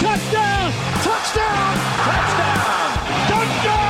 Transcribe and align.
Touchdown. 0.00 0.70
Touchdown. 1.02 1.74
Touchdown. 2.06 2.90
Touchdown. 3.28 3.88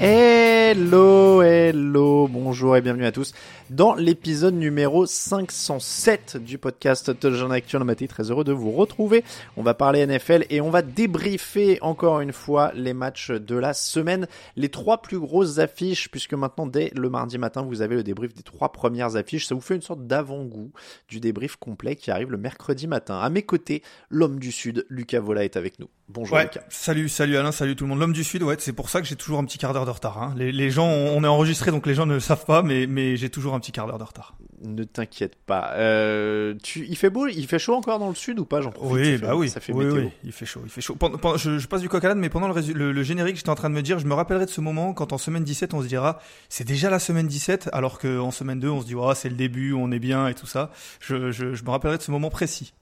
Hello, 0.00 1.42
hello, 1.42 2.28
bonjour 2.28 2.76
et 2.76 2.82
bienvenue 2.82 3.06
à 3.06 3.12
tous 3.12 3.32
dans 3.70 3.94
l'épisode 3.94 4.54
numéro 4.54 5.04
507 5.04 6.38
du 6.38 6.58
podcast 6.58 7.18
Touchdown 7.18 7.52
Actuel 7.52 7.84
Maté. 7.84 8.08
Très 8.08 8.30
heureux 8.30 8.44
de 8.44 8.52
vous 8.52 8.72
retrouver. 8.72 9.24
On 9.56 9.62
va 9.62 9.74
parler 9.74 10.06
NFL 10.06 10.46
et 10.50 10.60
on 10.60 10.70
va 10.70 10.82
débriefer 10.82 11.78
encore 11.82 12.20
une 12.20 12.32
fois 12.32 12.72
les 12.74 12.94
matchs 12.94 13.30
de 13.30 13.56
la 13.56 13.74
semaine. 13.74 14.26
Les 14.56 14.68
trois 14.68 15.02
plus 15.02 15.18
grosses 15.18 15.58
affiches, 15.58 16.10
puisque 16.10 16.34
maintenant 16.34 16.66
dès 16.66 16.90
le 16.94 17.10
mardi 17.10 17.38
matin, 17.38 17.62
vous 17.62 17.82
avez 17.82 17.96
le 17.96 18.02
débrief 18.02 18.34
des 18.34 18.42
trois 18.42 18.72
premières 18.72 19.16
affiches. 19.16 19.46
Ça 19.46 19.54
vous 19.54 19.60
fait 19.60 19.76
une 19.76 19.82
sorte 19.82 20.06
d'avant-goût 20.06 20.72
du 21.08 21.20
débrief 21.20 21.56
complet 21.56 21.96
qui 21.96 22.10
arrive 22.10 22.30
le 22.30 22.38
mercredi 22.38 22.86
matin. 22.86 23.18
À 23.18 23.28
mes 23.28 23.42
côtés, 23.42 23.82
l'homme 24.10 24.38
du 24.38 24.52
Sud, 24.52 24.86
Lucas 24.88 25.20
Vola, 25.20 25.44
est 25.44 25.56
avec 25.56 25.78
nous. 25.78 25.88
Bonjour 26.08 26.38
ouais, 26.38 26.44
Lucas. 26.44 26.62
Salut, 26.70 27.10
salut 27.10 27.36
Alain, 27.36 27.52
salut 27.52 27.76
tout 27.76 27.84
le 27.84 27.90
monde. 27.90 27.98
L'homme 27.98 28.14
du 28.14 28.24
Sud, 28.24 28.42
ouais, 28.42 28.56
c'est 28.58 28.72
pour 28.72 28.88
ça 28.88 29.02
que 29.02 29.06
j'ai 29.06 29.16
toujours 29.16 29.38
un 29.38 29.44
petit 29.44 29.58
quart 29.58 29.74
d'heure 29.74 29.84
de 29.84 29.90
retard. 29.90 30.22
Hein. 30.22 30.34
Les, 30.38 30.52
les, 30.52 30.70
gens, 30.70 30.86
on 30.86 31.22
est 31.22 31.28
enregistré, 31.28 31.70
donc 31.70 31.86
les 31.86 31.94
gens 31.94 32.06
ne 32.06 32.14
le 32.14 32.20
savent 32.20 32.46
pas, 32.46 32.62
mais, 32.62 32.86
mais 32.86 33.18
j'ai 33.18 33.28
toujours 33.28 33.54
un 33.54 33.57
petit 33.58 33.72
quart 33.72 33.86
d'heure 33.86 33.98
de 33.98 34.04
retard. 34.04 34.36
Ne 34.64 34.84
t'inquiète 34.84 35.36
pas. 35.36 35.72
Euh, 35.74 36.54
tu, 36.62 36.86
il 36.88 36.96
fait 36.96 37.10
beau, 37.10 37.26
il 37.26 37.46
fait 37.46 37.58
chaud 37.58 37.74
encore 37.74 37.98
dans 37.98 38.08
le 38.08 38.14
sud 38.14 38.38
ou 38.40 38.44
pas 38.44 38.60
J'en 38.60 38.70
profite. 38.70 38.92
Oui, 38.92 39.18
ça 39.18 39.20
bah 39.20 39.28
fait, 39.28 39.34
oui, 39.34 39.48
ça 39.48 39.60
fait 39.60 39.72
oui, 39.72 39.84
météo. 39.84 40.00
oui, 40.02 40.10
il 40.24 40.32
fait 40.32 40.46
chaud, 40.46 40.60
il 40.64 40.70
fait 40.70 40.80
chaud. 40.80 40.94
Pendant, 40.96 41.18
pendant, 41.18 41.36
je, 41.36 41.58
je, 41.58 41.68
passe 41.68 41.80
du 41.80 41.88
coq 41.88 42.04
à 42.04 42.08
l'âne, 42.08 42.18
mais 42.18 42.28
pendant 42.28 42.48
le, 42.48 42.72
le, 42.72 42.92
le 42.92 43.02
générique, 43.02 43.36
j'étais 43.36 43.50
en 43.50 43.54
train 43.54 43.70
de 43.70 43.74
me 43.74 43.82
dire, 43.82 43.98
je 43.98 44.06
me 44.06 44.14
rappellerai 44.14 44.46
de 44.46 44.50
ce 44.50 44.60
moment 44.60 44.92
quand 44.94 45.12
en 45.12 45.18
semaine 45.18 45.44
17, 45.44 45.74
on 45.74 45.82
se 45.82 45.86
dira, 45.86 46.20
c'est 46.48 46.64
déjà 46.64 46.90
la 46.90 46.98
semaine 46.98 47.26
17, 47.26 47.70
alors 47.72 47.98
qu'en 47.98 48.30
semaine 48.30 48.60
2, 48.60 48.68
on 48.68 48.80
se 48.80 48.86
dit, 48.86 48.94
oh, 48.94 49.12
c'est 49.14 49.28
le 49.28 49.36
début, 49.36 49.72
on 49.72 49.90
est 49.92 49.98
bien 50.00 50.28
et 50.28 50.34
tout 50.34 50.46
ça. 50.46 50.70
Je, 51.00 51.30
je, 51.30 51.54
je 51.54 51.64
me 51.64 51.70
rappellerai 51.70 51.98
de 51.98 52.02
ce 52.02 52.10
moment 52.10 52.30
précis 52.30 52.72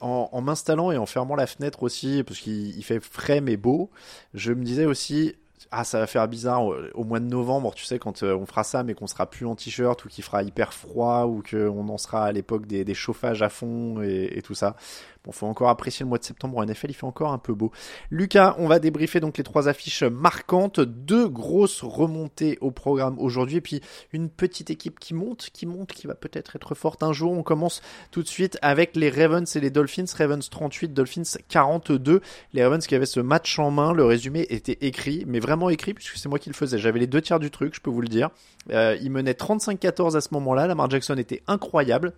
en, 0.00 0.28
en 0.32 0.40
m'installant 0.40 0.92
et 0.92 0.96
en 0.98 1.06
fermant 1.06 1.36
la 1.36 1.46
fenêtre 1.46 1.82
aussi, 1.82 2.22
parce 2.26 2.40
qu'il 2.40 2.82
fait 2.84 3.00
frais 3.00 3.40
mais 3.40 3.56
beau, 3.56 3.90
je 4.34 4.52
me 4.52 4.64
disais 4.64 4.84
aussi, 4.84 5.34
ah 5.70 5.84
ça 5.84 5.98
va 5.98 6.06
faire 6.06 6.26
bizarre 6.28 6.64
au, 6.94 7.04
mois 7.04 7.20
de 7.20 7.26
novembre, 7.26 7.74
tu 7.74 7.84
sais, 7.84 7.98
quand 7.98 8.22
euh, 8.22 8.36
on 8.36 8.46
fera 8.46 8.64
ça 8.64 8.82
mais 8.82 8.94
qu'on 8.94 9.06
sera 9.06 9.26
plus 9.28 9.46
en 9.46 9.54
t-shirt 9.54 10.04
ou 10.04 10.08
qu'il 10.08 10.22
fera 10.22 10.42
hyper 10.42 10.72
froid 10.72 11.24
ou 11.24 11.42
qu'on 11.48 11.88
en 11.88 11.98
sera 11.98 12.24
à 12.24 12.32
l'époque 12.32 12.66
des, 12.66 12.94
chauffages 12.94 13.42
à 13.42 13.48
fond 13.48 14.02
et 14.02 14.42
tout 14.42 14.54
ça. 14.54 14.76
Bon, 15.26 15.32
faut 15.32 15.46
encore 15.46 15.68
apprécier 15.68 16.04
le 16.04 16.08
mois 16.08 16.18
de 16.18 16.24
septembre 16.24 16.58
en 16.58 16.64
NFL, 16.64 16.90
il 16.90 16.94
fait 16.94 17.04
encore 17.04 17.32
un 17.32 17.38
peu 17.38 17.52
beau. 17.52 17.72
Lucas, 18.10 18.54
on 18.58 18.68
va 18.68 18.78
débriefer 18.78 19.18
donc 19.18 19.38
les 19.38 19.44
trois 19.44 19.68
affiches 19.68 20.04
marquantes, 20.04 20.78
deux 20.78 21.28
grosses 21.28 21.82
remontées 21.82 22.58
au 22.60 22.70
programme 22.70 23.18
aujourd'hui, 23.18 23.56
et 23.56 23.60
puis 23.60 23.80
une 24.12 24.30
petite 24.30 24.70
équipe 24.70 25.00
qui 25.00 25.14
monte, 25.14 25.50
qui 25.52 25.66
monte, 25.66 25.92
qui 25.92 26.06
va 26.06 26.14
peut-être 26.14 26.54
être 26.54 26.74
forte 26.76 27.02
un 27.02 27.12
jour. 27.12 27.32
On 27.32 27.42
commence 27.42 27.82
tout 28.12 28.22
de 28.22 28.28
suite 28.28 28.56
avec 28.62 28.94
les 28.94 29.10
Ravens 29.10 29.56
et 29.56 29.60
les 29.60 29.70
Dolphins. 29.70 30.04
Ravens 30.16 30.48
38, 30.48 30.94
Dolphins 30.94 31.38
42. 31.48 32.20
Les 32.52 32.62
Ravens 32.62 32.86
qui 32.86 32.94
avaient 32.94 33.04
ce 33.04 33.20
match 33.20 33.58
en 33.58 33.72
main, 33.72 33.92
le 33.92 34.04
résumé 34.04 34.46
était 34.50 34.78
écrit, 34.80 35.24
mais 35.26 35.40
vraiment 35.40 35.70
écrit 35.70 35.92
puisque 35.92 36.16
c'est 36.16 36.28
moi 36.28 36.38
qui 36.38 36.50
le 36.50 36.54
faisais. 36.54 36.78
J'avais 36.78 37.00
les 37.00 37.06
deux 37.08 37.20
tiers 37.20 37.40
du 37.40 37.50
truc, 37.50 37.74
je 37.74 37.80
peux 37.80 37.90
vous 37.90 38.00
le 38.00 38.08
dire. 38.08 38.30
Euh, 38.70 38.96
il 39.02 39.10
menait 39.10 39.32
35-14 39.32 40.16
à 40.16 40.20
ce 40.20 40.28
moment-là. 40.32 40.66
Lamar 40.68 40.88
Jackson 40.88 41.16
était 41.16 41.42
incroyable. 41.48 42.12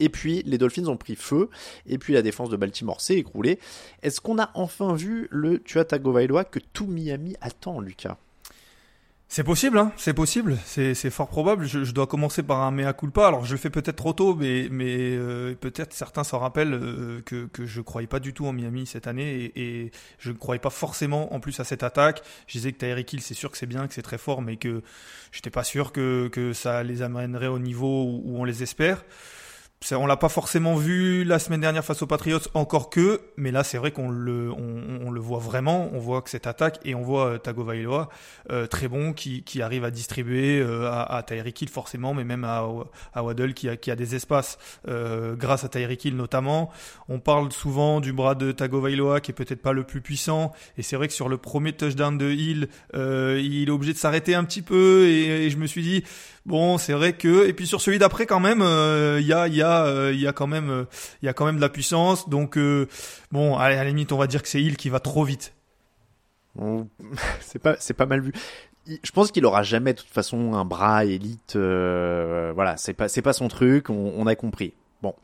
Et 0.00 0.08
puis 0.08 0.42
les 0.44 0.58
Dolphins 0.58 0.86
ont 0.86 0.96
pris 0.96 1.16
feu, 1.16 1.50
et 1.86 1.98
puis 1.98 2.14
la 2.14 2.22
défense 2.22 2.50
de 2.50 2.56
Baltimore 2.56 3.00
s'est 3.00 3.16
écroulée. 3.16 3.58
Est-ce 4.02 4.20
qu'on 4.20 4.38
a 4.38 4.50
enfin 4.54 4.94
vu 4.94 5.28
le 5.30 5.58
Tua 5.58 5.84
Tagovailoa 5.84 6.44
que 6.44 6.58
tout 6.72 6.86
Miami 6.86 7.36
attend, 7.40 7.80
Lucas? 7.80 8.16
C'est 9.34 9.44
possible, 9.44 9.78
hein 9.78 9.92
c'est 9.96 10.12
possible, 10.12 10.58
c'est 10.66 11.08
fort 11.08 11.26
probable. 11.26 11.64
Je, 11.64 11.84
je, 11.84 11.92
dois 11.92 12.06
commencer 12.06 12.42
par 12.42 12.60
un 12.60 12.70
mea 12.70 12.92
culpa. 12.92 13.28
Alors 13.28 13.46
je 13.46 13.52
le 13.52 13.56
fais 13.56 13.70
peut-être 13.70 13.96
trop 13.96 14.12
tôt, 14.12 14.34
mais, 14.34 14.68
mais 14.70 15.16
euh, 15.16 15.54
peut-être 15.54 15.94
certains 15.94 16.22
s'en 16.22 16.38
rappellent 16.38 16.74
euh, 16.74 17.22
que, 17.24 17.46
que 17.46 17.64
je 17.64 17.80
croyais 17.80 18.06
pas 18.06 18.20
du 18.20 18.34
tout 18.34 18.44
en 18.44 18.52
Miami 18.52 18.84
cette 18.86 19.06
année 19.06 19.50
et, 19.56 19.84
et 19.84 19.90
je 20.18 20.32
ne 20.32 20.36
croyais 20.36 20.60
pas 20.60 20.68
forcément 20.68 21.32
en 21.32 21.40
plus 21.40 21.58
à 21.60 21.64
cette 21.64 21.82
attaque. 21.82 22.20
Je 22.46 22.58
disais 22.58 22.72
que 22.72 22.76
Tyreek 22.76 23.10
Hill, 23.10 23.22
c'est 23.22 23.32
sûr 23.32 23.50
que 23.50 23.56
c'est 23.56 23.64
bien, 23.64 23.88
que 23.88 23.94
c'est 23.94 24.02
très 24.02 24.18
fort, 24.18 24.42
mais 24.42 24.58
que 24.58 24.82
j'étais 25.32 25.48
pas 25.48 25.64
sûr 25.64 25.92
que, 25.92 26.28
que 26.28 26.52
ça 26.52 26.82
les 26.82 27.00
amènerait 27.00 27.46
au 27.46 27.58
niveau 27.58 28.04
où, 28.04 28.22
où 28.26 28.38
on 28.38 28.44
les 28.44 28.62
espère. 28.62 29.02
On 29.90 30.06
l'a 30.06 30.16
pas 30.16 30.28
forcément 30.28 30.76
vu 30.76 31.24
la 31.24 31.38
semaine 31.38 31.60
dernière 31.60 31.84
face 31.84 32.02
aux 32.02 32.06
Patriots, 32.06 32.38
encore 32.54 32.88
que, 32.88 33.20
mais 33.36 33.50
là 33.50 33.64
c'est 33.64 33.78
vrai 33.78 33.90
qu'on 33.90 34.10
le, 34.10 34.50
on, 34.52 35.10
le 35.10 35.20
voit 35.20 35.40
vraiment, 35.40 35.90
on 35.92 35.98
voit 35.98 36.22
que 36.22 36.30
cette 36.30 36.46
attaque 36.46 36.78
et 36.84 36.94
on 36.94 37.02
voit 37.02 37.26
euh, 37.26 37.38
Tagovailoa 37.38 38.08
euh, 38.50 38.66
très 38.66 38.88
bon 38.88 39.12
qui, 39.12 39.42
qui 39.42 39.60
arrive 39.60 39.84
à 39.84 39.90
distribuer 39.90 40.60
euh, 40.60 40.88
à, 40.88 41.16
à 41.16 41.22
Tyreek 41.22 41.60
Hill 41.60 41.68
forcément, 41.68 42.14
mais 42.14 42.24
même 42.24 42.44
à, 42.44 42.64
à 43.12 43.22
Waddle 43.22 43.54
qui 43.54 43.68
a, 43.68 43.76
qui 43.76 43.90
a 43.90 43.96
des 43.96 44.14
espaces 44.14 44.56
grâce 44.86 45.64
à 45.64 45.68
Tyreek 45.68 46.04
Hill 46.04 46.16
notamment. 46.16 46.70
On 47.08 47.18
parle 47.18 47.50
souvent 47.52 48.00
du 48.00 48.12
bras 48.12 48.34
de 48.34 48.52
Tagovailoa 48.52 49.20
qui 49.20 49.32
est 49.32 49.34
peut-être 49.34 49.62
pas 49.62 49.72
le 49.72 49.82
plus 49.82 50.00
puissant 50.00 50.52
et 50.78 50.82
c'est 50.82 50.96
vrai 50.96 51.08
que 51.08 51.14
sur 51.14 51.28
le 51.28 51.38
premier 51.38 51.72
touchdown 51.72 52.16
de 52.16 52.30
Hill, 52.30 52.68
il 52.94 53.68
est 53.68 53.70
obligé 53.70 53.92
de 53.92 53.98
s'arrêter 53.98 54.34
un 54.34 54.44
petit 54.44 54.62
peu 54.62 55.06
et, 55.08 55.46
et, 55.46 55.50
je 55.50 55.56
me 55.56 55.66
suis 55.66 55.82
dit 55.82 56.04
bon 56.46 56.78
c'est 56.78 56.92
vrai 56.92 57.12
que 57.12 57.46
et 57.46 57.52
puis 57.52 57.66
sur 57.66 57.80
celui 57.80 57.98
d'après 57.98 58.26
quand 58.26 58.40
même 58.40 58.60
il 59.18 59.26
y 59.26 59.32
a 59.32 59.48
il 59.48 59.54
y 59.54 59.62
a 59.62 59.71
il 60.12 60.20
y 60.20 60.26
a 60.26 60.32
quand 60.32 60.46
même 60.46 60.86
il 61.22 61.26
y 61.26 61.28
a 61.28 61.32
quand 61.32 61.46
même 61.46 61.56
de 61.56 61.60
la 61.60 61.68
puissance. 61.68 62.28
Donc 62.28 62.56
euh, 62.56 62.88
bon 63.30 63.56
à 63.56 63.70
la 63.70 63.84
limite 63.84 64.12
on 64.12 64.18
va 64.18 64.26
dire 64.26 64.42
que 64.42 64.48
c'est 64.48 64.62
Hill 64.62 64.76
qui 64.76 64.88
va 64.88 65.00
trop 65.00 65.24
vite. 65.24 65.54
C'est 67.40 67.58
pas 67.58 67.76
c'est 67.78 67.94
pas 67.94 68.06
mal 68.06 68.20
vu. 68.20 68.32
Je 68.86 69.12
pense 69.12 69.30
qu'il 69.30 69.46
aura 69.46 69.62
jamais 69.62 69.94
de 69.94 70.00
toute 70.00 70.10
façon 70.10 70.54
un 70.54 70.64
bras 70.64 71.04
élite 71.04 71.54
euh, 71.54 72.52
voilà 72.54 72.76
c'est 72.76 72.94
pas 72.94 73.08
c'est 73.08 73.22
pas 73.22 73.32
son 73.32 73.48
truc 73.48 73.90
on 73.90 74.26
a 74.26 74.34
compris. 74.34 74.74
Bon 75.02 75.14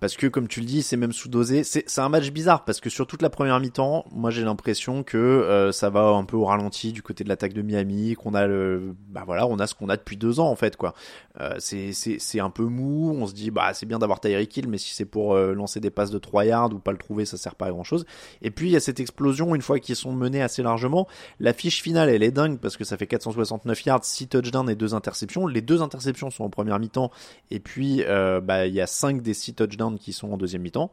parce 0.00 0.16
que 0.16 0.28
comme 0.28 0.46
tu 0.46 0.60
le 0.60 0.66
dis, 0.66 0.82
c'est 0.82 0.96
même 0.96 1.12
sous-dosé. 1.12 1.64
C'est 1.64 1.98
un 1.98 2.08
match 2.08 2.30
bizarre 2.30 2.64
parce 2.64 2.80
que 2.80 2.88
sur 2.88 3.06
toute 3.06 3.20
la 3.20 3.30
première 3.30 3.58
mi-temps, 3.58 4.04
moi 4.12 4.30
j'ai 4.30 4.44
l'impression 4.44 5.02
que 5.02 5.16
euh, 5.16 5.72
ça 5.72 5.90
va 5.90 6.10
un 6.10 6.24
peu 6.24 6.36
au 6.36 6.44
ralenti 6.44 6.92
du 6.92 7.02
côté 7.02 7.24
de 7.24 7.28
l'attaque 7.28 7.52
de 7.52 7.62
Miami, 7.62 8.14
qu'on 8.14 8.34
a 8.34 8.46
le, 8.46 8.94
bah 9.08 9.24
voilà, 9.26 9.46
on 9.48 9.58
a 9.58 9.66
ce 9.66 9.74
qu'on 9.74 9.88
a 9.88 9.96
depuis 9.96 10.16
deux 10.16 10.38
ans 10.38 10.48
en 10.48 10.54
fait 10.56 10.76
quoi. 10.76 10.94
Euh, 11.40 11.56
c'est 11.58 12.40
un 12.40 12.50
peu 12.50 12.64
mou. 12.64 13.12
On 13.18 13.26
se 13.26 13.34
dit 13.34 13.50
bah 13.50 13.74
c'est 13.74 13.86
bien 13.86 13.98
d'avoir 13.98 14.20
Tyreek 14.20 14.56
Hill, 14.56 14.68
mais 14.68 14.78
si 14.78 14.94
c'est 14.94 15.04
pour 15.04 15.34
euh, 15.34 15.52
lancer 15.52 15.80
des 15.80 15.90
passes 15.90 16.10
de 16.10 16.18
3 16.18 16.44
yards 16.44 16.72
ou 16.72 16.78
pas 16.78 16.92
le 16.92 16.98
trouver, 16.98 17.24
ça 17.24 17.36
sert 17.36 17.56
pas 17.56 17.66
à 17.66 17.70
grand 17.70 17.84
chose. 17.84 18.06
Et 18.40 18.52
puis 18.52 18.68
il 18.68 18.72
y 18.72 18.76
a 18.76 18.80
cette 18.80 19.00
explosion 19.00 19.54
une 19.56 19.62
fois 19.62 19.80
qu'ils 19.80 19.96
sont 19.96 20.12
menés 20.12 20.42
assez 20.42 20.62
largement. 20.62 21.08
La 21.40 21.52
fiche 21.52 21.82
finale 21.82 22.08
elle 22.08 22.22
est 22.22 22.30
dingue 22.30 22.58
parce 22.60 22.76
que 22.76 22.84
ça 22.84 22.96
fait 22.96 23.08
469 23.08 23.84
yards, 23.84 24.04
6 24.04 24.28
touchdowns 24.28 24.70
et 24.70 24.76
2 24.76 24.94
interceptions. 24.94 25.48
Les 25.48 25.60
deux 25.60 25.82
interceptions 25.82 26.30
sont 26.30 26.44
en 26.44 26.50
première 26.50 26.78
mi-temps 26.78 27.10
et 27.50 27.58
puis 27.58 28.04
bah 28.06 28.66
il 28.66 28.74
y 28.74 28.80
a 28.80 28.86
5 28.86 29.22
des 29.22 29.34
6 29.34 29.54
touchdowns 29.54 29.87
qui 29.96 30.12
sont 30.12 30.30
en 30.32 30.36
deuxième 30.36 30.62
mi-temps. 30.62 30.92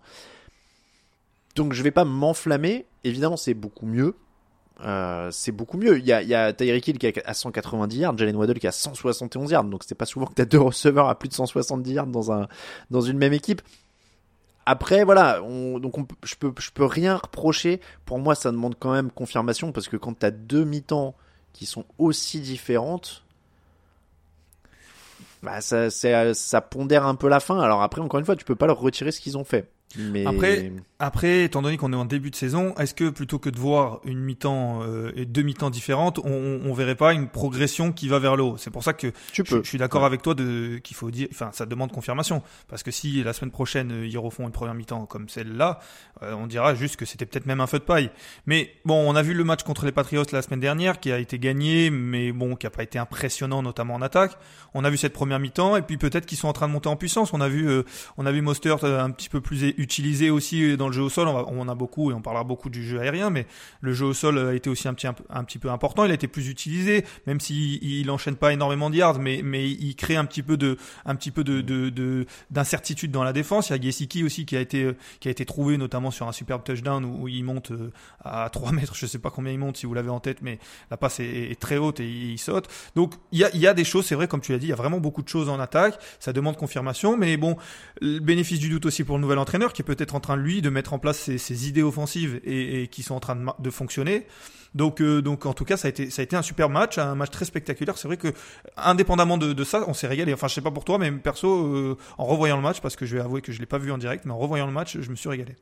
Donc 1.56 1.74
je 1.74 1.84
vais 1.84 1.92
pas 1.92 2.06
m'enflammer. 2.06 2.86
Évidemment, 3.04 3.38
c'est 3.38 3.54
beaucoup 3.54 3.86
mieux. 3.86 4.16
Euh, 4.82 5.30
c'est 5.32 5.52
beaucoup 5.52 5.78
mieux. 5.78 6.00
Il 6.00 6.06
y 6.06 6.12
a, 6.12 6.44
a 6.44 6.54
Tyreek 6.54 6.88
Hill 6.88 6.98
qui 7.00 7.08
a 7.08 7.34
190 7.34 7.98
yards, 7.98 8.18
Jalen 8.18 8.36
Waddle 8.36 8.60
qui 8.60 8.68
a 8.68 8.72
171 8.72 9.52
yards. 9.52 9.64
Donc 9.66 9.84
c'est 9.86 9.96
pas 9.96 10.06
souvent 10.06 10.26
que 10.26 10.34
t'as 10.34 10.46
deux 10.46 10.60
receveurs 10.60 11.08
à 11.10 11.18
plus 11.18 11.30
de 11.30 11.34
170 11.34 11.92
yards 11.92 12.08
dans 12.08 12.32
un 12.32 12.48
dans 12.92 13.02
une 13.02 13.18
même 13.18 13.34
équipe. 13.34 13.62
Après, 14.66 15.04
voilà, 15.04 15.44
on, 15.44 15.80
donc 15.80 15.98
on, 16.00 16.08
je 16.24 16.36
peux, 16.36 16.52
je 16.58 16.72
peux 16.72 16.86
rien 16.86 17.18
reprocher. 17.18 17.82
Pour 18.06 18.18
moi, 18.18 18.34
ça 18.34 18.52
demande 18.52 18.76
quand 18.80 18.92
même 18.92 19.12
confirmation 19.12 19.72
parce 19.72 19.88
que 19.88 19.96
quand 19.96 20.20
tu 20.20 20.26
as 20.26 20.32
deux 20.32 20.66
mi-temps 20.66 21.16
qui 21.54 21.68
sont 21.68 21.86
aussi 22.00 22.40
différentes, 22.40 23.25
bah 25.44 25.62
ça, 25.62 25.90
ça 25.90 26.62
pondère 26.62 27.06
un 27.06 27.16
peu 27.16 27.28
la 27.28 27.40
fin. 27.40 27.60
Alors 27.60 27.82
après, 27.82 28.02
encore 28.02 28.20
une 28.20 28.26
fois, 28.26 28.36
tu 28.36 28.46
peux 28.46 28.56
pas 28.56 28.68
leur 28.68 28.80
retirer 28.80 29.12
ce 29.12 29.20
qu'ils 29.20 29.38
ont 29.38 29.44
fait. 29.44 29.70
Mais... 29.98 30.26
Après, 30.26 30.72
après, 30.98 31.44
étant 31.44 31.62
donné 31.62 31.76
qu'on 31.76 31.92
est 31.92 31.98
en 31.98 32.06
début 32.06 32.32
de 32.32 32.38
saison, 32.38 32.74
est-ce 32.76 32.94
que 32.94 33.10
plutôt 33.10 33.38
que 33.38 33.50
de 33.50 33.60
voir 33.60 34.00
une 34.06 34.20
mi-temps 34.20 34.82
euh, 34.84 35.12
et 35.18 35.26
deux 35.26 35.42
mi-temps 35.42 35.70
différentes, 35.70 36.20
on, 36.20 36.62
on 36.64 36.74
verrait 36.74 36.96
pas 36.96 37.12
une 37.12 37.28
progression 37.28 37.92
qui 37.92 38.08
va 38.08 38.18
vers 38.18 38.38
le 38.38 38.44
haut? 38.44 38.56
C'est 38.58 38.72
pour 38.72 38.82
ça 38.82 38.94
que 38.94 39.12
tu 39.34 39.44
peux. 39.44 39.62
Je, 39.62 39.68
suis 39.68 39.78
d'accord 39.78 40.06
avec 40.06 40.22
toi 40.22 40.36
de 40.36 40.78
qu'il 40.82 40.96
faut 40.96 41.12
dire, 41.12 41.28
enfin, 41.32 41.50
ça 41.52 41.66
demande 41.66 41.92
confirmation 41.92 42.42
parce 42.70 42.82
que 42.82 42.92
si 42.92 43.22
la 43.24 43.34
semaine 43.34 43.52
prochaine 43.52 43.92
euh, 43.92 44.08
ils 44.08 44.18
refont 44.18 44.46
une 44.46 44.54
première 44.54 44.74
mi-temps 44.74 45.06
comme 45.06 45.28
celle-là, 45.28 45.80
euh, 46.24 46.34
on 46.34 46.48
dira 46.48 46.76
juste 46.76 46.96
que 46.96 47.06
c'était 47.06 47.26
peut-être 47.26 47.46
même 47.46 47.60
un 47.60 47.68
feu 47.68 47.80
de 47.80 47.84
paille. 47.84 48.10
Mais 48.46 48.72
bon, 48.86 48.96
on 48.96 49.18
a 49.18 49.22
vu 49.22 49.34
le 49.34 49.44
match 49.44 49.64
contre 49.64 49.86
les 49.86 49.92
Patriots 49.92 50.24
la 50.32 50.42
semaine 50.42 50.62
dernière 50.62 51.02
qui 51.02 51.12
a 51.12 51.20
été 51.20 51.40
gagné, 51.40 51.90
mais 51.90 52.32
bon, 52.32 52.56
qui 52.56 52.68
a 52.68 52.70
pas 52.70 52.84
été 52.84 53.00
impressionnant, 53.00 53.62
notamment 53.62 53.96
en 53.96 54.02
attaque. 54.02 54.38
On 54.74 54.86
a 54.86 54.90
vu 54.90 54.96
cette 54.96 55.14
première 55.14 55.40
mi-temps 55.40 55.76
et 55.76 55.82
puis 55.82 55.98
peut-être 55.98 56.26
qu'ils 56.26 56.38
sont 56.38 56.48
en 56.48 56.54
train 56.54 56.70
de 56.70 56.74
monter 56.74 56.88
en 56.88 56.96
puissance. 56.96 57.34
On 57.34 57.42
a 57.42 57.50
vu, 57.50 57.70
on 58.18 58.26
a 58.26 58.32
vu 58.32 58.42
Mostert 58.42 58.86
un 58.86 59.12
petit 59.12 59.28
peu 59.28 59.42
plus 59.42 59.62
utilisé 59.78 60.30
aussi 60.30 60.78
dans 60.78 60.85
le 60.88 60.94
jeu 60.94 61.02
au 61.02 61.10
sol. 61.10 61.28
On, 61.28 61.46
on, 61.48 61.68
a 61.68 61.76
beaucoup 61.76 62.12
et 62.12 62.14
on 62.14 62.22
parlera 62.22 62.44
beaucoup 62.44 62.70
du 62.70 62.86
jeu 62.86 63.00
aérien, 63.00 63.30
mais 63.30 63.46
le 63.82 63.94
jeu 63.94 64.06
au 64.06 64.14
sol 64.14 64.38
a 64.38 64.54
été 64.54 64.70
aussi 64.70 64.88
un 64.88 64.94
petit, 64.94 65.08
un, 65.08 65.44
petit 65.44 65.60
peu 65.60 65.70
important. 65.70 66.06
Il 66.06 66.12
a 66.12 66.14
été 66.14 66.28
plus 66.28 66.50
utilisé, 66.50 67.06
même 67.28 67.40
s'il 67.40 67.84
il 67.84 68.10
enchaîne 68.12 68.36
pas 68.36 68.54
énormément 68.54 68.90
de 68.90 68.96
yards, 68.96 69.20
mais, 69.20 69.42
mais 69.44 69.70
il 69.70 69.96
crée 69.96 70.16
un 70.16 70.26
petit 70.26 70.44
peu 70.44 70.58
de, 70.58 70.78
un 71.06 71.16
petit 71.16 71.32
peu 71.32 71.44
de, 71.44 72.26
d'incertitude 72.50 73.12
dans 73.12 73.24
la 73.24 73.34
défense. 73.34 73.70
Il 73.70 73.76
y 73.76 73.80
a 73.80 73.82
Gesicki 73.82 74.24
aussi 74.24 74.46
qui 74.46 74.56
a 74.58 74.62
été, 74.62 74.92
qui 75.20 75.28
a 75.28 75.32
été 75.32 75.46
trouvé 75.46 75.78
notamment 75.78 76.12
sur 76.12 76.28
un 76.28 76.32
superbe 76.32 76.64
touchdown 76.64 77.06
où, 77.06 77.28
il 77.28 77.44
monte 77.44 77.72
euh, 77.72 77.92
à 78.24 78.50
3 78.50 78.72
mètres. 78.74 78.96
Je 78.96 79.06
sais 79.06 79.20
pas 79.20 79.30
combien 79.30 79.52
il 79.52 79.60
monte 79.60 79.78
si 79.78 79.86
vous 79.86 79.94
l'avez 79.94 80.10
en 80.10 80.20
tête, 80.20 80.42
mais 80.42 80.60
la 80.92 80.98
passe 80.98 81.20
est, 81.20 81.60
très 81.60 81.78
haute 81.78 82.00
et 82.00 82.08
il, 82.08 82.38
saute. 82.38 82.68
Donc 82.96 83.14
il 83.32 83.40
y 83.40 83.44
a, 83.44 83.50
il 83.54 83.60
y 83.62 83.68
a 83.68 83.74
des 83.74 83.84
choses, 83.84 84.06
c'est 84.06 84.16
vrai, 84.16 84.28
comme 84.28 84.42
tu 84.42 84.52
l'as 84.52 84.58
dit, 84.58 84.68
il 84.68 84.70
y 84.70 84.74
a 84.74 84.78
vraiment 84.78 85.00
beaucoup 85.00 85.22
de 85.22 85.30
choses 85.30 85.50
en 85.50 85.60
attaque. 85.60 85.98
Ça 86.20 86.34
demande 86.34 86.58
confirmation, 86.58 87.18
mais 87.18 87.38
bon, 87.38 87.58
le 88.02 88.20
bénéfice 88.20 88.60
du 88.60 88.70
doute 88.70 88.86
aussi 88.86 89.04
pour 89.04 89.16
le 89.18 89.22
nouvel 89.22 89.40
entraîneur 89.40 89.74
qui 89.74 89.82
est 89.82 89.86
peut-être 89.86 90.16
en 90.16 90.20
train 90.20 90.36
lui 90.36 90.62
de 90.62 90.70
mettre 90.76 90.94
en 90.94 91.00
place 91.00 91.18
ses, 91.18 91.68
idées 91.68 91.82
offensives 91.82 92.40
et, 92.44 92.88
qui 92.88 93.02
sont 93.02 93.16
en 93.16 93.20
train 93.20 93.36
de, 93.36 93.70
fonctionner. 93.72 94.28
Donc, 94.76 95.02
euh, 95.02 95.22
donc 95.22 95.46
en 95.46 95.54
tout 95.54 95.66
cas, 95.66 95.78
ça 95.78 95.88
a 95.88 95.90
été, 95.90 96.10
ça 96.10 96.22
a 96.22 96.24
été 96.24 96.36
un 96.36 96.42
super 96.42 96.70
match, 96.70 96.98
un 96.98 97.16
match 97.16 97.32
très 97.32 97.46
spectaculaire. 97.46 97.98
C'est 97.98 98.08
vrai 98.08 98.18
que, 98.18 98.34
indépendamment 98.78 99.38
de, 99.38 99.64
ça, 99.64 99.84
on 99.88 99.94
s'est 99.94 100.08
régalé. 100.08 100.34
Enfin, 100.34 100.48
je 100.48 100.54
sais 100.54 100.62
pas 100.62 100.72
pour 100.72 100.86
toi, 100.86 101.00
mais 101.00 101.12
perso, 101.12 101.48
euh, 101.50 101.98
en 102.18 102.26
revoyant 102.26 102.58
le 102.58 102.62
match, 102.62 102.82
parce 102.82 102.96
que 102.96 103.06
je 103.06 103.16
vais 103.16 103.22
avouer 103.22 103.42
que 103.42 103.52
je 103.52 103.60
l'ai 103.60 103.66
pas 103.66 103.80
vu 103.80 103.92
en 103.92 103.98
direct, 103.98 104.26
mais 104.26 104.34
en 104.34 104.38
revoyant 104.38 104.68
le 104.68 104.74
match, 104.74 104.98
je 105.00 105.10
me 105.10 105.16
suis 105.16 105.30
régalé. 105.30 105.56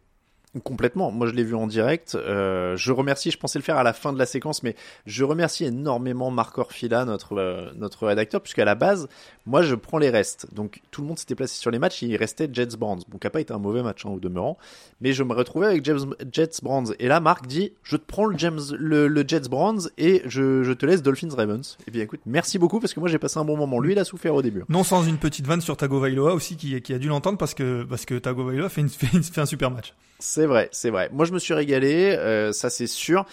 Complètement. 0.61 1.11
Moi, 1.11 1.25
je 1.25 1.31
l'ai 1.33 1.43
vu 1.43 1.55
en 1.55 1.65
direct. 1.65 2.13
Euh, 2.13 2.77
je 2.77 2.91
remercie, 2.91 3.31
je 3.31 3.39
pensais 3.39 3.57
le 3.57 3.63
faire 3.63 3.77
à 3.77 3.83
la 3.83 3.93
fin 3.93 4.13
de 4.13 4.19
la 4.19 4.27
séquence, 4.27 4.61
mais 4.61 4.75
je 5.07 5.23
remercie 5.23 5.65
énormément 5.65 6.29
Marc 6.29 6.55
Orfila, 6.59 7.05
notre, 7.05 7.35
euh, 7.37 7.71
notre 7.75 8.05
rédacteur, 8.05 8.39
puisqu'à 8.39 8.63
la 8.63 8.75
base, 8.75 9.07
moi, 9.47 9.63
je 9.63 9.73
prends 9.73 9.97
les 9.97 10.11
restes. 10.11 10.53
Donc, 10.53 10.81
tout 10.91 11.01
le 11.01 11.07
monde 11.07 11.17
s'était 11.17 11.33
placé 11.33 11.55
sur 11.55 11.71
les 11.71 11.79
matchs, 11.79 12.03
il 12.03 12.15
restait 12.15 12.47
Jets 12.53 12.77
Brands. 12.77 12.99
Bon, 13.09 13.17
qui 13.17 13.25
n'a 13.25 13.31
pas 13.31 13.41
été 13.41 13.51
un 13.51 13.57
mauvais 13.57 13.81
match, 13.81 14.05
hein, 14.05 14.09
au 14.09 14.19
demeurant. 14.19 14.59
Mais 15.01 15.13
je 15.13 15.23
me 15.23 15.33
retrouvais 15.33 15.65
avec 15.65 15.83
Jets 15.83 16.61
Brands. 16.61 16.91
Et 16.99 17.07
là, 17.07 17.19
Marc 17.19 17.47
dit, 17.47 17.73
je 17.81 17.97
te 17.97 18.03
prends 18.05 18.25
le, 18.25 18.37
James, 18.37 18.61
le, 18.77 19.23
Jets 19.27 19.49
Brands 19.49 19.87
et 19.97 20.21
je, 20.25 20.61
je, 20.61 20.73
te 20.73 20.85
laisse 20.85 21.01
Dolphins 21.01 21.33
Ravens. 21.35 21.79
Et 21.87 21.91
bien, 21.91 22.03
écoute, 22.03 22.21
merci 22.27 22.59
beaucoup, 22.59 22.79
parce 22.79 22.93
que 22.93 22.99
moi, 22.99 23.09
j'ai 23.09 23.17
passé 23.17 23.39
un 23.39 23.45
bon 23.45 23.57
moment. 23.57 23.79
Lui, 23.79 23.93
il 23.93 23.99
a 23.99 24.05
souffert 24.05 24.35
au 24.35 24.43
début. 24.43 24.63
Non 24.69 24.83
sans 24.83 25.03
une 25.03 25.17
petite 25.17 25.47
vanne 25.47 25.61
sur 25.61 25.77
Tagovailoa 25.77 26.35
aussi, 26.35 26.57
qui, 26.57 26.79
qui 26.81 26.93
a 26.93 26.99
dû 26.99 27.07
l'entendre 27.07 27.39
parce 27.39 27.55
que, 27.55 27.83
parce 27.83 28.05
que 28.05 28.19
Tagovailoa 28.19 28.69
fait, 28.69 28.81
une, 28.81 28.89
fait 28.89 29.41
un 29.41 29.45
super 29.47 29.71
match. 29.71 29.95
C'est 30.23 30.45
vrai, 30.45 30.69
c'est 30.71 30.89
vrai. 30.89 31.09
Moi, 31.11 31.25
je 31.25 31.33
me 31.33 31.37
suis 31.37 31.53
régalé, 31.53 32.15
euh, 32.17 32.53
ça 32.53 32.69
c'est 32.69 32.87
sûr. 32.87 33.25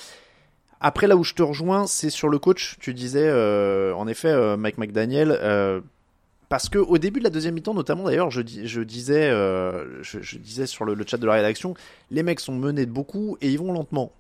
Après, 0.81 1.07
là 1.07 1.15
où 1.17 1.23
je 1.23 1.35
te 1.35 1.43
rejoins, 1.43 1.87
c'est 1.87 2.11
sur 2.11 2.29
le 2.29 2.41
coach. 2.41 2.79
Tu 2.81 2.95
disais, 2.95 3.29
euh, 3.29 3.95
en 3.95 4.09
effet, 4.09 4.29
euh, 4.29 4.57
Mike 4.57 4.77
McDaniel, 4.77 5.39
parce 6.49 6.69
que 6.69 6.79
au 6.79 6.99
début 6.99 7.21
de 7.21 7.25
la 7.25 7.31
deuxième 7.31 7.55
mi-temps, 7.55 7.75
notamment 7.75 8.05
d'ailleurs, 8.05 8.33
je, 8.33 8.43
disais, 8.43 9.31
je, 9.31 10.39
disais 10.39 10.67
sur 10.67 10.85
le, 10.85 10.97
chat 11.07 11.17
de 11.17 11.27
la 11.27 11.35
rédaction, 11.35 11.75
les 12.11 12.25
mecs 12.25 12.41
sont 12.41 12.57
menés 12.57 12.87
de 12.87 12.91
beaucoup 12.91 13.39
et 13.41 13.51
ils 13.51 13.59
vont 13.59 13.73
lentement. 13.73 14.11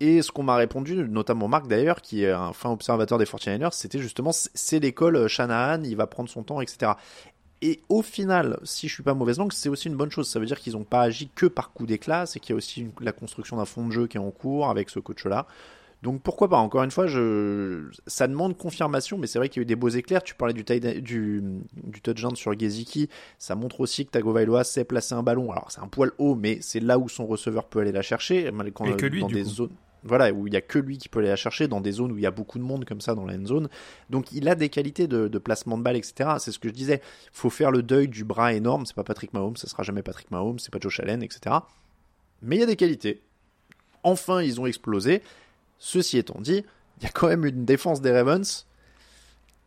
Et 0.00 0.20
ce 0.20 0.30
qu'on 0.30 0.42
m'a 0.42 0.56
répondu, 0.56 0.96
notamment 1.08 1.48
Marc 1.48 1.68
d'ailleurs, 1.68 2.02
qui 2.02 2.24
est 2.24 2.32
un 2.32 2.52
fin 2.52 2.70
observateur 2.70 3.16
des 3.16 3.24
49ers, 3.24 3.72
c'était 3.72 4.00
justement 4.00 4.32
c'est 4.32 4.80
l'école 4.80 5.26
Shanahan, 5.26 5.84
il 5.84 5.96
va 5.96 6.06
prendre 6.06 6.28
son 6.28 6.42
temps, 6.42 6.60
etc. 6.60 6.92
Et 7.64 7.80
au 7.88 8.02
final, 8.02 8.58
si 8.64 8.88
je 8.88 8.94
suis 8.94 9.04
pas 9.04 9.14
mauvaise 9.14 9.38
langue, 9.38 9.52
c'est 9.52 9.68
aussi 9.68 9.86
une 9.86 9.94
bonne 9.94 10.10
chose. 10.10 10.28
Ça 10.28 10.40
veut 10.40 10.46
dire 10.46 10.58
qu'ils 10.58 10.72
n'ont 10.72 10.82
pas 10.82 11.02
agi 11.02 11.30
que 11.32 11.46
par 11.46 11.72
coup 11.72 11.86
d'éclat, 11.86 12.26
c'est 12.26 12.40
qu'il 12.40 12.50
y 12.50 12.54
a 12.54 12.56
aussi 12.56 12.88
la 13.00 13.12
construction 13.12 13.56
d'un 13.56 13.64
fond 13.64 13.86
de 13.86 13.92
jeu 13.92 14.08
qui 14.08 14.16
est 14.16 14.20
en 14.20 14.32
cours 14.32 14.68
avec 14.68 14.90
ce 14.90 14.98
coach-là. 14.98 15.46
Donc 16.02 16.20
pourquoi 16.20 16.48
pas? 16.48 16.56
Encore 16.56 16.82
une 16.82 16.90
fois, 16.90 17.06
je... 17.06 17.84
ça 18.08 18.26
demande 18.26 18.58
confirmation, 18.58 19.16
mais 19.16 19.28
c'est 19.28 19.38
vrai 19.38 19.48
qu'il 19.48 19.60
y 19.60 19.62
a 19.62 19.62
eu 19.62 19.66
des 19.66 19.76
beaux 19.76 19.88
éclairs. 19.88 20.24
Tu 20.24 20.34
parlais 20.34 20.52
du, 20.52 20.64
du, 21.00 21.42
du 21.76 22.00
touchdown 22.00 22.34
sur 22.34 22.58
Geziki, 22.58 23.08
ça 23.38 23.54
montre 23.54 23.80
aussi 23.80 24.04
que 24.06 24.10
Tagovailoa 24.10 24.64
sait 24.64 24.82
placer 24.82 25.14
un 25.14 25.22
ballon. 25.22 25.52
Alors 25.52 25.70
c'est 25.70 25.80
un 25.80 25.86
poil 25.86 26.10
haut, 26.18 26.34
mais 26.34 26.58
c'est 26.60 26.80
là 26.80 26.98
où 26.98 27.08
son 27.08 27.26
receveur 27.26 27.66
peut 27.66 27.78
aller 27.78 27.92
la 27.92 28.02
chercher. 28.02 28.50
Quand, 28.74 28.86
Et 28.86 28.96
que 28.96 29.06
lui, 29.06 29.20
dans 29.20 29.28
des 29.28 29.44
zones 29.44 29.70
voilà, 30.04 30.32
où 30.32 30.46
il 30.46 30.52
y 30.52 30.56
a 30.56 30.60
que 30.60 30.78
lui 30.78 30.98
qui 30.98 31.08
peut 31.08 31.20
aller 31.20 31.28
la 31.28 31.36
chercher 31.36 31.68
dans 31.68 31.80
des 31.80 31.92
zones 31.92 32.12
où 32.12 32.16
il 32.16 32.22
y 32.22 32.26
a 32.26 32.30
beaucoup 32.30 32.58
de 32.58 32.64
monde 32.64 32.84
comme 32.84 33.00
ça 33.00 33.14
dans 33.14 33.24
la 33.24 33.38
zone. 33.44 33.68
Donc 34.10 34.32
il 34.32 34.48
a 34.48 34.54
des 34.54 34.68
qualités 34.68 35.06
de, 35.06 35.38
placement 35.38 35.78
de 35.78 35.82
balle, 35.82 35.96
etc. 35.96 36.30
C'est 36.38 36.52
ce 36.52 36.58
que 36.58 36.68
je 36.68 36.74
disais. 36.74 37.00
Faut 37.32 37.50
faire 37.50 37.70
le 37.70 37.82
deuil 37.82 38.08
du 38.08 38.24
bras 38.24 38.52
énorme. 38.52 38.86
C'est 38.86 38.96
pas 38.96 39.04
Patrick 39.04 39.32
Mahomes, 39.32 39.56
ce 39.56 39.68
sera 39.68 39.82
jamais 39.82 40.02
Patrick 40.02 40.30
Mahomes, 40.30 40.58
c'est 40.58 40.72
pas 40.72 40.78
Joe 40.80 41.00
Allen, 41.00 41.22
etc. 41.22 41.56
Mais 42.42 42.56
il 42.56 42.60
y 42.60 42.64
a 42.64 42.66
des 42.66 42.76
qualités. 42.76 43.22
Enfin, 44.02 44.42
ils 44.42 44.60
ont 44.60 44.66
explosé. 44.66 45.22
Ceci 45.78 46.18
étant 46.18 46.40
dit, 46.40 46.64
il 46.98 47.04
y 47.04 47.06
a 47.06 47.10
quand 47.10 47.28
même 47.28 47.44
une 47.44 47.64
défense 47.64 48.00
des 48.00 48.12
Ravens 48.12 48.66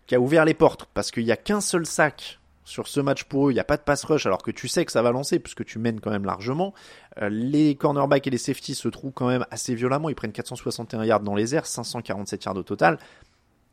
qui 0.08 0.16
a 0.16 0.20
ouvert 0.20 0.46
les 0.46 0.54
portes 0.54 0.86
parce 0.94 1.12
qu'il 1.12 1.24
n'y 1.24 1.32
a 1.32 1.38
qu'un 1.38 1.62
seul 1.62 1.86
sac 1.86 2.40
sur 2.66 2.88
ce 2.88 3.00
match 3.00 3.24
pour 3.26 3.48
eux, 3.48 3.52
il 3.52 3.54
n'y 3.54 3.60
a 3.60 3.64
pas 3.64 3.78
de 3.78 3.84
pass 3.84 4.04
rush 4.04 4.26
alors 4.26 4.42
que 4.42 4.50
tu 4.50 4.68
sais 4.68 4.84
que 4.86 4.92
ça 4.92 5.04
va 5.04 5.12
lancer 5.12 5.40
puisque 5.40 5.64
tu 5.64 5.78
mènes 5.78 6.02
quand 6.02 6.10
même 6.10 6.26
largement. 6.26 6.74
Euh, 7.22 7.30
les 7.30 7.76
cornerbacks 7.76 8.26
et 8.26 8.32
les 8.32 8.40
safeties 8.40 8.74
se 8.74 8.90
trouvent 8.90 9.14
quand 9.14 9.28
même 9.28 9.46
assez 9.52 9.76
violemment. 9.76 10.10
Ils 10.10 10.16
prennent 10.16 10.32
461 10.32 11.06
yards 11.06 11.22
dans 11.22 11.36
les 11.36 11.56
airs, 11.56 11.68
547 11.68 12.44
yards 12.44 12.58
au 12.58 12.64
total. 12.64 12.98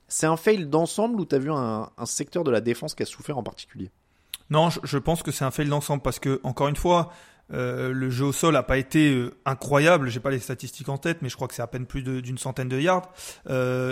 C'est 0.08 0.26
un 0.26 0.36
fail 0.36 0.66
d'ensemble 0.66 1.18
ou 1.18 1.24
tu 1.24 1.34
as 1.34 1.38
vu 1.38 1.50
un, 1.50 1.88
secteur 2.04 2.44
de 2.44 2.50
la 2.50 2.60
défense 2.60 2.94
qui 2.94 3.02
a 3.02 3.06
souffert 3.06 3.38
en 3.38 3.42
particulier? 3.42 3.90
Non, 4.50 4.68
je, 4.68 4.98
pense 4.98 5.22
que 5.22 5.32
c'est 5.32 5.46
un 5.46 5.50
fail 5.50 5.68
d'ensemble 5.68 6.02
parce 6.02 6.18
que, 6.18 6.38
encore 6.42 6.68
une 6.68 6.76
fois, 6.76 7.10
euh, 7.54 7.94
le 7.94 8.10
jeu 8.10 8.26
au 8.26 8.32
sol 8.32 8.52
n'a 8.52 8.62
pas 8.62 8.76
été 8.76 9.14
euh, 9.14 9.34
incroyable. 9.46 10.10
J'ai 10.10 10.20
pas 10.20 10.30
les 10.30 10.38
statistiques 10.38 10.90
en 10.90 10.98
tête, 10.98 11.22
mais 11.22 11.30
je 11.30 11.36
crois 11.36 11.48
que 11.48 11.54
c'est 11.54 11.62
à 11.62 11.66
peine 11.66 11.86
plus 11.86 12.02
d'une 12.02 12.36
centaine 12.36 12.68
de 12.68 12.78
yards. 12.78 13.10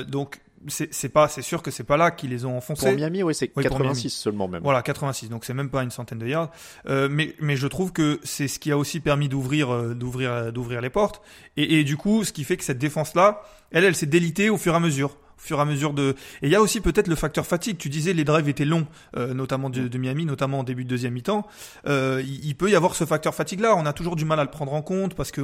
donc 0.06 0.42
c'est 0.68 1.08
pas 1.08 1.28
c'est 1.28 1.42
sûr 1.42 1.62
que 1.62 1.70
c'est 1.70 1.84
pas 1.84 1.96
là 1.96 2.10
qu'ils 2.10 2.30
les 2.30 2.44
ont 2.44 2.56
enfoncés. 2.56 2.86
Pour 2.86 2.94
Miami, 2.94 3.22
oui, 3.22 3.34
c'est 3.34 3.48
86 3.48 4.10
seulement 4.10 4.48
même. 4.48 4.62
Voilà, 4.62 4.82
86. 4.82 5.28
Donc 5.28 5.44
c'est 5.44 5.54
même 5.54 5.70
pas 5.70 5.82
une 5.82 5.90
centaine 5.90 6.18
de 6.18 6.26
yards. 6.26 6.50
Euh, 6.86 7.08
mais 7.10 7.34
mais 7.40 7.56
je 7.56 7.66
trouve 7.66 7.92
que 7.92 8.20
c'est 8.24 8.48
ce 8.48 8.58
qui 8.58 8.70
a 8.70 8.76
aussi 8.78 9.00
permis 9.00 9.28
d'ouvrir 9.28 9.70
euh, 9.70 9.94
d'ouvrir 9.94 10.52
d'ouvrir 10.52 10.80
les 10.80 10.90
portes 10.90 11.22
et, 11.56 11.80
et 11.80 11.84
du 11.84 11.96
coup 11.96 12.24
ce 12.24 12.32
qui 12.32 12.44
fait 12.44 12.56
que 12.56 12.64
cette 12.64 12.78
défense 12.78 13.14
là, 13.14 13.42
elle 13.70 13.84
elle 13.84 13.96
s'est 13.96 14.06
délitée 14.06 14.50
au 14.50 14.58
fur 14.58 14.74
et 14.74 14.76
à 14.76 14.80
mesure 14.80 15.16
fur 15.40 15.58
et 15.58 15.62
à 15.62 15.64
mesure 15.64 15.94
de. 15.94 16.14
Et 16.42 16.46
il 16.46 16.50
y 16.50 16.54
a 16.54 16.60
aussi 16.60 16.80
peut-être 16.80 17.08
le 17.08 17.14
facteur 17.14 17.46
fatigue. 17.46 17.78
Tu 17.78 17.88
disais 17.88 18.12
les 18.12 18.24
drives 18.24 18.48
étaient 18.48 18.64
longs, 18.64 18.86
euh, 19.16 19.34
notamment 19.34 19.70
de, 19.70 19.98
Miami, 19.98 20.26
notamment 20.26 20.60
en 20.60 20.64
début 20.64 20.84
de 20.84 20.90
deuxième 20.90 21.14
mi-temps. 21.14 21.46
Euh, 21.86 22.22
il, 22.24 22.54
peut 22.54 22.70
y 22.70 22.76
avoir 22.76 22.94
ce 22.94 23.04
facteur 23.04 23.34
fatigue 23.34 23.60
là. 23.60 23.74
On 23.76 23.86
a 23.86 23.92
toujours 23.92 24.16
du 24.16 24.24
mal 24.24 24.38
à 24.38 24.44
le 24.44 24.50
prendre 24.50 24.74
en 24.74 24.82
compte 24.82 25.14
parce 25.14 25.30
que 25.30 25.40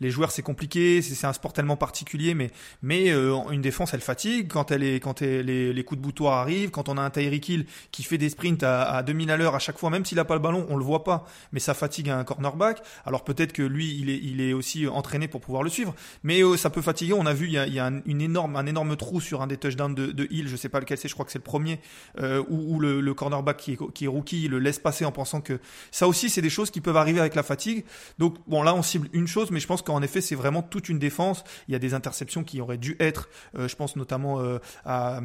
les 0.00 0.10
joueurs 0.10 0.30
c'est 0.30 0.42
compliqué, 0.42 1.00
c'est 1.02 1.26
un 1.26 1.32
sport 1.32 1.52
tellement 1.52 1.76
particulier, 1.76 2.34
mais 2.34 2.50
mais 2.82 3.10
euh, 3.10 3.36
une 3.50 3.62
défense 3.62 3.94
elle 3.94 4.00
fatigue 4.00 4.48
quand 4.48 4.70
elle 4.70 4.82
est 4.82 5.00
quand 5.00 5.22
elle, 5.22 5.46
les, 5.46 5.72
les 5.72 5.84
coups 5.84 5.98
de 5.98 6.04
boutoir 6.04 6.34
arrivent, 6.34 6.70
quand 6.70 6.88
on 6.88 6.98
a 6.98 7.02
un 7.02 7.10
Tyreek 7.10 7.48
Hill 7.48 7.66
qui 7.90 8.02
fait 8.02 8.18
des 8.18 8.28
sprints 8.28 8.62
à, 8.62 8.82
à 8.82 9.02
2000 9.02 9.30
à 9.30 9.36
l'heure 9.36 9.54
à 9.54 9.58
chaque 9.58 9.78
fois, 9.78 9.90
même 9.90 10.04
s'il 10.04 10.18
a 10.18 10.24
pas 10.24 10.34
le 10.34 10.40
ballon, 10.40 10.66
on 10.68 10.76
le 10.76 10.84
voit 10.84 11.04
pas, 11.04 11.26
mais 11.52 11.60
ça 11.60 11.72
fatigue 11.72 12.10
un 12.10 12.24
cornerback. 12.24 12.82
Alors 13.06 13.24
peut-être 13.24 13.52
que 13.52 13.62
lui 13.62 13.98
il 13.98 14.10
est 14.10 14.20
il 14.22 14.40
est 14.40 14.52
aussi 14.52 14.86
entraîné 14.86 15.26
pour 15.26 15.40
pouvoir 15.40 15.62
le 15.62 15.70
suivre, 15.70 15.94
mais 16.22 16.42
ça 16.56 16.68
peut 16.70 16.82
fatiguer. 16.82 17.14
On 17.14 17.26
a 17.26 17.32
vu 17.32 17.46
il 17.46 17.52
y 17.52 17.80
a 17.80 17.90
une 18.04 18.20
énorme 18.20 18.56
un 18.56 18.66
énorme 18.66 18.96
trou 18.96 19.20
sur 19.20 19.37
un 19.40 19.46
des 19.46 19.56
touchdowns 19.56 19.94
de, 19.94 20.06
de 20.06 20.26
Hill, 20.30 20.48
je 20.48 20.56
sais 20.56 20.68
pas 20.68 20.80
lequel 20.80 20.98
c'est, 20.98 21.08
je 21.08 21.14
crois 21.14 21.24
que 21.24 21.32
c'est 21.32 21.38
le 21.38 21.44
premier, 21.44 21.80
euh, 22.18 22.42
où, 22.48 22.78
le, 22.80 23.14
cornerback 23.14 23.56
qui 23.56 23.72
est, 23.72 23.92
qui 23.92 24.04
est 24.04 24.08
rookie 24.08 24.44
il 24.44 24.50
le 24.50 24.58
laisse 24.58 24.78
passer 24.78 25.04
en 25.04 25.12
pensant 25.12 25.40
que 25.40 25.58
ça 25.90 26.06
aussi 26.06 26.30
c'est 26.30 26.42
des 26.42 26.50
choses 26.50 26.70
qui 26.70 26.80
peuvent 26.80 26.96
arriver 26.96 27.20
avec 27.20 27.34
la 27.34 27.42
fatigue. 27.42 27.84
Donc 28.18 28.36
bon 28.46 28.62
là 28.62 28.74
on 28.74 28.82
cible 28.82 29.08
une 29.12 29.26
chose, 29.26 29.50
mais 29.50 29.60
je 29.60 29.66
pense 29.66 29.82
qu'en 29.82 30.02
effet 30.02 30.20
c'est 30.20 30.34
vraiment 30.34 30.62
toute 30.62 30.88
une 30.88 30.98
défense. 30.98 31.44
Il 31.68 31.72
y 31.72 31.74
a 31.74 31.78
des 31.78 31.94
interceptions 31.94 32.44
qui 32.44 32.60
auraient 32.60 32.78
dû 32.78 32.96
être, 33.00 33.28
euh, 33.56 33.68
je 33.68 33.76
pense 33.76 33.96
notamment 33.96 34.40
euh, 34.40 34.58
à 34.84 35.20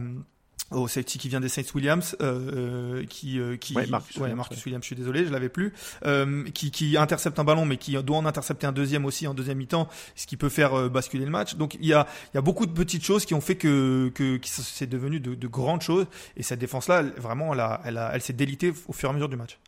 au 0.71 0.87
safety 0.87 1.17
qui 1.17 1.29
vient 1.29 1.39
des 1.39 1.49
Saints 1.49 1.61
Williams, 1.75 2.15
euh, 2.21 3.01
euh 3.01 3.05
qui, 3.05 3.39
euh, 3.39 3.57
qui 3.57 3.75
ouais, 3.75 3.85
Marcus, 3.87 4.17
ouais, 4.17 4.33
Marcus 4.33 4.63
Williams, 4.65 4.83
je 4.83 4.87
suis 4.87 4.95
désolé, 4.95 5.25
je 5.25 5.31
l'avais 5.31 5.49
plus, 5.49 5.73
euh, 6.05 6.43
qui, 6.53 6.71
qui 6.71 6.97
intercepte 6.97 7.39
un 7.39 7.43
ballon, 7.43 7.65
mais 7.65 7.77
qui 7.77 8.01
doit 8.03 8.17
en 8.17 8.25
intercepter 8.25 8.67
un 8.67 8.71
deuxième 8.71 9.05
aussi 9.05 9.27
en 9.27 9.33
deuxième 9.33 9.57
mi-temps, 9.57 9.87
ce 10.15 10.25
qui 10.25 10.37
peut 10.37 10.49
faire 10.49 10.73
euh, 10.73 10.89
basculer 10.89 11.25
le 11.25 11.31
match. 11.31 11.55
Donc 11.55 11.75
il 11.75 11.85
y 11.85 11.93
a, 11.93 12.07
il 12.33 12.37
y 12.37 12.39
a 12.39 12.41
beaucoup 12.41 12.65
de 12.65 12.71
petites 12.71 13.03
choses 13.03 13.25
qui 13.25 13.33
ont 13.33 13.41
fait 13.41 13.55
que, 13.55 14.11
que, 14.13 14.39
c'est 14.43 14.87
devenu 14.87 15.19
de, 15.19 15.35
de, 15.35 15.47
grandes 15.47 15.81
choses, 15.81 16.05
et 16.37 16.43
cette 16.43 16.59
défense-là, 16.59 17.03
vraiment, 17.17 17.53
elle, 17.53 17.59
a, 17.59 17.81
elle, 17.85 17.97
a, 17.97 18.11
elle 18.13 18.21
s'est 18.21 18.33
délitée 18.33 18.73
au 18.87 18.93
fur 18.93 19.09
et 19.09 19.11
à 19.11 19.13
mesure 19.13 19.29
du 19.29 19.35
match 19.35 19.59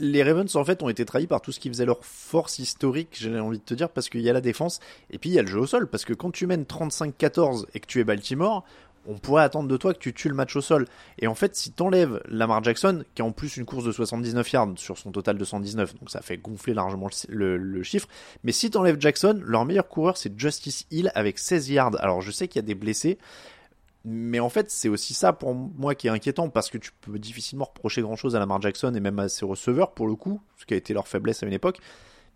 les 0.00 0.22
Ravens 0.22 0.56
en 0.56 0.64
fait 0.64 0.82
ont 0.82 0.88
été 0.88 1.04
trahis 1.04 1.26
par 1.26 1.40
tout 1.40 1.52
ce 1.52 1.60
qui 1.60 1.68
faisait 1.68 1.84
leur 1.84 2.04
force 2.04 2.58
historique, 2.58 3.10
j'ai 3.12 3.38
envie 3.38 3.58
de 3.58 3.62
te 3.64 3.74
dire, 3.74 3.90
parce 3.90 4.08
qu'il 4.08 4.22
y 4.22 4.30
a 4.30 4.32
la 4.32 4.40
défense 4.40 4.80
et 5.10 5.18
puis 5.18 5.30
il 5.30 5.34
y 5.34 5.38
a 5.38 5.42
le 5.42 5.48
jeu 5.48 5.60
au 5.60 5.66
sol. 5.66 5.86
Parce 5.88 6.04
que 6.04 6.14
quand 6.14 6.30
tu 6.30 6.46
mènes 6.46 6.64
35-14 6.64 7.66
et 7.74 7.80
que 7.80 7.86
tu 7.86 8.00
es 8.00 8.04
Baltimore, 8.04 8.64
on 9.06 9.18
pourrait 9.18 9.42
attendre 9.42 9.68
de 9.68 9.76
toi 9.76 9.94
que 9.94 9.98
tu 9.98 10.12
tues 10.12 10.28
le 10.28 10.34
match 10.34 10.54
au 10.56 10.60
sol. 10.60 10.86
Et 11.18 11.26
en 11.26 11.34
fait, 11.34 11.56
si 11.56 11.72
t'enlèves 11.72 12.20
Lamar 12.28 12.62
Jackson, 12.62 13.04
qui 13.14 13.22
a 13.22 13.24
en 13.24 13.32
plus 13.32 13.56
une 13.56 13.64
course 13.64 13.84
de 13.84 13.92
79 13.92 14.52
yards 14.52 14.72
sur 14.76 14.98
son 14.98 15.10
total 15.10 15.38
de 15.38 15.44
119, 15.44 15.98
donc 15.98 16.10
ça 16.10 16.20
fait 16.20 16.36
gonfler 16.38 16.74
largement 16.74 17.08
le, 17.28 17.82
chiffre, 17.82 18.08
mais 18.44 18.52
si 18.52 18.70
t'enlèves 18.70 19.00
Jackson, 19.00 19.40
leur 19.44 19.64
meilleur 19.64 19.88
coureur 19.88 20.16
c'est 20.16 20.38
Justice 20.38 20.86
Hill 20.90 21.10
avec 21.14 21.38
16 21.38 21.70
yards. 21.70 21.96
Alors 22.00 22.20
je 22.20 22.30
sais 22.30 22.46
qu'il 22.46 22.60
y 22.60 22.64
a 22.64 22.66
des 22.66 22.74
blessés, 22.74 23.18
mais 24.04 24.40
en 24.40 24.48
fait, 24.48 24.70
c'est 24.70 24.88
aussi 24.88 25.14
ça 25.14 25.32
pour 25.32 25.54
moi 25.54 25.94
qui 25.94 26.06
est 26.06 26.10
inquiétant 26.10 26.48
parce 26.48 26.70
que 26.70 26.78
tu 26.78 26.90
peux 27.00 27.18
difficilement 27.18 27.66
reprocher 27.66 28.02
grand 28.02 28.16
chose 28.16 28.34
à 28.34 28.38
Lamar 28.38 28.60
Jackson 28.62 28.94
et 28.94 29.00
même 29.00 29.18
à 29.18 29.28
ses 29.28 29.44
receveurs 29.44 29.92
pour 29.92 30.06
le 30.06 30.14
coup, 30.14 30.40
ce 30.56 30.64
qui 30.64 30.74
a 30.74 30.76
été 30.76 30.94
leur 30.94 31.06
faiblesse 31.06 31.42
à 31.42 31.46
une 31.46 31.52
époque. 31.52 31.78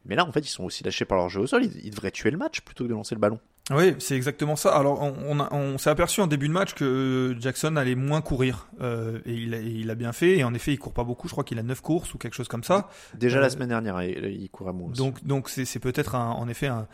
Mais 0.05 0.17
là, 0.17 0.27
en 0.27 0.33
fait, 0.33 0.41
ils 0.41 0.51
sont 0.51 0.65
aussi 0.65 0.85
lâchés 0.85 1.05
par 1.05 1.17
leur 1.17 1.29
jeu 1.29 1.41
au 1.41 1.47
sol. 1.47 1.65
Ils, 1.65 1.91
devraient 1.91 2.11
tuer 2.11 2.31
le 2.31 2.37
match 2.37 2.61
plutôt 2.61 2.85
que 2.85 2.91
de 2.91 2.95
lancer 2.95 3.15
le 3.15 3.21
ballon. 3.21 3.41
Oui, 3.71 3.95
c'est 3.99 4.15
exactement 4.15 4.57
ça. 4.57 4.77
Alors, 4.77 5.01
on, 5.01 5.41
on, 5.41 5.79
s'est 5.79 5.89
aperçu 5.89 6.21
en 6.21 6.27
début 6.27 6.49
de 6.49 6.53
match 6.53 6.75
que 6.75 7.35
Jackson 7.41 7.77
allait 7.77 7.95
moins 7.95 8.21
courir. 8.21 8.69
Euh, 8.83 9.21
et, 9.25 9.33
il 9.33 9.55
a, 9.55 9.59
il 9.59 9.91
a, 9.91 9.95
bien 9.95 10.13
fait. 10.13 10.37
Et 10.39 10.45
en 10.45 10.53
effet, 10.53 10.73
il 10.73 10.79
court 10.79 10.93
pas 10.93 11.05
beaucoup. 11.05 11.29
Je 11.29 11.33
crois 11.33 11.45
qu'il 11.45 11.59
a 11.59 11.63
9 11.63 11.81
courses 11.81 12.13
ou 12.13 12.19
quelque 12.19 12.35
chose 12.35 12.49
comme 12.49 12.65
ça. 12.65 12.91
Déjà 13.15 13.41
la 13.41 13.47
euh, 13.47 13.51
semaine 13.51 13.71
dernière, 13.71 14.03
il, 14.03 14.43
il 14.43 14.51
courait 14.51 14.75
moins. 14.75 14.91
Aussi. 14.91 14.99
Donc, 14.99 15.25
donc 15.25 15.49
c'est 15.49 15.79
peut-être 15.79 16.15
en 16.15 16.47
effet 16.49 16.67
un. 16.67 16.87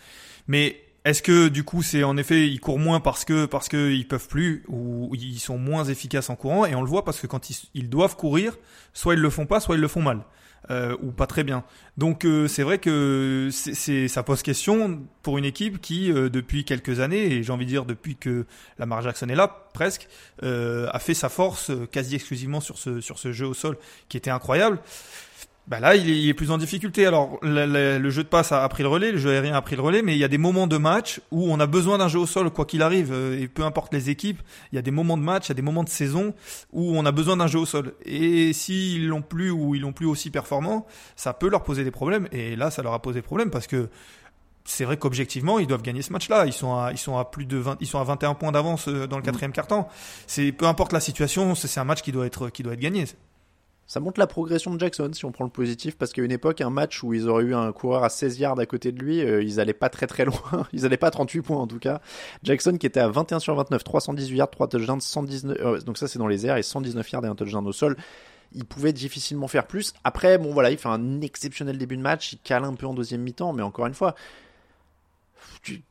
Mais 0.46 0.80
est-ce 1.04 1.22
que 1.22 1.48
du 1.48 1.64
coup 1.64 1.82
c'est 1.82 2.04
en 2.04 2.16
effet 2.18 2.46
ils 2.46 2.60
courent 2.60 2.78
moins 2.78 3.00
parce 3.00 3.24
que 3.24 3.46
parce 3.46 3.70
que 3.70 3.90
ils 3.90 4.06
peuvent 4.06 4.28
plus 4.28 4.64
ou 4.68 5.10
ils 5.14 5.38
sont 5.38 5.56
moins 5.56 5.84
efficaces 5.84 6.30
en 6.30 6.36
courant? 6.36 6.66
Et 6.66 6.74
on 6.74 6.82
le 6.82 6.88
voit 6.88 7.04
parce 7.04 7.20
que 7.20 7.26
quand 7.26 7.50
ils, 7.50 7.56
ils 7.74 7.88
doivent 7.88 8.16
courir, 8.16 8.56
soit 8.92 9.14
ils 9.14 9.20
le 9.20 9.30
font 9.30 9.46
pas, 9.46 9.60
soit 9.60 9.74
ils 9.74 9.80
le 9.80 9.88
font 9.88 10.02
mal. 10.02 10.20
Euh, 10.70 10.94
ou 11.02 11.10
pas 11.10 11.26
très 11.26 11.42
bien. 11.42 11.64
Donc 11.96 12.24
euh, 12.24 12.46
c'est 12.46 12.62
vrai 12.62 12.78
que 12.78 13.48
c'est 13.50 14.08
ça 14.08 14.22
pose 14.22 14.42
question 14.42 15.00
pour 15.22 15.38
une 15.38 15.46
équipe 15.46 15.80
qui 15.80 16.12
euh, 16.12 16.28
depuis 16.28 16.64
quelques 16.64 17.00
années 17.00 17.32
et 17.32 17.42
j'ai 17.42 17.52
envie 17.52 17.64
de 17.64 17.70
dire 17.70 17.86
depuis 17.86 18.14
que 18.14 18.44
Lamar 18.78 19.00
Jackson 19.00 19.28
est 19.30 19.34
là 19.34 19.68
presque 19.72 20.06
a 20.42 20.98
fait 20.98 21.14
sa 21.14 21.30
force 21.30 21.72
quasi 21.90 22.14
exclusivement 22.14 22.60
sur 22.60 22.76
ce 22.76 23.00
sur 23.00 23.18
ce 23.18 23.32
jeu 23.32 23.46
au 23.46 23.54
sol 23.54 23.78
qui 24.08 24.18
était 24.18 24.30
incroyable 24.30 24.80
bah 25.68 25.78
là, 25.78 25.94
il 25.94 26.28
est, 26.28 26.34
plus 26.34 26.50
en 26.50 26.58
difficulté. 26.58 27.06
Alors, 27.06 27.38
le, 27.42 28.10
jeu 28.10 28.24
de 28.24 28.28
passe 28.28 28.50
a, 28.50 28.68
pris 28.68 28.82
le 28.82 28.88
relais, 28.88 29.12
le 29.12 29.18
jeu 29.18 29.30
aérien 29.30 29.54
a 29.54 29.62
pris 29.62 29.76
le 29.76 29.82
relais, 29.82 30.02
mais 30.02 30.14
il 30.14 30.18
y 30.18 30.24
a 30.24 30.28
des 30.28 30.38
moments 30.38 30.66
de 30.66 30.76
match 30.78 31.20
où 31.30 31.50
on 31.52 31.60
a 31.60 31.66
besoin 31.66 31.98
d'un 31.98 32.08
jeu 32.08 32.18
au 32.18 32.26
sol, 32.26 32.50
quoi 32.50 32.64
qu'il 32.64 32.82
arrive, 32.82 33.12
euh, 33.12 33.40
et 33.40 33.46
peu 33.46 33.62
importe 33.62 33.94
les 33.94 34.10
équipes, 34.10 34.42
il 34.72 34.76
y 34.76 34.78
a 34.78 34.82
des 34.82 34.90
moments 34.90 35.16
de 35.16 35.22
match, 35.22 35.46
il 35.46 35.50
y 35.50 35.52
a 35.52 35.54
des 35.54 35.62
moments 35.62 35.84
de 35.84 35.88
saison 35.88 36.34
où 36.72 36.96
on 36.98 37.06
a 37.06 37.12
besoin 37.12 37.36
d'un 37.36 37.46
jeu 37.46 37.60
au 37.60 37.66
sol. 37.66 37.94
Et 38.04 38.52
s'ils 38.52 39.06
l'ont 39.06 39.22
plus 39.22 39.50
ou 39.52 39.76
ils 39.76 39.82
l'ont 39.82 39.92
plus 39.92 40.06
aussi 40.06 40.30
performant, 40.30 40.86
ça 41.14 41.34
peut 41.34 41.48
leur 41.48 41.62
poser 41.62 41.84
des 41.84 41.92
problèmes. 41.92 42.26
Et 42.32 42.56
là, 42.56 42.72
ça 42.72 42.82
leur 42.82 42.92
a 42.92 43.00
posé 43.00 43.22
problème 43.22 43.50
parce 43.50 43.68
que 43.68 43.88
c'est 44.64 44.84
vrai 44.84 44.96
qu'objectivement, 44.96 45.58
ils 45.58 45.66
doivent 45.66 45.82
gagner 45.82 46.02
ce 46.02 46.12
match-là. 46.12 46.46
Ils 46.46 46.52
sont 46.52 46.74
à, 46.74 46.92
ils 46.92 46.98
sont 46.98 47.16
à 47.16 47.24
plus 47.24 47.46
de 47.46 47.56
20, 47.56 47.76
ils 47.80 47.86
sont 47.86 47.98
à 47.98 48.04
21 48.04 48.34
points 48.34 48.52
d'avance 48.52 48.88
euh, 48.88 49.06
dans 49.06 49.16
le 49.16 49.22
quatrième 49.22 49.52
quart-temps. 49.52 49.88
C'est 50.26 50.52
peu 50.52 50.66
importe 50.66 50.92
la 50.92 51.00
situation, 51.00 51.54
c'est 51.54 51.80
un 51.80 51.84
match 51.84 52.02
qui 52.02 52.12
doit 52.12 52.26
être, 52.26 52.50
qui 52.50 52.62
doit 52.62 52.72
être 52.74 52.80
gagné. 52.80 53.04
Ça 53.90 53.98
montre 53.98 54.20
la 54.20 54.28
progression 54.28 54.72
de 54.72 54.78
Jackson 54.78 55.10
si 55.12 55.24
on 55.24 55.32
prend 55.32 55.42
le 55.42 55.50
positif 55.50 55.98
parce 55.98 56.12
qu'à 56.12 56.22
une 56.22 56.30
époque, 56.30 56.60
un 56.60 56.70
match 56.70 57.02
où 57.02 57.12
ils 57.12 57.28
auraient 57.28 57.42
eu 57.42 57.56
un 57.56 57.72
coureur 57.72 58.04
à 58.04 58.08
16 58.08 58.38
yards 58.38 58.60
à 58.60 58.64
côté 58.64 58.92
de 58.92 59.02
lui, 59.02 59.20
euh, 59.20 59.42
ils 59.42 59.58
allaient 59.58 59.72
pas 59.72 59.88
très 59.88 60.06
très 60.06 60.24
loin. 60.24 60.38
Ils 60.72 60.86
allaient 60.86 60.96
pas 60.96 61.08
à 61.08 61.10
38 61.10 61.42
points 61.42 61.56
en 61.56 61.66
tout 61.66 61.80
cas. 61.80 62.00
Jackson 62.44 62.76
qui 62.78 62.86
était 62.86 63.00
à 63.00 63.08
21 63.08 63.40
sur 63.40 63.56
29, 63.56 63.82
318 63.82 64.36
yards, 64.36 64.50
3 64.50 64.68
touchdowns, 64.68 65.00
119, 65.00 65.58
euh, 65.60 65.80
donc 65.80 65.98
ça 65.98 66.06
c'est 66.06 66.20
dans 66.20 66.28
les 66.28 66.46
airs 66.46 66.56
et 66.56 66.62
119 66.62 67.10
yards 67.10 67.24
et 67.24 67.28
un 67.28 67.34
touchdown 67.34 67.66
au 67.66 67.72
sol. 67.72 67.96
Il 68.52 68.64
pouvait 68.64 68.92
difficilement 68.92 69.48
faire 69.48 69.66
plus. 69.66 69.92
Après, 70.04 70.38
bon 70.38 70.52
voilà, 70.52 70.70
il 70.70 70.78
fait 70.78 70.88
un 70.88 71.20
exceptionnel 71.20 71.76
début 71.76 71.96
de 71.96 72.02
match, 72.02 72.34
il 72.34 72.38
cale 72.38 72.62
un 72.62 72.74
peu 72.74 72.86
en 72.86 72.94
deuxième 72.94 73.22
mi-temps, 73.22 73.52
mais 73.52 73.64
encore 73.64 73.86
une 73.86 73.94
fois, 73.94 74.14
tu, 75.62 75.82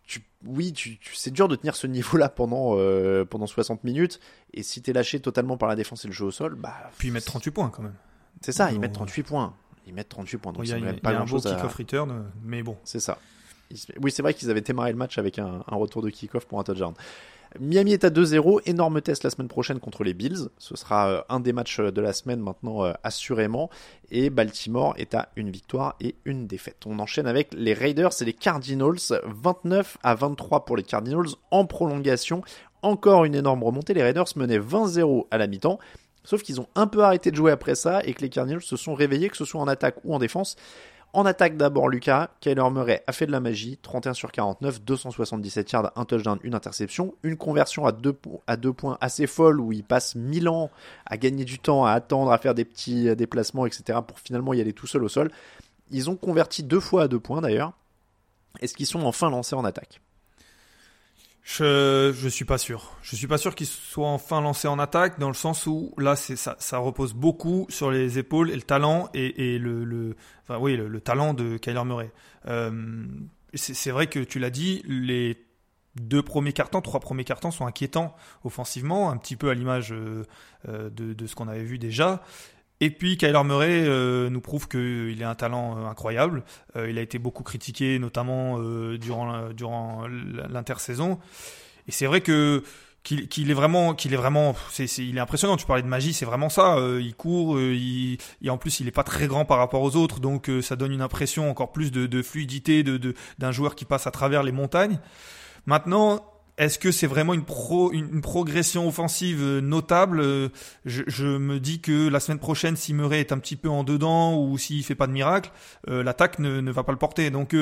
oui, 0.46 0.74
tu, 0.74 1.00
c'est 1.14 1.32
dur 1.32 1.48
de 1.48 1.56
tenir 1.56 1.76
ce 1.76 1.88
niveau-là 1.88 2.30
pendant, 2.30 2.76
euh, 2.78 3.26
pendant 3.26 3.48
60 3.48 3.84
minutes. 3.84 4.20
Et 4.54 4.64
si 4.64 4.82
t'es 4.82 4.94
lâché 4.94 5.20
totalement 5.20 5.58
par 5.58 5.70
la 5.70 5.76
défense 5.76 6.06
et 6.06 6.08
le 6.08 6.14
jeu 6.14 6.26
au 6.26 6.32
sol, 6.32 6.56
bah. 6.56 6.76
Puis 6.98 7.10
ils 7.10 7.12
mettent 7.12 7.26
38 7.26 7.52
points 7.52 7.70
quand 7.70 7.84
même. 7.84 7.96
C'est 8.42 8.52
ça, 8.52 8.72
ils 8.72 8.80
mettent 8.80 8.94
38 8.94 9.24
points. 9.24 9.54
Ils 9.86 9.94
mettent 9.94 10.10
38 10.10 10.38
points. 10.38 10.54
Donc 10.54 10.64
il 10.66 10.70
y 10.70 10.88
a, 10.88 10.94
pas 10.94 11.12
un 11.12 11.26
beau 11.26 11.40
kick-off 11.40 11.76
return, 11.76 12.32
mais 12.44 12.64
bon. 12.64 12.78
C'est 12.84 13.00
ça. 13.00 13.20
Oui, 14.02 14.12
c'est 14.12 14.22
vrai 14.22 14.34
qu'ils 14.34 14.50
avaient 14.50 14.62
démarré 14.62 14.92
le 14.92 14.98
match 14.98 15.18
avec 15.18 15.38
un, 15.38 15.64
un 15.68 15.76
retour 15.76 16.02
de 16.02 16.10
kick-off 16.10 16.46
pour 16.46 16.60
un 16.60 16.64
touchdown. 16.64 16.94
Miami 17.60 17.94
est 17.94 18.04
à 18.04 18.10
2-0, 18.10 18.62
énorme 18.68 19.02
test 19.02 19.24
la 19.24 19.32
semaine 19.32 19.48
prochaine 19.48 19.80
contre 19.80 20.04
les 20.04 20.14
Bills. 20.14 20.50
Ce 20.60 20.76
sera 20.76 21.10
euh, 21.10 21.22
un 21.30 21.40
des 21.40 21.52
matchs 21.52 21.80
de 21.80 22.02
la 22.02 22.14
semaine 22.14 22.40
maintenant 22.40 22.86
euh, 22.86 22.94
assurément. 23.04 23.70
Et 24.12 24.30
Baltimore 24.30 24.94
est 24.98 25.16
à 25.16 25.30
une 25.36 25.50
victoire 25.50 25.96
et 26.00 26.16
une 26.26 26.46
défaite. 26.46 26.84
On 26.86 27.00
enchaîne 27.00 27.26
avec 27.26 27.54
les 27.54 27.74
Raiders 27.74 28.12
et 28.22 28.26
les 28.26 28.34
Cardinals. 28.34 29.20
29 29.26 29.98
à 30.04 30.14
23 30.14 30.66
pour 30.66 30.78
les 30.78 30.84
Cardinals 30.84 31.30
en 31.50 31.66
prolongation. 31.66 32.44
Encore 32.84 33.26
une 33.26 33.36
énorme 33.36 33.64
remontée. 33.64 33.96
Les 33.96 34.04
Raiders 34.04 34.28
menaient 34.36 34.60
20-0 34.60 35.26
à 35.32 35.38
la 35.40 35.48
mi-temps. 35.48 35.80
Sauf 36.24 36.44
qu'ils 36.44 36.62
ont 36.62 36.68
un 36.76 36.86
peu 36.86 37.04
arrêté 37.04 37.32
de 37.32 37.36
jouer 37.36 37.52
après 37.52 37.74
ça 37.76 38.02
et 38.04 38.14
que 38.14 38.22
les 38.22 38.30
Cardinals 38.30 38.62
se 38.62 38.78
sont 38.78 38.94
réveillés, 38.94 39.30
que 39.30 39.38
ce 39.38 39.46
soit 39.46 39.62
en 39.62 39.68
attaque 39.68 39.96
ou 40.04 40.14
en 40.14 40.20
défense. 40.20 40.56
En 41.12 41.26
attaque 41.26 41.58
d'abord 41.58 41.90
Lucas, 41.90 42.30
Kyler 42.40 42.70
Murray 42.72 43.04
a 43.08 43.14
fait 43.14 43.26
de 43.26 43.32
la 43.32 43.40
magie, 43.40 43.80
31 43.82 44.14
sur 44.14 44.32
49, 44.32 44.84
277 44.84 45.72
yards, 45.72 45.92
un 45.96 46.06
touchdown, 46.06 46.38
une 46.44 46.54
interception, 46.54 47.16
une 47.24 47.36
conversion 47.36 47.88
à 47.88 47.92
deux, 47.92 48.14
points 48.14 48.98
assez 49.02 49.26
folle 49.26 49.60
où 49.60 49.72
il 49.72 49.84
passe 49.84 50.14
1000 50.14 50.48
ans 50.50 50.70
à 51.08 51.18
gagner 51.18 51.46
du 51.46 51.58
temps, 51.58 51.84
à 51.84 51.94
attendre, 51.94 52.32
à 52.32 52.38
faire 52.38 52.54
des 52.54 52.64
petits 52.64 53.16
déplacements, 53.16 53.66
etc. 53.66 54.00
pour 54.08 54.20
finalement 54.20 54.54
y 54.54 54.62
aller 54.62 54.74
tout 54.74 54.86
seul 54.86 55.04
au 55.04 55.10
sol. 55.10 55.32
Ils 55.90 56.12
ont 56.12 56.16
converti 56.16 56.62
deux 56.62 56.80
fois 56.80 57.04
à 57.04 57.08
deux 57.08 57.20
points 57.20 57.42
d'ailleurs. 57.42 57.74
Est-ce 58.62 58.76
qu'ils 58.76 58.86
sont 58.86 59.02
enfin 59.02 59.32
lancés 59.32 59.56
en 59.56 59.66
attaque? 59.66 60.02
Je 61.58 62.14
je 62.16 62.30
suis 62.30 62.46
pas 62.46 62.60
sûr. 62.60 62.92
Je 63.02 63.16
suis 63.16 63.26
pas 63.26 63.40
sûr 63.40 63.56
qu'il 63.56 63.66
soit 63.66 64.08
enfin 64.08 64.40
lancé 64.40 64.68
en 64.68 64.78
attaque 64.78 65.20
dans 65.20 65.30
le 65.30 65.34
sens 65.34 65.66
où 65.66 65.94
là 65.98 66.16
ça, 66.16 66.78
repose 66.78 67.14
beaucoup 67.14 67.66
sur 67.70 67.90
les 67.90 68.20
épaules 68.20 68.52
et 68.52 68.56
le 68.56 68.62
talent 68.62 69.10
et, 69.16 69.58
le, 69.58 70.16
enfin 70.44 70.60
oui 70.60 70.78
le, 70.78 71.02
talent 71.02 71.34
de 71.34 71.58
Kyler 71.58 71.84
Murray. 71.86 72.12
Euh, 72.48 73.04
c'est 73.56 73.90
vrai 73.90 74.06
que 74.06 74.20
tu 74.20 74.38
l'as 74.38 74.52
dit, 74.52 74.84
les 74.86 75.44
deux 75.96 76.22
premiers 76.22 76.54
cartons, 76.54 76.82
trois 76.82 77.00
premiers 77.00 77.24
cartons 77.24 77.50
sont 77.50 77.66
inquiétants 77.66 78.16
offensivement, 78.44 79.10
un 79.10 79.18
petit 79.18 79.36
peu 79.36 79.50
à 79.50 79.56
l'image 79.56 79.92
euh, 79.92 80.26
euh, 80.68 80.92
de 80.92 81.26
ce 81.26 81.34
qu'on 81.34 81.48
avait 81.48 81.64
vu 81.64 81.80
déjà. 81.80 82.22
Et 82.82 82.92
puis 82.92 83.18
Kyler 83.18 83.44
Murray 83.44 83.84
euh, 83.86 84.30
nous 84.30 84.42
prouve 84.42 84.68
qu'il 84.68 85.22
a 85.24 85.30
un 85.30 85.36
talent 85.36 85.78
euh, 85.78 85.88
incroyable. 85.88 86.44
Euh, 86.76 86.90
il 86.90 86.98
a 86.98 87.02
été 87.02 87.20
beaucoup 87.20 87.44
critiqué, 87.44 88.00
notamment 88.00 88.60
durant 88.98 89.50
durant 89.50 90.08
l'intersaison. 90.08 91.20
Et 91.88 91.92
c'est 91.92 92.06
vrai 92.06 92.22
que 92.22 92.64
qu'il 93.04 93.50
est 93.50 93.54
vraiment 93.54 93.96
qu'il 93.96 94.14
est 94.14 94.18
vraiment 94.18 94.56
c'est 94.70 94.86
il 94.98 95.18
est 95.18 95.22
impressionnant 95.22 95.56
tu 95.56 95.66
parlais 95.66 95.82
de 95.82 95.88
magie 95.88 96.12
c'est 96.12 96.26
vraiment 96.26 96.50
ça 96.50 96.78
il 97.00 97.16
court 97.16 97.58
il, 97.58 98.18
et 98.44 98.50
en 98.50 98.58
plus 98.58 98.82
il 98.82 98.90
est 98.90 98.92
pas 98.92 99.06
très 99.06 99.26
grand 99.26 99.46
par 99.46 99.58
rapport 99.58 99.82
aux 99.82 99.96
autres 99.96 100.20
donc 100.20 100.52
ça 100.62 100.76
donne 100.76 100.92
une 100.92 101.02
impression 101.02 101.50
encore 101.50 101.72
plus 101.72 101.92
de, 101.92 102.08
de 102.08 102.22
fluidité 102.22 102.84
de 102.84 103.16
d'un 103.40 103.52
joueur 103.52 103.76
qui 103.76 103.86
passe 103.86 104.06
à 104.06 104.12
travers 104.12 104.44
les 104.44 104.52
montagnes 104.52 105.00
maintenant 105.66 106.24
est-ce 106.60 106.78
que 106.78 106.92
c'est 106.92 107.08
vraiment 107.08 107.34
une, 107.34 107.46
pro, 107.46 107.92
une, 107.94 108.22
progression 108.22 108.86
offensive 108.88 109.42
euh, 109.42 109.62
notable 109.62 110.20
euh, 110.20 110.50
je, 110.86 111.26
me 111.26 111.58
dis 111.58 111.80
que 111.80 112.10
la 112.10 112.20
semaine 112.20 112.38
prochaine, 112.38 112.76
si 112.76 112.94
Murray 112.94 113.22
est 113.22 113.32
un 113.32 113.40
petit 113.40 113.56
peu 113.56 113.70
en 113.70 113.86
dedans 113.86 114.38
ou 114.38 114.58
s'il 114.58 114.84
fait 114.84 114.94
pas 114.94 115.08
de 115.08 115.14
miracle, 115.14 115.52
euh, 115.88 116.04
l'attaque 116.04 116.38
ne, 116.38 116.70
va 116.70 116.84
pas 116.84 116.92
le 116.92 116.98
porter. 116.98 117.32
Donc, 117.32 117.56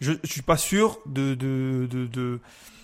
je, 0.00 0.12
je 0.22 0.30
suis 0.30 0.42
pas 0.42 0.58
sûr 0.58 0.98
de, 1.06 1.34
de, 1.34 1.88
de, 1.90 2.40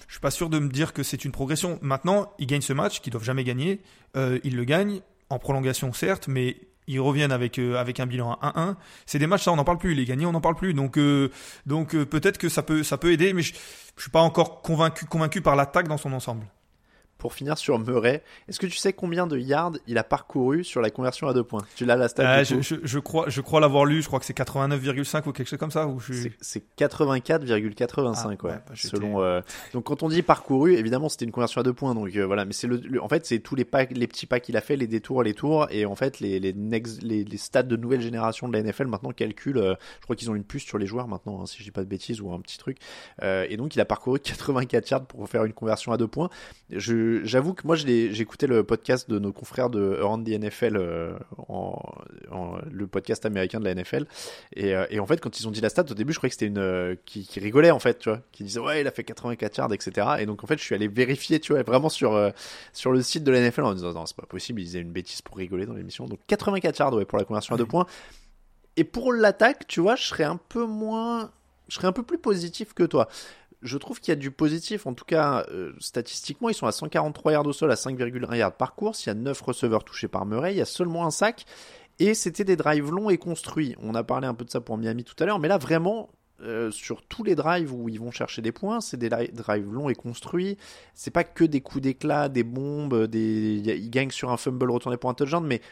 je 0.09 0.12
suis 0.12 0.21
pas 0.21 0.31
sûr 0.31 0.49
de 0.49 0.59
me 0.59 0.71
dire 0.71 0.95
que 0.95 1.02
c'est 1.02 1.25
une 1.25 1.33
progression. 1.33 1.78
Maintenant, 1.83 2.33
ils 2.38 2.47
gagnent 2.47 2.62
ce 2.62 2.73
match 2.73 3.00
qu'ils 3.00 3.12
doivent 3.12 3.25
jamais 3.25 3.45
gagner. 3.45 3.83
ils 4.16 4.57
le 4.57 4.64
gagnent 4.64 5.00
en 5.28 5.38
prolongation 5.38 5.93
certes, 5.93 6.28
mais 6.28 6.57
ils 6.87 7.00
reviennent 7.00 7.33
avec 7.33 7.59
avec 7.59 8.00
un 8.00 8.07
bilan 8.07 8.38
à 8.40 8.71
1-1. 8.71 8.76
C'est 9.07 9.19
des 9.19 9.26
matchs 9.26 9.45
ça 9.45 9.52
on 9.52 9.57
n'en 9.57 9.64
parle 9.64 9.78
plus, 9.78 9.95
les 9.95 10.05
gagnés 10.05 10.26
on 10.26 10.33
n'en 10.33 10.40
parle 10.40 10.57
plus. 10.57 10.75
Donc 10.75 10.99
donc 11.66 11.97
peut-être 11.97 12.38
que 12.38 12.49
ça 12.49 12.62
peut 12.62 12.83
ça 12.83 12.99
peut 12.99 13.12
aider 13.12 13.33
mais 13.33 13.43
je, 13.43 13.55
je 13.97 14.02
suis 14.02 14.11
pas 14.11 14.21
encore 14.21 14.62
convaincu, 14.62 15.07
convaincu 15.07 15.40
par 15.40 15.57
l'attaque 15.57 15.88
dans 15.88 15.99
son 15.99 16.12
ensemble 16.12 16.47
pour 17.18 17.32
finir 17.32 17.56
sur 17.56 17.78
Murray, 17.78 18.23
est-ce 18.49 18.61
que 18.61 18.66
tu 18.66 18.76
sais 18.76 18.92
combien 18.92 19.26
de 19.26 19.38
yards 19.38 19.73
il 19.87 19.96
a 19.99 20.04
parcouru 20.04 20.64
sur 20.64 20.80
la 20.80 20.90
conversion 20.90 21.28
à 21.28 21.35
deux 21.35 21.44
points? 21.44 21.62
Tu 21.75 21.85
l'as 21.85 21.96
la 21.96 22.08
stat 22.08 22.26
euh, 22.26 22.44
je, 22.44 22.76
je, 22.82 22.99
crois, 22.99 23.28
je 23.28 23.40
crois 23.40 23.61
l'avoir 23.61 23.85
lu. 23.85 24.02
Je 24.02 24.06
crois 24.06 24.18
que 24.18 24.26
c'est 24.26 24.37
89,5 24.37 25.28
ou 25.28 25.32
quelque 25.32 25.49
chose 25.49 25.58
comme 25.58 25.70
ça. 25.70 25.88
C'est 26.40 26.64
84,85 26.78 28.16
ah, 28.16 28.28
ouais, 28.28 28.37
bah, 28.44 28.62
selon. 28.75 29.23
Euh, 29.23 29.40
donc 29.73 29.85
quand 29.85 30.02
on 30.02 30.08
dit 30.08 30.23
parcouru, 30.23 30.75
évidemment 30.75 31.08
c'était 31.08 31.25
une 31.25 31.32
conversion 31.32 31.61
à 31.61 31.64
deux 31.64 31.73
points. 31.73 31.94
Donc 31.94 32.14
euh, 32.16 32.26
voilà, 32.26 32.44
mais 32.44 32.52
c'est 32.52 32.66
le, 32.66 33.02
en 33.02 33.08
fait 33.08 33.25
c'est 33.25 33.38
tous 33.38 33.54
les 33.54 33.64
pas, 33.64 33.85
les 33.85 34.06
petits 34.06 34.26
pas 34.26 34.40
qu'il 34.40 34.56
a 34.56 34.61
fait, 34.61 34.76
les 34.76 34.87
détours, 34.87 35.23
les 35.23 35.35
tours, 35.35 35.66
et 35.70 35.87
en 35.87 35.94
fait 35.94 36.20
les 36.20 36.38
les, 36.38 36.52
next, 36.52 37.02
les, 37.02 37.25
les 37.25 37.37
stats 37.38 37.62
de 37.62 37.76
nouvelle 37.76 38.02
génération 38.02 38.49
de 38.49 38.52
la 38.52 38.62
NFL 38.62 38.87
maintenant 38.87 39.12
calculent. 39.12 39.76
je 40.00 40.04
crois 40.04 40.16
qu'ils 40.16 40.30
ont 40.30 40.35
une 40.35 40.44
puce 40.44 40.64
sur 40.64 40.78
les 40.78 40.87
joueurs 40.87 41.08
maintenant, 41.08 41.40
hein, 41.40 41.46
si 41.46 41.58
je 41.58 41.64
dis 41.64 41.70
pas 41.70 41.82
de 41.82 41.88
bêtises 41.88 42.20
ou 42.20 42.32
un 42.32 42.40
petit 42.40 42.58
truc. 42.58 42.78
et 43.23 43.56
donc 43.56 43.75
il 43.75 43.80
a 43.80 43.85
parcouru 43.85 44.20
84 44.26 44.90
yards 44.90 45.06
pour 45.06 45.28
faire 45.28 45.44
une 45.44 45.52
conversion 45.52 45.92
à 45.92 45.96
deux 45.96 46.08
points. 46.08 46.28
Je 46.70 47.05
j'avoue 47.25 47.54
que 47.54 47.66
moi 47.66 47.76
j'écoutais 47.76 48.46
le 48.46 48.64
podcast 48.64 49.08
de 49.10 49.18
nos 49.18 49.32
confrères 49.32 49.70
de 49.70 49.98
Around 50.00 50.26
the 50.26 50.38
NFL, 50.38 50.76
euh, 50.76 51.16
en, 51.48 51.80
en, 52.30 52.58
le 52.70 52.86
podcast 52.86 53.26
américain 53.26 53.60
de 53.60 53.64
la 53.64 53.75
NFL, 53.75 54.06
et, 54.54 54.75
euh, 54.75 54.86
et, 54.90 55.00
en 55.00 55.06
fait 55.06 55.20
quand 55.20 55.40
ils 55.40 55.48
ont 55.48 55.50
dit 55.50 55.60
la 55.60 55.68
stat 55.68 55.84
au 55.90 55.94
début, 55.94 56.12
je 56.12 56.18
croyais 56.18 56.30
que 56.30 56.34
c'était 56.34 56.46
une 56.46 56.58
euh, 56.58 56.94
qui, 57.04 57.26
qui, 57.26 57.40
rigolait 57.40 57.70
en 57.70 57.78
fait, 57.78 57.98
tu 57.98 58.08
vois, 58.08 58.20
qui 58.32 58.44
disait 58.44 58.60
ouais 58.60 58.80
il 58.80 58.86
a 58.86 58.90
fait 58.90 59.04
84 59.04 59.56
yards, 59.56 59.72
etc. 59.72 60.06
Et 60.18 60.26
donc 60.26 60.44
en 60.44 60.46
fait 60.46 60.58
je 60.58 60.64
suis 60.64 60.75
allé 60.75 60.88
vérifier, 60.88 61.40
tu 61.40 61.52
vois, 61.52 61.62
vraiment 61.62 61.88
sur 61.88 62.32
sur 62.72 62.92
le 62.92 63.02
site 63.02 63.25
de 63.25 63.30
la 63.32 63.40
NFL 63.40 63.62
en 63.62 63.75
disant 63.75 63.92
non 63.92 64.06
c'est 64.06 64.16
pas 64.16 64.26
possible, 64.26 64.60
ils 64.60 64.64
disaient 64.64 64.80
une 64.80 64.92
bêtise 64.92 65.22
pour 65.22 65.36
rigoler 65.36 65.66
dans 65.66 65.75
l'émission. 65.75 66.06
Donc 66.06 66.20
84 66.26 66.78
yards 66.78 66.94
ouais 66.94 67.04
pour 67.04 67.18
la 67.18 67.25
conversion 67.25 67.54
à 67.54 67.58
deux 67.58 67.66
points. 67.66 67.86
Et 68.76 68.84
pour 68.84 69.12
l'attaque, 69.12 69.66
tu 69.66 69.80
vois, 69.80 69.96
je 69.96 70.04
serais 70.04 70.25
un 70.25 70.36
peu 70.36 70.66
moins, 70.66 71.30
je 71.68 71.76
serais 71.76 71.88
un 71.88 71.92
peu 71.92 72.02
plus 72.02 72.18
positif 72.18 72.75
que 72.75 72.84
toi 72.84 73.08
je 73.62 73.78
trouve 73.78 74.00
qu'il 74.00 74.12
y 74.12 74.16
a 74.16 74.16
du 74.16 74.30
positif, 74.30 74.86
en 74.86 74.94
tout 74.94 75.04
cas 75.04 75.46
euh, 75.50 75.72
statistiquement, 75.78 76.48
ils 76.48 76.54
sont 76.54 76.66
à 76.66 76.72
143 76.72 77.32
yards 77.32 77.46
au 77.46 77.52
sol, 77.52 77.70
à 77.70 77.75
5,1 77.75 78.36
yards 78.36 78.56
par 78.56 78.75
course, 78.75 79.04
il 79.04 79.08
y 79.08 79.10
a 79.10 79.14
9 79.14 79.40
receveurs 79.40 79.84
touchés 79.84 80.08
par 80.08 80.26
Murray, 80.26 80.54
il 80.54 80.58
y 80.58 80.62
a 80.62 80.66
seulement 80.66 81.06
un 81.06 81.10
sac, 81.10 81.44
et 81.98 82.14
c'était 82.14 82.44
des 82.44 82.56
drives 82.56 82.90
longs 82.90 83.08
et 83.08 83.18
construits. 83.18 83.75
On 83.80 83.94
a 83.94 84.04
parlé 84.04 84.26
un 84.26 84.34
peu 84.34 84.44
de 84.44 84.50
ça 84.50 84.60
pour 84.60 84.76
Miami 84.76 85.04
tout 85.04 85.14
à 85.18 85.26
l'heure, 85.26 85.38
mais 85.38 85.48
là 85.48 85.58
vraiment, 85.58 86.10
euh, 86.42 86.70
sur 86.70 87.02
tous 87.02 87.25
les 87.25 87.34
drives 87.34 87.72
où 87.72 87.88
ils 87.88 87.98
vont 87.98 88.10
chercher 88.10 88.42
des 88.42 88.52
points, 88.52 88.82
c'est 88.82 88.98
des 88.98 89.08
drives 89.08 89.72
longs 89.72 89.88
et 89.88 89.94
construits. 89.94 90.58
C'est 90.94 91.10
pas 91.10 91.25
que 91.25 91.44
des 91.44 91.62
coups 91.62 91.82
d'éclat, 91.82 92.28
des 92.28 92.44
bombes, 92.44 93.06
des... 93.06 93.62
ils 93.64 93.90
gagnent 93.90 94.10
sur 94.10 94.30
un 94.30 94.36
fumble 94.36 94.70
retourné 94.70 94.98
pour 94.98 95.08
un 95.08 95.14
touchdown, 95.14 95.46
mais 95.46 95.62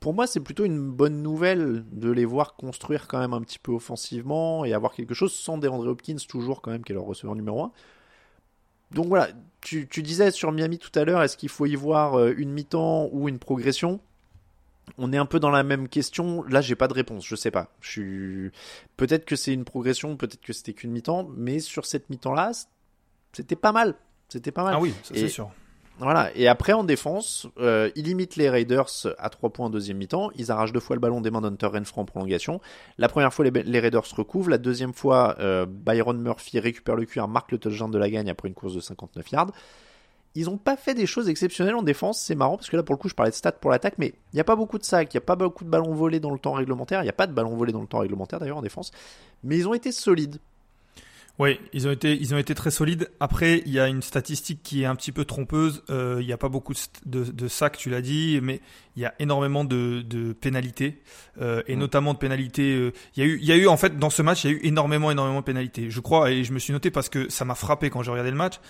pour 0.00 0.14
moi, 0.14 0.26
c'est 0.26 0.40
plutôt 0.40 0.64
une 0.64 0.90
bonne 0.90 1.22
nouvelle 1.22 1.84
de 1.92 2.10
les 2.10 2.24
voir 2.24 2.56
construire 2.56 3.06
quand 3.06 3.18
même 3.18 3.34
un 3.34 3.42
petit 3.42 3.58
peu 3.58 3.72
offensivement 3.72 4.64
et 4.64 4.72
avoir 4.72 4.94
quelque 4.94 5.12
chose 5.12 5.34
sans 5.34 5.58
DeAndre 5.58 5.88
Hopkins, 5.88 6.16
toujours 6.26 6.62
quand 6.62 6.70
même, 6.70 6.82
qui 6.82 6.92
est 6.92 6.94
leur 6.94 7.04
receveur 7.04 7.36
numéro 7.36 7.64
1. 7.64 7.72
Donc 8.92 9.06
voilà, 9.06 9.28
tu, 9.60 9.86
disais 9.86 10.30
sur 10.30 10.50
Miami 10.52 10.78
tout 10.78 10.90
à 10.98 11.04
l'heure, 11.04 11.22
est-ce 11.22 11.36
qu'il 11.36 11.50
faut 11.50 11.66
y 11.66 11.76
voir 11.76 12.18
euh, 12.18 12.32
une 12.36 12.50
mi-temps 12.50 13.10
ou 13.12 13.28
une 13.28 13.38
progression? 13.38 14.00
On 14.98 15.12
est 15.12 15.18
un 15.18 15.26
peu 15.26 15.38
dans 15.38 15.50
la 15.50 15.62
même 15.62 15.86
question. 15.86 16.42
Là, 16.44 16.62
j'ai 16.62 16.74
pas 16.74 16.88
de 16.88 16.94
réponse. 16.94 17.24
Je 17.24 17.36
sais 17.36 17.52
pas. 17.52 17.70
Je 17.80 17.90
suis 17.90 18.50
peut-être 18.96 19.24
que 19.24 19.36
c'est 19.36 19.52
une 19.52 19.64
progression, 19.64 20.16
peut-être 20.16 20.40
que 20.40 20.52
c'était 20.52 20.72
qu'une 20.72 20.90
mi-temps, 20.90 21.28
mais 21.36 21.60
sur 21.60 21.84
cette 21.84 22.10
mi-temps-là, 22.10 22.52
c'était 23.32 23.54
pas 23.54 23.70
mal. 23.70 23.94
C'était 24.28 24.50
pas 24.50 24.64
mal. 24.64 24.74
Ah 24.76 24.80
oui, 24.80 24.94
c'est 25.04 25.28
sûr. 25.28 25.50
Voilà. 26.00 26.30
Et 26.34 26.48
après, 26.48 26.72
en 26.72 26.82
défense, 26.82 27.46
euh, 27.58 27.90
ils 27.94 28.06
limitent 28.06 28.36
les 28.36 28.48
Raiders 28.48 28.88
à 29.18 29.28
3 29.28 29.50
points 29.50 29.66
en 29.66 29.70
deuxième 29.70 29.98
mi-temps. 29.98 30.30
Ils 30.34 30.50
arrachent 30.50 30.72
deux 30.72 30.80
fois 30.80 30.96
le 30.96 31.00
ballon 31.00 31.20
des 31.20 31.30
mains 31.30 31.42
d'Hunter 31.42 31.66
Renfro 31.66 32.00
en 32.00 32.04
prolongation. 32.06 32.60
La 32.96 33.08
première 33.08 33.34
fois, 33.34 33.44
les, 33.44 33.80
Raiders 33.80 34.04
recouvrent. 34.16 34.48
La 34.48 34.58
deuxième 34.58 34.94
fois, 34.94 35.36
euh, 35.40 35.66
Byron 35.68 36.18
Murphy 36.18 36.58
récupère 36.58 36.96
le 36.96 37.04
cuir, 37.04 37.28
marque 37.28 37.52
le 37.52 37.58
touchdown 37.58 37.90
de 37.90 37.98
la 37.98 38.08
gagne 38.08 38.30
après 38.30 38.48
une 38.48 38.54
course 38.54 38.74
de 38.74 38.80
59 38.80 39.30
yards. 39.30 39.52
Ils 40.34 40.46
n'ont 40.46 40.56
pas 40.56 40.76
fait 40.76 40.94
des 40.94 41.06
choses 41.06 41.28
exceptionnelles 41.28 41.74
en 41.74 41.82
défense. 41.82 42.18
C'est 42.18 42.34
marrant 42.34 42.56
parce 42.56 42.70
que 42.70 42.76
là, 42.76 42.82
pour 42.82 42.94
le 42.94 42.98
coup, 42.98 43.08
je 43.10 43.14
parlais 43.14 43.30
de 43.30 43.36
stats 43.36 43.52
pour 43.52 43.70
l'attaque, 43.70 43.94
mais 43.98 44.14
il 44.32 44.36
n'y 44.36 44.40
a 44.40 44.44
pas 44.44 44.56
beaucoup 44.56 44.78
de 44.78 44.84
sacs, 44.84 45.12
il 45.12 45.16
n'y 45.16 45.22
a 45.22 45.26
pas 45.26 45.36
beaucoup 45.36 45.64
de 45.64 45.70
ballons 45.70 45.92
volés 45.92 46.20
dans 46.20 46.30
le 46.30 46.38
temps 46.38 46.52
réglementaire. 46.52 47.00
Il 47.00 47.04
n'y 47.04 47.10
a 47.10 47.14
pas 47.14 47.26
de 47.26 47.32
ballons 47.32 47.56
volés 47.56 47.72
dans 47.72 47.80
le 47.82 47.86
temps 47.86 47.98
réglementaire 47.98 48.38
d'ailleurs 48.38 48.58
en 48.58 48.62
défense. 48.62 48.90
Mais 49.44 49.58
ils 49.58 49.68
ont 49.68 49.74
été 49.74 49.92
solides. 49.92 50.38
Oui, 51.40 51.58
ils 51.72 51.88
ont 51.88 51.90
été 51.90 52.20
ils 52.20 52.34
ont 52.34 52.38
été 52.38 52.54
très 52.54 52.70
solides. 52.70 53.10
Après, 53.18 53.62
il 53.64 53.72
y 53.72 53.80
a 53.80 53.88
une 53.88 54.02
statistique 54.02 54.62
qui 54.62 54.82
est 54.82 54.84
un 54.84 54.94
petit 54.94 55.10
peu 55.10 55.24
trompeuse. 55.24 55.82
Euh, 55.88 56.18
il 56.20 56.26
n'y 56.26 56.34
a 56.34 56.36
pas 56.36 56.50
beaucoup 56.50 56.74
de, 57.06 57.24
de, 57.24 57.48
sacs, 57.48 57.78
tu 57.78 57.88
l'as 57.88 58.02
dit, 58.02 58.38
mais 58.42 58.60
il 58.94 59.00
y 59.00 59.06
a 59.06 59.14
énormément 59.20 59.64
de, 59.64 60.02
de 60.02 60.34
pénalités 60.34 61.00
euh, 61.40 61.62
et 61.66 61.76
mm. 61.76 61.78
notamment 61.78 62.12
de 62.12 62.18
pénalités. 62.18 62.74
Euh, 62.74 62.92
il 63.16 63.24
y 63.24 63.26
a 63.26 63.26
eu 63.26 63.38
il 63.40 63.46
y 63.46 63.52
a 63.52 63.56
eu 63.56 63.68
en 63.68 63.78
fait 63.78 63.98
dans 63.98 64.10
ce 64.10 64.20
match 64.20 64.44
il 64.44 64.50
y 64.50 64.54
a 64.54 64.56
eu 64.58 64.60
énormément 64.64 65.10
énormément 65.10 65.40
de 65.40 65.44
pénalités. 65.46 65.88
Je 65.88 66.00
crois 66.00 66.30
et 66.30 66.44
je 66.44 66.52
me 66.52 66.58
suis 66.58 66.74
noté 66.74 66.90
parce 66.90 67.08
que 67.08 67.30
ça 67.30 67.46
m'a 67.46 67.54
frappé 67.54 67.88
quand 67.88 68.02
j'ai 68.02 68.10
regardé 68.10 68.30
le 68.30 68.36
match. 68.36 68.60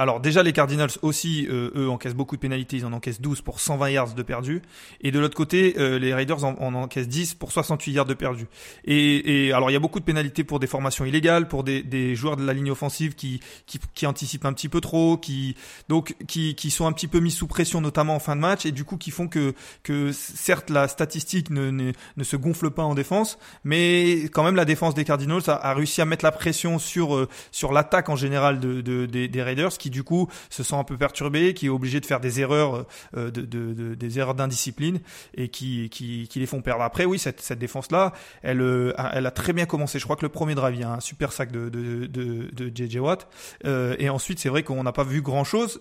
Alors 0.00 0.20
déjà 0.20 0.44
les 0.44 0.52
Cardinals 0.52 0.92
aussi, 1.02 1.48
euh, 1.50 1.72
eux 1.74 1.90
encaissent 1.90 2.14
beaucoup 2.14 2.36
de 2.36 2.40
pénalités, 2.40 2.76
ils 2.76 2.86
en 2.86 2.92
encaissent 2.92 3.20
12 3.20 3.40
pour 3.40 3.58
120 3.58 3.90
yards 3.90 4.14
de 4.14 4.22
perdu. 4.22 4.62
Et 5.00 5.10
de 5.10 5.18
l'autre 5.18 5.36
côté, 5.36 5.74
euh, 5.76 5.98
les 5.98 6.14
Raiders 6.14 6.44
en, 6.44 6.54
en, 6.60 6.74
encaissent 6.74 7.08
10 7.08 7.34
pour 7.34 7.50
68 7.50 7.92
yards 7.92 8.04
de 8.06 8.14
perdu. 8.14 8.46
Et, 8.84 9.46
et, 9.48 9.52
alors 9.52 9.70
il 9.70 9.72
y 9.72 9.76
a 9.76 9.80
beaucoup 9.80 9.98
de 9.98 10.04
pénalités 10.04 10.44
pour 10.44 10.60
des 10.60 10.68
formations 10.68 11.04
illégales, 11.04 11.48
pour 11.48 11.64
des, 11.64 11.82
des 11.82 12.14
joueurs 12.14 12.36
de 12.36 12.46
la 12.46 12.52
ligne 12.52 12.70
offensive 12.70 13.16
qui, 13.16 13.40
qui, 13.66 13.80
qui, 13.92 14.06
anticipent 14.06 14.44
un 14.44 14.52
petit 14.52 14.68
peu 14.68 14.80
trop, 14.80 15.16
qui 15.16 15.56
donc 15.88 16.14
qui, 16.28 16.54
qui 16.54 16.70
sont 16.70 16.86
un 16.86 16.92
petit 16.92 17.08
peu 17.08 17.18
mis 17.18 17.32
sous 17.32 17.48
pression 17.48 17.80
notamment 17.80 18.14
en 18.14 18.20
fin 18.20 18.36
de 18.36 18.40
match 18.40 18.66
et 18.66 18.70
du 18.70 18.84
coup 18.84 18.98
qui 18.98 19.10
font 19.10 19.26
que, 19.26 19.52
que 19.82 20.12
certes 20.12 20.70
la 20.70 20.86
statistique 20.86 21.50
ne, 21.50 21.72
ne, 21.72 22.24
se 22.24 22.36
gonfle 22.36 22.70
pas 22.70 22.84
en 22.84 22.94
défense, 22.94 23.36
mais 23.64 24.28
quand 24.32 24.44
même 24.44 24.54
la 24.54 24.64
défense 24.64 24.94
des 24.94 25.04
Cardinals 25.04 25.42
a, 25.48 25.54
a 25.54 25.74
réussi 25.74 26.00
à 26.00 26.04
mettre 26.04 26.24
la 26.24 26.30
pression 26.30 26.78
sur, 26.78 27.16
euh, 27.16 27.28
sur 27.50 27.72
l'attaque 27.72 28.08
en 28.08 28.16
général 28.16 28.60
de, 28.60 28.80
de, 28.80 29.04
des, 29.06 29.26
des 29.26 29.42
Raiders 29.42 29.76
qui 29.76 29.87
du 29.90 30.04
coup 30.04 30.28
se 30.50 30.62
sent 30.62 30.74
un 30.74 30.84
peu 30.84 30.96
perturbé, 30.96 31.54
qui 31.54 31.66
est 31.66 31.70
obligé 31.70 32.00
de 32.00 32.06
faire 32.06 32.20
des 32.20 32.40
erreurs, 32.40 32.86
euh, 33.16 33.30
de, 33.30 33.42
de, 33.42 33.94
des 33.94 34.18
erreurs 34.18 34.34
d'indiscipline 34.34 35.00
et 35.34 35.48
qui, 35.48 35.88
qui, 35.90 36.28
qui, 36.28 36.40
les 36.40 36.46
font 36.46 36.62
perdre. 36.62 36.82
Après, 36.82 37.04
oui, 37.04 37.18
cette, 37.18 37.52
défense 37.58 37.90
là, 37.90 38.12
elle, 38.42 38.60
euh, 38.60 38.92
elle 39.12 39.26
a 39.26 39.30
très 39.30 39.52
bien 39.52 39.66
commencé. 39.66 39.98
Je 39.98 40.04
crois 40.04 40.16
que 40.16 40.24
le 40.24 40.28
premier 40.28 40.54
drive, 40.54 40.84
a 40.84 40.94
un 40.94 41.00
super 41.00 41.32
sac 41.32 41.50
de 41.50 41.68
de, 41.68 42.72
JJ 42.74 42.96
Watt, 42.96 43.28
euh, 43.64 43.96
et 43.98 44.08
ensuite 44.08 44.38
c'est 44.38 44.48
vrai 44.48 44.62
qu'on 44.62 44.82
n'a 44.82 44.92
pas 44.92 45.04
vu 45.04 45.22
grand 45.22 45.44
chose 45.44 45.78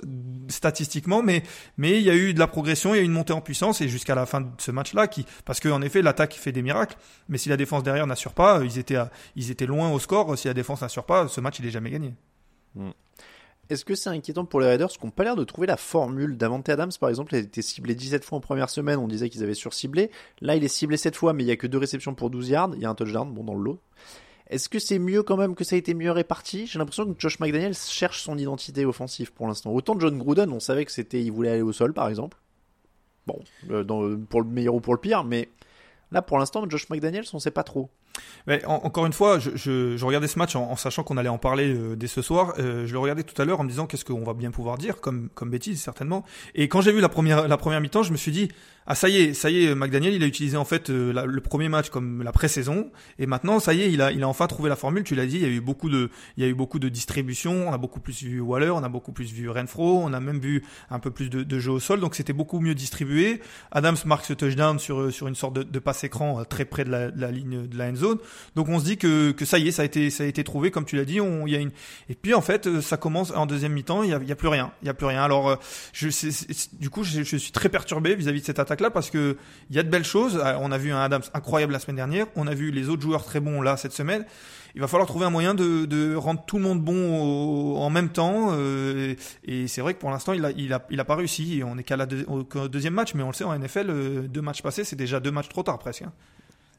statistiquement, 0.47 1.21
mais 1.21 1.43
il 1.77 2.01
y 2.01 2.09
a 2.09 2.15
eu 2.15 2.33
de 2.33 2.39
la 2.39 2.47
progression, 2.47 2.93
il 2.93 2.97
y 2.97 2.99
a 2.99 3.03
eu 3.03 3.05
une 3.05 3.11
montée 3.11 3.33
en 3.33 3.41
puissance 3.41 3.81
et 3.81 3.87
jusqu'à 3.87 4.15
la 4.15 4.25
fin 4.25 4.41
de 4.41 4.47
ce 4.57 4.71
match 4.71 4.93
là, 4.93 5.07
qui 5.07 5.25
parce 5.45 5.59
qu'en 5.59 5.81
effet 5.81 6.01
l'attaque 6.01 6.33
fait 6.33 6.51
des 6.51 6.61
miracles, 6.61 6.97
mais 7.29 7.37
si 7.37 7.49
la 7.49 7.57
défense 7.57 7.83
derrière 7.83 8.07
n'assure 8.07 8.33
pas, 8.33 8.61
ils 8.63 8.77
étaient 8.77 8.97
ils 9.35 9.51
étaient 9.51 9.65
loin 9.65 9.91
au 9.91 9.99
score. 9.99 10.37
Si 10.37 10.47
la 10.47 10.53
défense 10.53 10.81
n'assure 10.81 11.05
pas, 11.05 11.27
ce 11.27 11.41
match 11.41 11.59
il 11.59 11.65
est 11.65 11.71
jamais 11.71 11.91
gagné. 11.91 12.13
Mm. 12.75 12.91
Est-ce 13.69 13.83
que 13.83 13.95
c'est 13.95 14.09
inquiétant 14.09 14.45
pour 14.45 14.61
les 14.61 14.67
Raiders 14.67 14.89
qui 14.89 15.05
n'ont 15.05 15.11
pas 15.11 15.23
l'air 15.23 15.35
de 15.35 15.43
trouver 15.43 15.67
la 15.67 15.77
formule 15.77 16.37
Davante 16.37 16.69
Adams, 16.69 16.91
par 16.99 17.09
exemple, 17.09 17.33
il 17.33 17.37
a 17.37 17.39
été 17.39 17.61
ciblé 17.61 17.95
17 17.95 18.23
fois 18.23 18.37
en 18.37 18.41
première 18.41 18.69
semaine, 18.69 18.97
on 18.97 19.07
disait 19.07 19.29
qu'ils 19.29 19.43
avaient 19.43 19.53
surciblé. 19.53 20.09
Là, 20.39 20.55
il 20.55 20.63
est 20.63 20.69
ciblé 20.69 20.95
7 20.95 21.15
fois, 21.15 21.33
mais 21.33 21.43
il 21.43 21.47
n'y 21.47 21.51
a 21.51 21.57
que 21.57 21.67
deux 21.67 21.77
réceptions 21.77 22.15
pour 22.15 22.29
12 22.29 22.49
yards. 22.49 22.71
Il 22.75 22.81
y 22.81 22.85
a 22.85 22.89
un 22.89 22.95
touchdown, 22.95 23.33
bon, 23.33 23.43
dans 23.43 23.55
le 23.55 23.63
lot. 23.63 23.79
Est-ce 24.49 24.69
que 24.69 24.79
c'est 24.79 24.99
mieux 24.99 25.23
quand 25.23 25.35
même 25.35 25.55
que 25.55 25.65
ça 25.65 25.75
a 25.75 25.79
été 25.79 25.93
mieux 25.93 26.11
réparti? 26.11 26.67
J'ai 26.67 26.79
l'impression 26.79 27.05
que 27.13 27.19
Josh 27.19 27.39
McDaniel 27.39 27.75
cherche 27.75 28.21
son 28.21 28.37
identité 28.37 28.85
offensive 28.85 29.33
pour 29.33 29.47
l'instant. 29.47 29.71
Autant 29.73 29.99
John 29.99 30.17
Gruden, 30.17 30.51
on 30.51 30.61
savait 30.61 30.85
que 30.85 30.91
c'était, 30.91 31.21
il 31.21 31.31
voulait 31.31 31.51
aller 31.51 31.61
au 31.61 31.73
sol, 31.73 31.93
par 31.93 32.07
exemple. 32.07 32.37
Bon, 33.25 33.39
euh, 33.69 33.83
dans, 33.83 34.17
pour 34.17 34.41
le 34.41 34.47
meilleur 34.47 34.75
ou 34.75 34.79
pour 34.79 34.93
le 34.93 35.01
pire, 35.01 35.25
mais 35.25 35.49
là, 36.13 36.21
pour 36.21 36.39
l'instant, 36.39 36.63
Josh 36.69 36.89
McDaniels, 36.89 37.25
on 37.33 37.39
sait 37.39 37.51
pas 37.51 37.63
trop. 37.63 37.89
Mais 38.47 38.63
encore 38.65 39.05
une 39.05 39.13
fois, 39.13 39.39
je, 39.39 39.51
je, 39.55 39.97
je, 39.97 40.05
regardais 40.05 40.27
ce 40.27 40.39
match 40.39 40.55
en, 40.55 40.75
sachant 40.77 41.03
qu'on 41.03 41.17
allait 41.17 41.27
en 41.27 41.37
parler 41.37 41.73
euh, 41.73 41.95
dès 41.95 42.07
ce 42.07 42.21
soir. 42.21 42.53
Euh, 42.59 42.87
je 42.87 42.93
le 42.93 42.99
regardais 42.99 43.23
tout 43.23 43.39
à 43.41 43.45
l'heure 43.45 43.59
en 43.59 43.63
me 43.63 43.69
disant 43.69 43.87
qu'est-ce 43.87 44.05
qu'on 44.05 44.23
va 44.23 44.33
bien 44.33 44.51
pouvoir 44.51 44.77
dire 44.77 45.01
comme 45.01 45.29
comme 45.35 45.49
bêtise 45.49 45.81
certainement. 45.81 46.23
Et 46.55 46.69
quand 46.69 46.81
j'ai 46.81 46.93
vu 46.93 47.01
la 47.01 47.09
première 47.09 47.47
la 47.47 47.57
première 47.57 47.81
mi-temps, 47.81 48.03
je 48.03 48.13
me 48.13 48.17
suis 48.17 48.31
dit 48.31 48.47
ah 48.89 48.95
ça 48.95 49.09
y 49.09 49.17
est, 49.17 49.33
ça 49.33 49.49
y 49.49 49.65
est, 49.65 49.75
McDaniel 49.75 50.13
il 50.13 50.23
a 50.23 50.27
utilisé 50.27 50.55
en 50.55 50.63
fait 50.63 50.89
euh, 50.89 51.25
le 51.25 51.41
premier 51.41 51.67
match 51.67 51.89
comme 51.89 52.23
la 52.23 52.31
pré-saison 52.31 52.89
et 53.19 53.25
maintenant 53.25 53.59
ça 53.59 53.73
y 53.73 53.81
est, 53.81 53.91
il 53.91 54.01
a 54.01 54.13
il 54.13 54.23
a 54.23 54.29
enfin 54.29 54.47
trouvé 54.47 54.69
la 54.69 54.77
formule. 54.77 55.03
Tu 55.03 55.13
l'as 55.13 55.25
dit, 55.25 55.35
il 55.35 55.41
y 55.41 55.45
a 55.45 55.49
eu 55.49 55.59
beaucoup 55.59 55.89
de 55.89 56.09
il 56.37 56.43
y 56.43 56.45
a 56.45 56.49
eu 56.49 56.55
beaucoup 56.55 56.79
de 56.79 56.87
distribution. 56.87 57.67
On 57.67 57.73
a 57.73 57.77
beaucoup 57.77 57.99
plus 57.99 58.23
vu 58.23 58.39
Waller, 58.39 58.69
on 58.69 58.83
a 58.83 58.89
beaucoup 58.89 59.11
plus 59.11 59.33
vu 59.33 59.49
Renfro, 59.49 60.01
on 60.01 60.13
a 60.13 60.21
même 60.21 60.39
vu 60.39 60.63
un 60.89 60.99
peu 60.99 61.11
plus 61.11 61.29
de, 61.29 61.43
de 61.43 61.59
jeu 61.59 61.71
au 61.71 61.81
sol. 61.81 61.99
Donc 61.99 62.15
c'était 62.15 62.31
beaucoup 62.31 62.61
mieux 62.61 62.75
distribué. 62.75 63.41
Adams 63.71 63.97
marque 64.05 64.23
ce 64.23 64.31
touchdown 64.31 64.79
sur 64.79 65.11
sur 65.11 65.27
une 65.27 65.35
sorte 65.35 65.55
de, 65.55 65.63
de 65.63 65.79
passe 65.79 66.05
écran 66.05 66.45
très 66.45 66.63
près 66.63 66.85
de 66.85 66.89
la, 66.89 67.11
de 67.11 67.19
la 67.19 67.29
ligne 67.29 67.67
de 67.67 67.77
la 67.77 67.89
end 67.89 67.95
zone. 67.95 68.06
Donc 68.55 68.69
on 68.69 68.79
se 68.79 68.85
dit 68.85 68.97
que, 68.97 69.33
ça 69.43 69.59
y 69.59 69.67
est, 69.67 69.71
ça 69.71 69.81
a 69.81 69.85
été 69.85 70.09
ça 70.09 70.23
a 70.23 70.27
été 70.27 70.43
trouvé 70.43 70.71
comme 70.71 70.85
tu 70.85 70.95
l'as 70.95 71.05
dit. 71.05 71.21
On, 71.21 71.47
y 71.47 71.55
a 71.55 71.59
une 71.59 71.71
et 72.09 72.15
puis 72.15 72.33
en 72.33 72.41
fait 72.41 72.67
euh, 72.67 72.81
ça 72.81 72.97
commence 72.97 73.31
en 73.31 73.45
deuxième 73.45 73.73
mi-temps, 73.73 74.03
il 74.03 74.09
y 74.09 74.13
a, 74.13 74.17
a, 74.17 74.35
plus 74.35 74.47
rien, 74.47 74.71
il 74.81 74.89
a 74.89 74.93
plus 74.93 75.05
rien. 75.05 75.23
Alors 75.23 75.49
euh, 75.49 75.55
je 75.93 76.07
du 76.77 76.89
coup 76.89 77.03
je, 77.03 77.21
suis 77.23 77.51
très 77.51 77.69
perturbé 77.69 78.15
vis-à-vis 78.15 78.41
de 78.41 78.45
cette 78.45 78.59
attaque 78.59 78.81
là 78.81 78.89
parce 78.89 79.09
que 79.09 79.37
il 79.69 79.75
y 79.75 79.79
a 79.79 79.83
de 79.83 79.89
belles 79.89 80.05
choses. 80.05 80.41
Euh, 80.43 80.53
on 80.59 80.71
a 80.71 80.77
vu 80.77 80.91
un 80.91 81.01
Adams 81.01 81.23
incroyable 81.33 81.73
la 81.73 81.79
semaine 81.79 81.95
dernière, 81.95 82.27
on 82.35 82.47
a 82.47 82.53
vu 82.53 82.71
les 82.71 82.89
autres 82.89 83.01
joueurs 83.01 83.23
très 83.23 83.39
bons 83.39 83.61
là 83.61 83.77
cette 83.77 83.93
semaine. 83.93 84.25
Il 84.75 84.81
va 84.81 84.87
falloir 84.87 85.07
trouver 85.07 85.25
un 85.25 85.31
moyen 85.31 85.55
de, 85.55 86.15
rendre 86.15 86.43
tout 86.45 86.57
le 86.57 86.63
monde 86.63 86.83
bon 86.83 87.75
en 87.77 87.89
même 87.89 88.09
temps. 88.09 88.55
et 88.55 89.67
c'est 89.67 89.81
vrai 89.81 89.95
que 89.95 89.99
pour 89.99 90.11
l'instant, 90.11 90.33
il 90.33 90.45
a, 90.45 90.51
il, 90.51 90.71
a, 90.99 91.05
pas 91.05 91.15
réussi. 91.15 91.63
On 91.65 91.79
est 91.79 91.83
qu'à 91.83 91.97
la 91.97 92.05
deuxième 92.05 92.93
match, 92.93 93.15
mais 93.15 93.23
on 93.23 93.29
le 93.29 93.33
sait 93.33 93.43
en 93.43 93.57
NFL, 93.57 94.27
deux 94.27 94.41
matchs 94.41 94.61
passés, 94.61 94.83
c'est 94.83 94.95
déjà 94.95 95.19
deux 95.19 95.31
matchs 95.31 95.49
trop 95.49 95.63
tard 95.63 95.79
presque. 95.79 96.03
Hein 96.03 96.13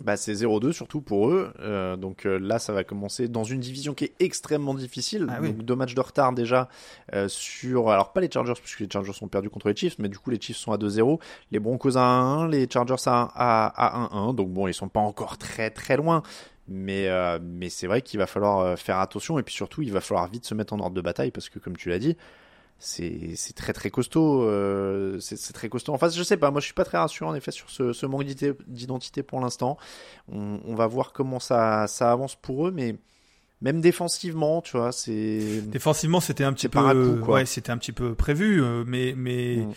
bah, 0.00 0.16
c'est 0.16 0.32
0-2 0.32 0.72
surtout 0.72 1.00
pour 1.00 1.30
eux. 1.30 1.52
Euh, 1.60 1.96
donc 1.96 2.24
euh, 2.24 2.38
là, 2.38 2.58
ça 2.58 2.72
va 2.72 2.84
commencer 2.84 3.28
dans 3.28 3.44
une 3.44 3.60
division 3.60 3.94
qui 3.94 4.04
est 4.04 4.14
extrêmement 4.20 4.74
difficile. 4.74 5.26
Ah 5.28 5.40
donc 5.40 5.58
deux 5.58 5.74
matchs 5.74 5.94
de 5.94 6.00
retard 6.00 6.32
déjà 6.32 6.68
euh, 7.14 7.28
sur. 7.28 7.90
Alors 7.90 8.12
pas 8.12 8.20
les 8.20 8.30
Chargers 8.30 8.54
puisque 8.62 8.80
les 8.80 8.88
Chargers 8.90 9.12
sont 9.12 9.28
perdus 9.28 9.50
contre 9.50 9.68
les 9.68 9.76
Chiefs, 9.76 9.98
mais 9.98 10.08
du 10.08 10.18
coup 10.18 10.30
les 10.30 10.40
Chiefs 10.40 10.56
sont 10.56 10.72
à 10.72 10.76
2-0, 10.76 11.20
les 11.50 11.58
Broncos 11.58 11.96
à 11.96 12.46
1-1, 12.46 12.50
les 12.50 12.68
Chargers 12.70 12.96
à, 13.06 14.08
1-1. 14.12 14.34
Donc 14.34 14.50
bon, 14.50 14.68
ils 14.68 14.74
sont 14.74 14.88
pas 14.88 15.00
encore 15.00 15.36
très 15.38 15.70
très 15.70 15.96
loin. 15.96 16.22
Mais, 16.70 17.08
mais 17.40 17.70
c'est 17.70 17.86
vrai 17.86 18.02
qu'il 18.02 18.18
va 18.18 18.26
falloir 18.26 18.78
faire 18.78 18.98
attention 18.98 19.38
et 19.38 19.42
puis 19.42 19.54
surtout 19.54 19.80
il 19.80 19.90
va 19.90 20.02
falloir 20.02 20.28
vite 20.28 20.44
se 20.44 20.52
mettre 20.52 20.74
en 20.74 20.80
ordre 20.80 20.94
de 20.94 21.00
bataille 21.00 21.30
parce 21.30 21.48
que 21.48 21.58
comme 21.58 21.78
tu 21.78 21.88
l'as 21.88 21.98
dit, 21.98 22.14
c'est 22.78 23.54
très 23.56 23.72
très 23.72 23.90
costaud. 23.90 24.42
Euh, 24.44 25.18
c'est 25.20 25.52
très 25.52 25.68
costaud. 25.68 25.92
Enfin, 25.92 26.08
je 26.08 26.22
sais 26.22 26.36
pas. 26.36 26.50
Moi, 26.50 26.60
je 26.60 26.66
suis 26.66 26.74
pas 26.74 26.84
très 26.84 26.98
rassuré 26.98 27.28
en 27.28 27.34
effet 27.34 27.50
sur 27.50 27.68
ce, 27.70 27.92
ce 27.92 28.06
manque 28.06 28.24
d'identité 28.24 29.22
pour 29.22 29.40
l'instant. 29.40 29.78
On, 30.30 30.60
on, 30.64 30.74
va 30.74 30.86
voir 30.86 31.12
comment 31.12 31.40
ça, 31.40 31.86
ça 31.88 32.12
avance 32.12 32.36
pour 32.36 32.68
eux, 32.68 32.70
mais 32.70 32.96
Même 33.60 33.80
défensivement, 33.80 34.62
tu 34.62 34.76
vois, 34.76 34.92
c'est. 34.92 35.62
Défensivement, 35.62 36.20
c'était 36.20 36.44
un 36.44 36.52
petit 36.52 36.68
peu, 36.68 37.20
ouais, 37.26 37.46
c'était 37.46 37.72
un 37.72 37.78
petit 37.78 37.92
peu 37.92 38.14
prévu, 38.14 38.62
euh, 38.62 38.84
mais 38.86 39.14
mais 39.16 39.66
Mm. 39.66 39.72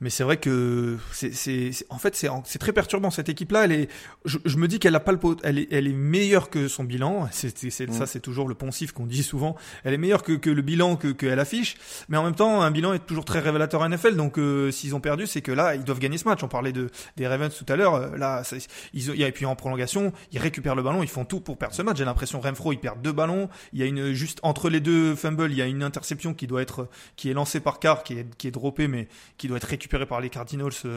Mais 0.00 0.10
c'est 0.10 0.22
vrai 0.24 0.36
que 0.36 0.96
c'est 1.12 1.72
en 1.90 1.98
fait 1.98 2.14
c'est 2.14 2.28
c'est 2.44 2.58
très 2.58 2.72
perturbant 2.72 3.10
cette 3.10 3.28
équipe-là. 3.28 3.64
Elle 3.64 3.72
est, 3.72 3.88
je, 4.24 4.38
je 4.44 4.56
me 4.56 4.68
dis 4.68 4.78
qu'elle 4.78 4.94
a 4.94 5.00
pas 5.00 5.12
le 5.12 5.18
pot, 5.18 5.38
elle 5.42 5.58
est 5.58 5.68
elle 5.72 5.86
est 5.86 5.92
meilleure 5.92 6.50
que 6.50 6.68
son 6.68 6.84
bilan. 6.84 7.28
C'est 7.32 7.56
c'est- 7.56 7.70
c'est- 7.70 7.88
Mm. 7.88 7.92
ça 7.92 8.06
c'est 8.06 8.20
toujours 8.20 8.48
le 8.48 8.54
poncif 8.54 8.92
qu'on 8.92 9.06
dit 9.06 9.22
souvent. 9.22 9.56
Elle 9.84 9.94
est 9.94 9.98
meilleure 9.98 10.22
que 10.22 10.32
que 10.32 10.50
le 10.50 10.62
bilan 10.62 10.96
que 10.96 11.08
qu'elle 11.08 11.40
affiche, 11.40 11.76
mais 12.08 12.16
en 12.16 12.24
même 12.24 12.34
temps 12.34 12.62
un 12.62 12.70
bilan 12.70 12.92
est 12.92 13.06
toujours 13.06 13.24
très 13.24 13.40
révélateur 13.40 13.80
en 13.82 13.88
NFL. 13.88 14.16
Donc 14.16 14.38
euh, 14.38 14.70
s'ils 14.70 14.94
ont 14.94 15.00
perdu, 15.00 15.26
c'est 15.26 15.42
que 15.42 15.52
là 15.52 15.74
ils 15.74 15.84
doivent 15.84 15.98
gagner 15.98 16.18
ce 16.18 16.24
match. 16.28 16.42
On 16.42 16.48
parlait 16.48 16.72
de 16.72 16.90
des 17.16 17.26
Ravens 17.26 17.54
tout 17.54 17.70
à 17.72 17.76
l'heure. 17.76 17.94
euh, 17.94 18.16
Là, 18.16 18.42
ça- 18.44 18.56
ils 18.94 19.10
ont, 19.10 19.14
il 19.14 19.20
y 19.20 19.24
a- 19.24 19.28
et 19.28 19.32
puis 19.32 19.46
en 19.46 19.54
prolongation, 19.56 20.12
ils 20.32 20.38
récupèrent 20.38 20.74
le 20.74 20.82
ballon, 20.82 21.02
ils 21.02 21.08
font 21.08 21.24
tout 21.24 21.40
pour 21.40 21.56
perdre 21.58 21.74
ce 21.74 21.82
match. 21.82 21.98
J'ai 21.98 22.04
l'impression 22.04 22.40
Renfro 22.40 22.72
il 22.72 22.78
perd 22.78 23.00
deux 23.02 23.12
ballons. 23.12 23.48
Il 23.72 23.78
y 23.80 23.82
a 23.82 23.86
une 23.86 24.12
juste 24.12 24.38
entre 24.42 24.68
les 24.70 24.80
deux 24.80 25.14
fumbles, 25.14 25.50
il 25.50 25.56
y 25.56 25.62
a 25.62 25.66
une 25.66 25.82
interception 25.82 26.34
qui 26.34 26.46
doit 26.46 26.62
être 26.62 26.88
qui 27.16 27.30
est 27.30 27.34
lancée 27.34 27.60
par 27.60 27.78
Carr, 27.80 28.02
qui 28.02 28.14
est 28.14 28.26
qui 28.36 28.48
est 28.48 28.50
droppée, 28.52 28.86
mais 28.88 29.08
qui 29.36 29.48
doit 29.48 29.56
être 29.56 29.64
récupérée 29.64 29.87
par 30.06 30.20
les 30.20 30.30
Cardinals 30.30 30.70
euh, 30.84 30.88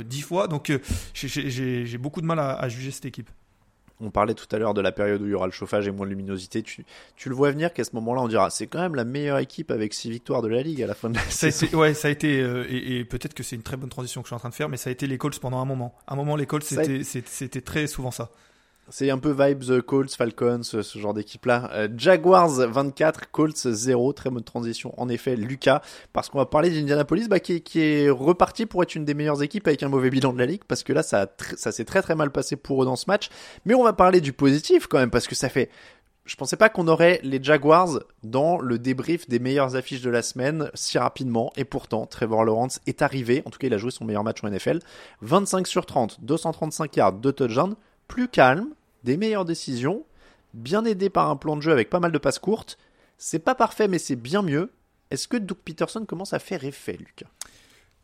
euh, 0.00 0.02
dix 0.02 0.22
fois. 0.22 0.48
Donc 0.48 0.70
euh, 0.70 0.78
j'ai- 1.14 1.98
beaucoup 1.98 2.20
de 2.20 2.26
mal 2.26 2.38
à, 2.38 2.52
à 2.54 2.68
juger 2.68 2.90
cette 2.90 3.04
équipe. 3.06 3.30
On 4.02 4.10
parlait 4.10 4.32
tout 4.32 4.46
à 4.50 4.58
l'heure 4.58 4.72
de 4.72 4.80
la 4.80 4.92
période 4.92 5.20
où 5.20 5.26
il 5.26 5.30
y 5.30 5.34
aura 5.34 5.44
le 5.44 5.52
chauffage 5.52 5.86
et 5.86 5.90
moins 5.90 6.06
de 6.06 6.10
luminosité. 6.10 6.62
Tu, 6.62 6.86
tu 7.16 7.28
le 7.28 7.34
vois 7.34 7.50
venir 7.50 7.70
qu'à 7.74 7.84
ce 7.84 7.90
moment-là, 7.96 8.22
on 8.22 8.28
dira 8.28 8.48
c'est 8.48 8.66
quand 8.66 8.80
même 8.80 8.94
la 8.94 9.04
meilleure 9.04 9.36
équipe 9.40 9.70
avec 9.70 9.92
six 9.92 10.10
victoires 10.10 10.40
de 10.40 10.48
la 10.48 10.62
ligue 10.62 10.82
à 10.82 10.86
la 10.86 10.94
fin 10.94 11.10
de 11.10 11.16
la 11.16 11.20
Ça 11.28 11.48
a 11.48 11.50
saison. 11.50 11.66
été, 11.66 11.76
ouais, 11.76 11.92
ça 11.92 12.08
a 12.08 12.10
été, 12.10 12.40
euh, 12.40 12.64
et, 12.70 13.00
et 13.00 13.04
peut-être 13.04 13.34
que 13.34 13.42
c'est 13.42 13.56
une 13.56 13.62
très 13.62 13.76
bonne 13.76 13.90
transition 13.90 14.22
que 14.22 14.26
je 14.26 14.30
suis 14.30 14.34
en 14.36 14.38
train 14.38 14.48
de 14.48 14.54
faire, 14.54 14.70
mais 14.70 14.78
ça 14.78 14.88
a 14.88 14.92
été 14.94 15.06
les 15.06 15.18
Colts 15.18 15.38
pendant 15.38 15.60
un 15.60 15.66
moment. 15.66 15.94
Un 16.08 16.16
moment, 16.16 16.34
les 16.36 16.46
Colts, 16.46 16.64
c'était 16.64 17.60
très 17.60 17.86
souvent 17.86 18.10
ça. 18.10 18.30
C'est 18.92 19.08
un 19.10 19.18
peu 19.18 19.30
vibes 19.30 19.62
euh, 19.70 19.82
Colts, 19.82 20.12
Falcons, 20.14 20.62
ce, 20.64 20.82
ce 20.82 20.98
genre 20.98 21.14
d'équipe-là. 21.14 21.70
Euh, 21.72 21.88
Jaguars 21.96 22.50
24, 22.50 23.30
Colts 23.30 23.56
0. 23.56 24.12
Très 24.12 24.30
bonne 24.30 24.42
transition, 24.42 24.92
en 25.00 25.08
effet, 25.08 25.36
Lucas. 25.36 25.80
Parce 26.12 26.28
qu'on 26.28 26.38
va 26.38 26.46
parler 26.46 26.70
d'Indianapolis, 26.70 27.28
bah, 27.28 27.38
qui, 27.38 27.62
est- 27.76 28.10
reparti 28.10 28.66
pour 28.66 28.82
être 28.82 28.96
une 28.96 29.04
des 29.04 29.14
meilleures 29.14 29.42
équipes 29.44 29.68
avec 29.68 29.82
un 29.84 29.88
mauvais 29.88 30.10
bilan 30.10 30.32
de 30.32 30.38
la 30.38 30.46
ligue. 30.46 30.62
Parce 30.66 30.82
que 30.82 30.92
là, 30.92 31.02
ça, 31.04 31.28
ça 31.56 31.70
s'est 31.70 31.84
très 31.84 32.02
très 32.02 32.16
mal 32.16 32.30
passé 32.32 32.56
pour 32.56 32.82
eux 32.82 32.84
dans 32.84 32.96
ce 32.96 33.04
match. 33.06 33.28
Mais 33.64 33.74
on 33.74 33.84
va 33.84 33.92
parler 33.92 34.20
du 34.20 34.32
positif 34.32 34.88
quand 34.88 34.98
même, 34.98 35.10
parce 35.10 35.28
que 35.28 35.34
ça 35.36 35.48
fait. 35.48 35.70
Je 36.24 36.36
pensais 36.36 36.56
pas 36.56 36.68
qu'on 36.68 36.86
aurait 36.88 37.20
les 37.22 37.42
Jaguars 37.42 38.00
dans 38.24 38.58
le 38.60 38.78
débrief 38.78 39.28
des 39.28 39.38
meilleures 39.38 39.74
affiches 39.76 40.02
de 40.02 40.10
la 40.10 40.22
semaine 40.22 40.70
si 40.74 40.98
rapidement. 40.98 41.52
Et 41.56 41.64
pourtant, 41.64 42.06
Trevor 42.06 42.44
Lawrence 42.44 42.80
est 42.86 43.02
arrivé. 43.02 43.42
En 43.46 43.50
tout 43.50 43.58
cas, 43.58 43.68
il 43.68 43.74
a 43.74 43.78
joué 43.78 43.90
son 43.90 44.04
meilleur 44.04 44.22
match 44.24 44.42
en 44.44 44.48
NFL. 44.50 44.80
25 45.22 45.66
sur 45.66 45.86
30, 45.86 46.18
235 46.22 46.96
yards, 46.96 47.12
2 47.14 47.32
touchdowns. 47.32 47.74
Plus 48.06 48.26
calme, 48.28 48.66
des 49.04 49.16
meilleures 49.16 49.44
décisions, 49.44 50.04
bien 50.54 50.84
aidé 50.84 51.10
par 51.10 51.30
un 51.30 51.36
plan 51.36 51.56
de 51.56 51.62
jeu 51.62 51.72
avec 51.72 51.90
pas 51.90 52.00
mal 52.00 52.12
de 52.12 52.18
passes 52.18 52.38
courtes. 52.38 52.78
C'est 53.18 53.38
pas 53.38 53.54
parfait, 53.54 53.88
mais 53.88 53.98
c'est 53.98 54.16
bien 54.16 54.42
mieux. 54.42 54.72
Est-ce 55.10 55.28
que 55.28 55.36
Doug 55.36 55.58
Peterson 55.64 56.04
commence 56.06 56.32
à 56.32 56.38
faire 56.38 56.64
effet, 56.64 56.96
Lucas 56.96 57.30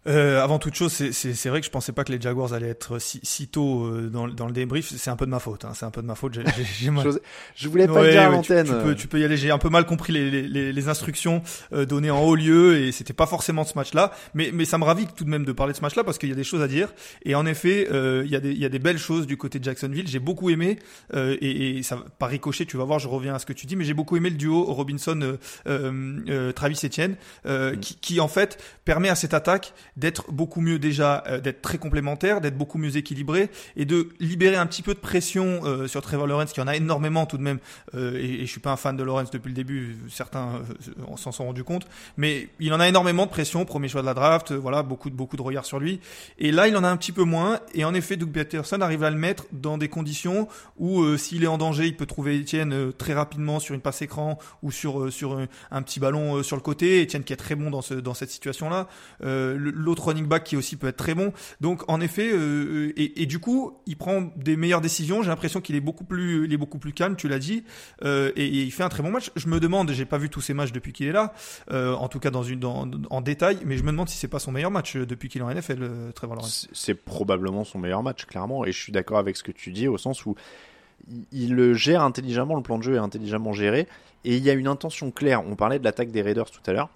Euh, 0.06 0.42
avant 0.42 0.58
toute 0.58 0.74
chose, 0.74 0.92
c'est, 0.92 1.48
vrai 1.48 1.60
que 1.60 1.66
je 1.66 1.70
pensais 1.70 1.92
pas 1.92 2.04
que 2.04 2.12
les 2.12 2.20
Jaguars 2.20 2.52
allaient 2.52 2.68
être 2.68 2.98
si, 2.98 3.20
si 3.22 3.48
tôt 3.48 3.84
euh, 3.86 4.08
dans, 4.08 4.28
dans 4.28 4.46
le 4.46 4.52
débrief. 4.52 4.92
C'est 4.96 5.10
un 5.10 5.16
peu 5.16 5.26
de 5.26 5.30
ma 5.30 5.38
faute. 5.40 5.64
Hein. 5.64 5.72
C'est 5.74 5.84
un 5.84 5.90
peu 5.90 6.02
de 6.02 6.06
ma 6.06 6.14
faute. 6.14 6.34
J'ai, 6.34 6.42
j'ai, 6.56 6.64
j'ai 6.78 6.90
mal- 6.90 7.06
je, 7.54 7.68
voulais 7.68 7.86
pas 7.86 7.94
Ouais, 7.94 8.06
le 8.06 8.10
dire 8.12 8.22
à 8.22 8.30
ouais, 8.30 8.40
tu- 8.42 8.52
l'antenne. 8.52 8.66
Tu, 8.66 8.84
peux, 8.84 8.94
tu 8.94 9.08
peux 9.08 9.20
y 9.20 9.24
aller. 9.24 9.36
J'ai 9.36 9.50
un 9.50 9.58
peu 9.58 9.68
mal 9.68 9.84
compris 9.86 10.12
les, 10.12 10.30
les, 10.30 10.42
les, 10.42 10.72
les 10.72 10.88
instructions 10.88 11.42
euh, 11.72 11.84
données 11.86 12.10
en 12.10 12.22
haut 12.22 12.36
lieu 12.36 12.78
et 12.78 12.92
c'était 12.92 13.12
pas 13.12 13.26
forcément 13.26 13.64
ce 13.64 13.74
match-là. 13.76 14.12
Mais, 14.34 14.50
mais 14.52 14.64
ça 14.64 14.78
me 14.78 14.84
ravit 14.84 15.06
tout 15.06 15.24
de 15.24 15.30
même 15.30 15.44
de 15.44 15.52
parler 15.52 15.72
de 15.72 15.76
ce 15.78 15.82
match-là 15.82 16.04
parce 16.04 16.18
qu'il 16.18 16.28
y 16.28 16.32
a 16.32 16.36
des 16.36 16.44
choses 16.44 16.62
à 16.62 16.68
dire. 16.68 16.92
Et 17.24 17.34
en 17.34 17.44
effet, 17.46 17.88
euh, 17.90 18.22
il, 18.24 18.30
y 18.30 18.36
a 18.36 18.40
des, 18.40 18.52
il 18.52 18.58
y 18.58 18.64
a 18.64 18.68
des 18.68 18.78
belles 18.78 18.98
choses 18.98 19.26
du 19.26 19.36
côté 19.36 19.58
de 19.58 19.64
Jacksonville. 19.64 20.06
J'ai 20.08 20.18
beaucoup 20.20 20.50
aimé 20.50 20.78
euh, 21.14 21.36
et, 21.40 21.78
et 21.78 21.82
ça 21.82 21.98
par 22.18 22.28
ricochet, 22.28 22.64
tu 22.66 22.76
vas 22.76 22.84
voir, 22.84 22.98
je 23.00 23.08
reviens 23.08 23.34
à 23.34 23.38
ce 23.38 23.46
que 23.46 23.52
tu 23.52 23.66
dis, 23.66 23.74
mais 23.76 23.84
j'ai 23.84 23.94
beaucoup 23.94 24.16
aimé 24.16 24.30
le 24.30 24.36
duo 24.36 24.64
Robinson 24.64 25.36
euh, 25.66 26.52
Travis 26.52 26.80
Etienne 26.84 27.16
euh, 27.46 27.56
Mm. 27.66 27.80
qui, 27.80 27.94
qui 27.96 28.20
en 28.20 28.28
fait 28.28 28.62
permet 28.84 29.08
à 29.08 29.14
cette 29.14 29.34
attaque 29.34 29.74
d'être 29.96 30.30
beaucoup 30.30 30.60
mieux 30.60 30.78
déjà, 30.78 31.24
euh, 31.26 31.40
d'être 31.40 31.62
très 31.62 31.78
complémentaire, 31.78 32.40
d'être 32.40 32.56
beaucoup 32.58 32.78
mieux 32.78 32.96
équilibré 32.96 33.50
et 33.76 33.84
de 33.84 34.08
libérer 34.20 34.56
un 34.56 34.66
petit 34.66 34.82
peu 34.82 34.94
de 34.94 34.98
pression 34.98 35.60
euh, 35.64 35.86
sur 35.88 36.02
Trevor 36.02 36.26
Lawrence, 36.26 36.52
qui 36.52 36.60
en 36.60 36.66
a 36.66 36.76
énormément 36.76 37.26
tout 37.26 37.38
de 37.38 37.42
même. 37.42 37.58
Euh, 37.94 38.18
et, 38.18 38.34
et 38.42 38.46
je 38.46 38.50
suis 38.50 38.60
pas 38.60 38.72
un 38.72 38.76
fan 38.76 38.96
de 38.96 39.02
Lawrence 39.02 39.30
depuis 39.30 39.48
le 39.48 39.54
début, 39.54 39.96
certains 40.08 40.60
euh, 41.08 41.16
s'en 41.16 41.32
sont 41.32 41.46
rendus 41.46 41.64
compte, 41.64 41.86
mais 42.16 42.48
il 42.60 42.72
en 42.74 42.80
a 42.80 42.88
énormément 42.88 43.24
de 43.26 43.30
pression, 43.30 43.64
premier 43.64 43.88
choix 43.88 44.02
de 44.02 44.06
la 44.06 44.14
draft, 44.14 44.50
euh, 44.50 44.56
voilà, 44.56 44.82
beaucoup 44.82 45.10
de 45.10 45.14
beaucoup 45.14 45.36
de 45.36 45.42
regards 45.42 45.64
sur 45.64 45.78
lui. 45.78 46.00
Et 46.38 46.52
là, 46.52 46.68
il 46.68 46.76
en 46.76 46.84
a 46.84 46.88
un 46.88 46.96
petit 46.96 47.12
peu 47.12 47.24
moins. 47.24 47.60
Et 47.74 47.84
en 47.84 47.94
effet, 47.94 48.16
Doug 48.16 48.30
Peterson 48.30 48.80
arrive 48.80 49.02
à 49.02 49.10
le 49.10 49.16
mettre 49.16 49.46
dans 49.52 49.78
des 49.78 49.88
conditions 49.88 50.48
où 50.76 51.02
euh, 51.02 51.16
s'il 51.16 51.42
est 51.42 51.46
en 51.48 51.58
danger, 51.58 51.86
il 51.86 51.96
peut 51.96 52.06
trouver 52.06 52.38
Etienne 52.38 52.92
très 52.98 53.14
rapidement 53.14 53.60
sur 53.60 53.74
une 53.74 53.80
passe 53.80 54.02
écran 54.02 54.38
ou 54.62 54.70
sur 54.70 55.12
sur 55.12 55.38
un, 55.70 55.82
petit 55.82 56.00
ballon 56.00 56.42
sur 56.42 56.56
le 56.56 56.62
côté. 56.62 57.02
Etienne 57.02 57.24
qui 57.24 57.32
est 57.32 57.36
très 57.36 57.54
bon 57.54 57.70
dans 57.70 57.82
ce 57.82 57.94
dans 57.94 58.14
cette 58.14 58.30
situation-là. 58.30 58.88
Euh, 59.24 59.56
le- 59.56 59.85
L'autre 59.86 60.08
running 60.08 60.26
back 60.26 60.44
qui 60.44 60.56
aussi 60.56 60.76
peut 60.76 60.88
être 60.88 60.96
très 60.96 61.14
bon. 61.14 61.32
Donc 61.60 61.82
en 61.88 62.00
effet, 62.00 62.30
euh, 62.32 62.92
et, 62.96 63.22
et 63.22 63.26
du 63.26 63.38
coup, 63.38 63.78
il 63.86 63.96
prend 63.96 64.30
des 64.36 64.56
meilleures 64.56 64.80
décisions. 64.80 65.22
J'ai 65.22 65.28
l'impression 65.28 65.60
qu'il 65.60 65.76
est 65.76 65.80
beaucoup 65.80 66.04
plus, 66.04 66.44
il 66.44 66.52
est 66.52 66.56
beaucoup 66.58 66.78
plus 66.78 66.92
calme. 66.92 67.16
Tu 67.16 67.28
l'as 67.28 67.38
dit, 67.38 67.64
euh, 68.04 68.32
et, 68.36 68.46
il 68.46 68.70
fait 68.70 68.82
un 68.82 68.88
très 68.88 69.02
bon 69.02 69.10
match. 69.10 69.30
Je 69.36 69.48
me 69.48 69.60
demande, 69.60 69.90
j'ai 69.92 70.04
pas 70.04 70.18
vu 70.18 70.28
tous 70.28 70.40
ses 70.40 70.54
matchs 70.54 70.72
depuis 70.72 70.92
qu'il 70.92 71.06
est 71.06 71.12
là, 71.12 71.32
euh, 71.70 71.94
en 71.94 72.08
tout 72.08 72.20
cas 72.20 72.30
dans 72.30 72.42
une 72.42 72.64
en 72.64 73.20
détail, 73.20 73.58
mais 73.64 73.76
je 73.76 73.82
me 73.82 73.90
demande 73.90 74.08
si 74.08 74.18
c'est 74.18 74.28
pas 74.28 74.38
son 74.38 74.52
meilleur 74.52 74.70
match 74.70 74.96
euh, 74.96 75.06
depuis 75.06 75.28
qu'il 75.28 75.40
est 75.40 75.44
en 75.44 75.52
NFL, 75.52 75.78
euh, 75.80 76.12
Trevor. 76.12 76.44
C'est 76.44 76.94
probablement 76.94 77.64
son 77.64 77.78
meilleur 77.78 78.02
match, 78.02 78.26
clairement. 78.26 78.64
Et 78.64 78.72
je 78.72 78.80
suis 78.80 78.92
d'accord 78.92 79.18
avec 79.18 79.36
ce 79.36 79.42
que 79.42 79.52
tu 79.52 79.72
dis, 79.72 79.88
au 79.88 79.98
sens 79.98 80.26
où 80.26 80.34
il 81.32 81.54
le 81.54 81.74
gère 81.74 82.02
intelligemment, 82.02 82.56
le 82.56 82.62
plan 82.62 82.78
de 82.78 82.82
jeu 82.82 82.96
est 82.96 82.98
intelligemment 82.98 83.52
géré. 83.52 83.86
Et 84.24 84.36
il 84.36 84.42
y 84.42 84.50
a 84.50 84.54
une 84.54 84.66
intention 84.66 85.10
claire. 85.10 85.46
On 85.46 85.54
parlait 85.54 85.78
de 85.78 85.84
l'attaque 85.84 86.10
des 86.10 86.22
Raiders 86.22 86.50
tout 86.50 86.62
à 86.66 86.72
l'heure. 86.72 86.90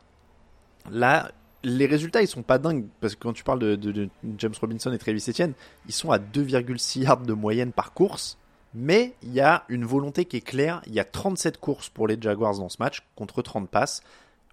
Là, 0.90 1.30
les 1.62 1.86
résultats, 1.86 2.22
ils 2.22 2.28
sont 2.28 2.42
pas 2.42 2.58
dingues. 2.58 2.86
Parce 3.00 3.14
que 3.14 3.20
quand 3.20 3.32
tu 3.32 3.44
parles 3.44 3.58
de, 3.58 4.08
James 4.38 4.54
Robinson 4.60 4.92
et 4.92 4.98
Travis 4.98 5.24
Etienne, 5.28 5.52
ils 5.86 5.94
sont 5.94 6.10
à 6.10 6.18
2,6 6.18 7.00
yards 7.00 7.22
de 7.22 7.32
moyenne 7.32 7.72
par 7.72 7.92
course. 7.92 8.38
Mais 8.72 9.14
il 9.22 9.32
y 9.32 9.40
a 9.40 9.64
une 9.68 9.84
volonté 9.84 10.24
qui 10.24 10.36
est 10.36 10.42
claire. 10.42 10.80
Il 10.86 10.94
y 10.94 11.00
a 11.00 11.04
37 11.04 11.58
courses 11.58 11.88
pour 11.88 12.06
les 12.06 12.16
Jaguars 12.20 12.56
dans 12.56 12.68
ce 12.68 12.76
match, 12.78 13.02
contre 13.16 13.42
30 13.42 13.68
passes. 13.68 14.02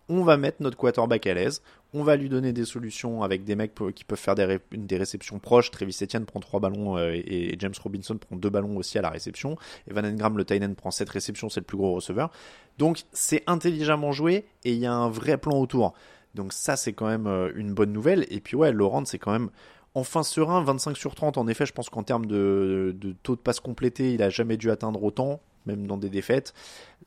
On 0.10 0.24
va 0.24 0.38
mettre 0.38 0.62
notre 0.62 0.78
quarterback 0.78 1.28
à 1.28 1.34
l'aise. 1.34 1.62
On 1.94 2.04
va 2.04 2.16
lui 2.16 2.30
donner 2.30 2.54
des 2.54 2.66
solutions 2.66 3.24
avec 3.24 3.44
des 3.44 3.56
mecs 3.56 3.74
qui 3.94 4.04
peuvent 4.04 4.18
faire 4.18 4.36
des, 4.36 4.60
des 4.72 4.98
réceptions 4.98 5.40
proches. 5.40 5.70
Travis 5.70 5.98
Etienne 6.02 6.26
prend 6.26 6.40
3 6.40 6.60
ballons 6.60 6.98
euh, 6.98 7.12
et, 7.14 7.54
et 7.54 7.56
James 7.60 7.74
Robinson 7.82 8.18
prend 8.18 8.36
2 8.36 8.50
ballons 8.50 8.76
aussi 8.78 8.98
à 8.98 9.02
la 9.02 9.10
réception. 9.10 9.58
Evan 9.90 10.06
Engram, 10.06 10.38
le 10.38 10.46
tight 10.46 10.64
end, 10.64 10.74
prend 10.74 10.92
7 10.92 11.10
réceptions, 11.10 11.50
c'est 11.50 11.60
le 11.60 11.66
plus 11.66 11.78
gros 11.78 11.94
receveur. 11.94 12.32
Donc 12.78 13.02
c'est 13.12 13.44
intelligemment 13.48 14.12
joué 14.12 14.46
et 14.64 14.74
il 14.74 14.80
y 14.80 14.86
a 14.86 14.94
un 14.94 15.10
vrai 15.10 15.38
plan 15.38 15.60
autour. 15.60 15.94
Donc 16.38 16.54
ça 16.54 16.78
c'est 16.78 16.94
quand 16.94 17.08
même 17.08 17.28
euh, 17.28 17.52
une 17.56 17.74
bonne 17.74 17.92
nouvelle. 17.92 18.26
Et 18.30 18.40
puis 18.40 18.56
ouais, 18.56 18.72
Laurent 18.72 19.04
c'est 19.06 19.20
quand 19.20 19.32
même 19.32 19.50
enfin 19.96 20.24
serein, 20.24 20.64
25 20.64 20.96
sur 20.96 21.16
30. 21.16 21.38
En 21.38 21.48
effet, 21.48 21.66
je 21.66 21.74
pense 21.74 21.90
qu'en 21.90 22.04
termes 22.04 22.28
de, 22.28 22.96
taux 23.24 23.36
de 23.36 23.42
passe 23.42 23.60
complété, 23.60 24.14
il 24.14 24.22
a 24.22 24.30
jamais 24.30 24.56
dû 24.56 24.70
atteindre 24.70 25.04
autant, 25.04 25.42
même 25.66 25.88
dans 25.88 25.98
des 25.98 26.10
défaites. 26.10 26.54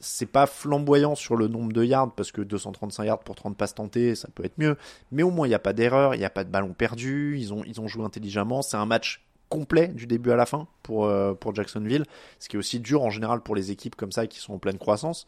C'est 0.01 0.27
pas 0.27 0.47
flamboyant 0.47 1.15
sur 1.15 1.37
le 1.37 1.47
nombre 1.47 1.73
de 1.73 1.85
yards, 1.85 2.13
parce 2.15 2.33
que 2.33 2.41
235 2.41 3.05
yards 3.05 3.21
pour 3.21 3.37
30 3.37 3.57
passes 3.57 3.77
tentées, 3.77 4.17
ça 4.17 4.29
peut 4.35 4.45
être 4.45 4.59
mieux. 4.59 4.77
Mais 5.13 5.23
au 5.23 5.31
moins, 5.31 5.47
il 5.47 5.51
n'y 5.51 5.55
a 5.55 5.61
pas 5.61 5.73
d'erreur, 5.73 6.17
il 6.17 6.19
n'y 6.19 6.25
a 6.25 6.31
pas 6.31 6.43
de 6.43 6.51
ballon 6.51 6.73
perdu, 6.73 7.39
ils 7.39 7.55
ont, 7.55 7.63
ils 7.65 7.81
ont 7.81 7.87
joué 7.87 8.05
intelligemment. 8.05 8.61
C'est 8.61 8.77
un 8.77 8.87
match 8.87 9.25
complet 9.49 9.89
du 9.89 10.07
début 10.07 10.33
à 10.33 10.37
la 10.37 10.47
fin 10.47 10.67
pour, 10.83 11.05
euh, 11.05 11.35
pour 11.35 11.55
Jacksonville, 11.55 12.05
ce 12.39 12.49
qui 12.49 12.57
est 12.57 12.59
aussi 12.59 12.81
dur 12.81 13.03
en 13.03 13.11
général 13.11 13.41
pour 13.41 13.55
les 13.55 13.71
équipes 13.71 13.95
comme 13.95 14.13
ça 14.13 14.27
qui 14.27 14.39
sont 14.41 14.55
en 14.55 14.59
pleine 14.59 14.79
croissance. 14.79 15.27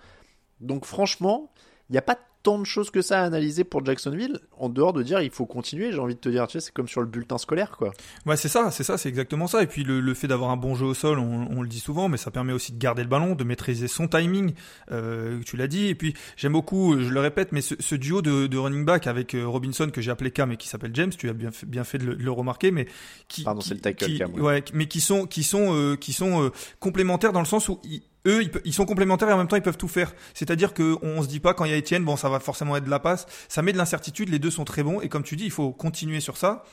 Donc 0.61 0.85
franchement, 0.85 1.51
il 1.93 1.97
n'y 1.97 1.99
a 1.99 2.03
pas 2.03 2.19
tant 2.43 2.59
de 2.59 2.65
choses 2.65 2.91
que 2.91 3.03
ça 3.03 3.21
à 3.21 3.25
analyser 3.25 3.63
pour 3.63 3.85
Jacksonville, 3.85 4.41
en 4.59 4.69
dehors 4.69 4.93
de 4.93 5.05
dire 5.05 5.21
il 5.21 5.31
faut 5.31 5.47
continuer, 5.47 5.93
j'ai 5.93 5.99
envie 6.01 6.15
de 6.17 6.19
te 6.21 6.29
dire, 6.29 6.49
tu 6.49 6.55
sais, 6.59 6.65
c'est 6.67 6.73
comme 6.75 6.89
sur 6.89 7.01
le 7.01 7.07
bulletin 7.07 7.39
scolaire, 7.39 7.77
quoi. 7.79 7.93
Ouais, 8.27 8.37
c'est 8.37 8.49
ça, 8.49 8.73
c'est 8.73 8.83
ça, 8.83 8.99
c'est 8.99 9.09
exactement 9.09 9.47
ça. 9.47 9.63
Et 9.63 9.69
puis 9.69 9.85
le, 9.85 10.01
le 10.01 10.15
fait 10.15 10.27
d'avoir 10.27 10.51
un 10.51 10.57
bon 10.57 10.75
jeu 10.75 10.87
au 10.87 10.95
sol, 10.95 11.21
on, 11.21 11.47
on 11.57 11.63
le 11.63 11.69
dit 11.69 11.79
souvent, 11.79 12.09
mais 12.09 12.17
ça 12.17 12.33
permet 12.33 12.53
aussi 12.53 12.73
de 12.73 12.79
garder 12.79 13.03
le 13.03 13.09
ballon, 13.09 13.37
de 13.37 13.45
maîtriser 13.45 13.87
son 13.87 14.09
timing. 14.09 14.55
Euh, 14.91 15.39
tu 15.47 15.57
l'as 15.57 15.69
dit. 15.69 15.87
Et 15.87 15.95
puis 15.95 16.15
j'aime 16.37 16.53
beaucoup, 16.55 16.99
je 16.99 17.11
le 17.11 17.21
répète, 17.21 17.53
mais 17.53 17.61
ce, 17.61 17.75
ce 17.79 17.95
duo 17.95 18.23
de, 18.23 18.49
de 18.49 18.59
running 18.59 18.85
back 18.85 19.07
avec 19.07 19.35
euh, 19.35 19.47
Robinson 19.47 19.89
que 19.93 20.01
j'ai 20.01 20.11
appelé 20.11 20.33
Cam 20.33 20.51
et 20.51 20.57
qui 20.57 20.67
s'appelle 20.67 20.93
James, 20.95 21.11
tu 21.17 21.29
as 21.29 21.35
bien 21.35 21.53
fait, 21.53 21.67
bien 21.67 21.85
fait 21.85 21.99
de 21.99 22.07
le, 22.07 22.17
de 22.17 22.23
le 22.25 22.33
remarquer, 22.33 22.73
mais 22.73 22.89
qui, 23.29 23.45
Pardon, 23.45 23.61
c'est 23.61 23.75
le 23.75 23.81
tackle, 23.81 24.05
qui- 24.07 24.19
Cam, 24.19 24.35
ouais. 24.35 24.41
ouais, 24.41 24.65
mais 24.73 24.87
qui 24.87 25.01
sont, 25.01 25.27
qui 25.27 25.45
sont, 25.45 25.77
euh, 25.77 25.95
qui 25.95 26.13
sont 26.13 26.43
euh, 26.43 26.51
complémentaires 26.81 27.33
dans 27.33 27.39
le 27.41 27.47
sens 27.47 27.69
où 27.69 27.79
ils, 27.85 28.03
eux, 28.27 28.45
ils, 28.65 28.73
sont 28.73 28.85
complémentaires 28.85 29.29
et 29.29 29.33
en 29.33 29.39
même 29.39 29.49
temps 29.49 29.57
ils 29.57 29.63
peuvent 29.63 29.77
tout 29.77 29.89
faire. 29.89 30.13
C'est-à-dire 30.35 30.75
que 30.75 30.97
on 31.03 31.23
se 31.23 31.29
dit 31.29 31.41
pas 31.41 31.55
quand 31.55 31.65
il 31.65 31.71
y 31.71 31.75
a 31.75 31.79
Etienne, 31.79 32.05
bon, 32.05 32.17
ça 32.17 32.29
va 32.29 32.41
forcément 32.41 32.77
être 32.77 32.85
de 32.85 32.91
la 32.91 33.01
passe. 33.01 33.27
Ça 33.49 33.63
met 33.63 33.73
de 33.73 33.79
l'incertitude. 33.79 34.29
Les 34.29 34.39
deux 34.39 34.51
sont 34.51 34.65
très 34.65 34.83
bons 34.83 35.01
et 35.01 35.09
comme 35.09 35.23
tu 35.23 35.37
dis, 35.37 35.45
il 35.45 35.51
faut 35.51 35.73
continuer 35.73 36.21
sur 36.21 36.37
ça, 36.37 36.65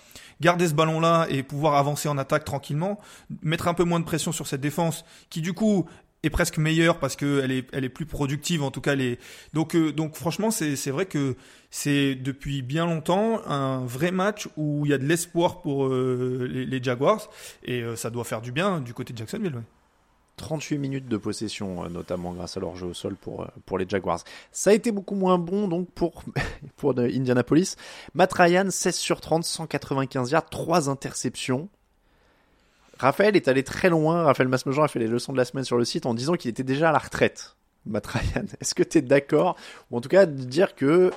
garder 0.42 0.68
ce 0.68 0.74
ballon-là 0.74 1.28
et 1.30 1.44
pouvoir 1.44 1.76
avancer 1.76 2.08
en 2.10 2.18
attaque 2.18 2.46
tranquillement, 2.46 3.00
mettre 3.42 3.68
un 3.68 3.74
peu 3.74 3.84
moins 3.84 4.00
de 4.00 4.06
pression 4.06 4.32
sur 4.32 4.48
cette 4.48 4.62
défense 4.62 5.06
qui 5.30 5.42
du 5.42 5.54
coup 5.54 5.88
est 6.24 6.30
presque 6.30 6.58
meilleure 6.58 7.00
parce 7.00 7.16
que 7.16 7.42
elle 7.44 7.52
est 7.52 7.68
elle 7.72 7.86
est 7.86 7.90
plus 7.90 8.06
productive 8.06 8.62
en 8.62 8.72
tout 8.72 8.82
cas 8.82 8.96
les 8.96 9.20
donc 9.54 9.76
euh, 9.76 9.94
donc 9.94 10.16
franchement 10.16 10.52
c'est 10.52 10.76
c'est 10.76 10.92
vrai 10.92 11.06
que 11.06 11.36
c'est 11.70 12.16
depuis 12.16 12.62
bien 12.62 12.86
longtemps 12.86 13.42
un 13.48 13.86
vrai 13.86 14.12
match 14.12 14.50
où 14.58 14.86
il 14.86 14.92
y 14.92 14.94
a 14.94 14.98
de 14.98 15.06
l'espoir 15.06 15.62
pour 15.62 15.86
euh, 15.86 16.46
les, 16.52 16.66
les 16.66 16.84
Jaguars 16.84 17.30
et 17.64 17.82
euh, 17.82 17.96
ça 17.96 18.10
doit 18.10 18.26
faire 18.26 18.42
du 18.42 18.52
bien 18.52 18.82
du 18.82 18.94
côté 18.94 19.14
de 19.14 19.18
Jacksonville 19.18 19.56
ouais. 19.56 19.79
38 20.40 20.78
minutes 20.78 21.08
de 21.08 21.18
possession, 21.18 21.86
euh, 21.86 21.90
notamment 21.90 22.32
grâce 22.32 22.58
à 22.58 22.60
leur 22.60 22.76
jeu 22.76 22.88
au 22.88 22.94
sol 22.94 23.16
pour, 23.16 23.44
euh, 23.44 23.48
pour 23.66 23.78
les 23.78 23.88
Jaguars. 23.88 24.24
Ça 24.52 24.72
a 24.72 24.74
été 24.74 24.92
beaucoup 24.92 25.16
moins 25.16 25.38
bon 25.38 25.68
donc 25.68 25.90
pour, 25.92 26.24
pour 26.78 26.98
Indianapolis. 26.98 27.76
Matt 28.14 28.34
Ryan, 28.34 28.70
16 28.70 28.96
sur 28.96 29.22
30, 29.22 29.44
195 29.44 30.32
yards, 30.32 30.50
3 30.50 30.90
interceptions. 30.90 31.70
Raphaël 32.98 33.36
est 33.36 33.48
allé 33.48 33.64
très 33.64 33.90
loin. 33.90 34.24
Raphaël 34.24 34.50
Masmejean 34.50 34.84
a 34.84 34.88
fait 34.88 35.00
les 35.00 35.08
leçons 35.08 35.32
de 35.32 35.38
la 35.38 35.46
semaine 35.46 35.64
sur 35.64 35.78
le 35.78 35.86
site 35.86 36.06
en 36.06 36.14
disant 36.14 36.34
qu'il 36.34 36.50
était 36.50 36.64
déjà 36.64 36.90
à 36.90 36.92
la 36.92 37.00
retraite. 37.00 37.56
Matt 37.86 38.08
est-ce 38.62 38.76
que 38.76 38.84
tu 38.84 38.98
es 38.98 39.02
d'accord? 39.02 39.56
Ou 39.92 39.98
en 39.98 40.02
tout 40.02 40.10
cas, 40.10 40.26
dire 40.26 40.76
que 40.76 41.12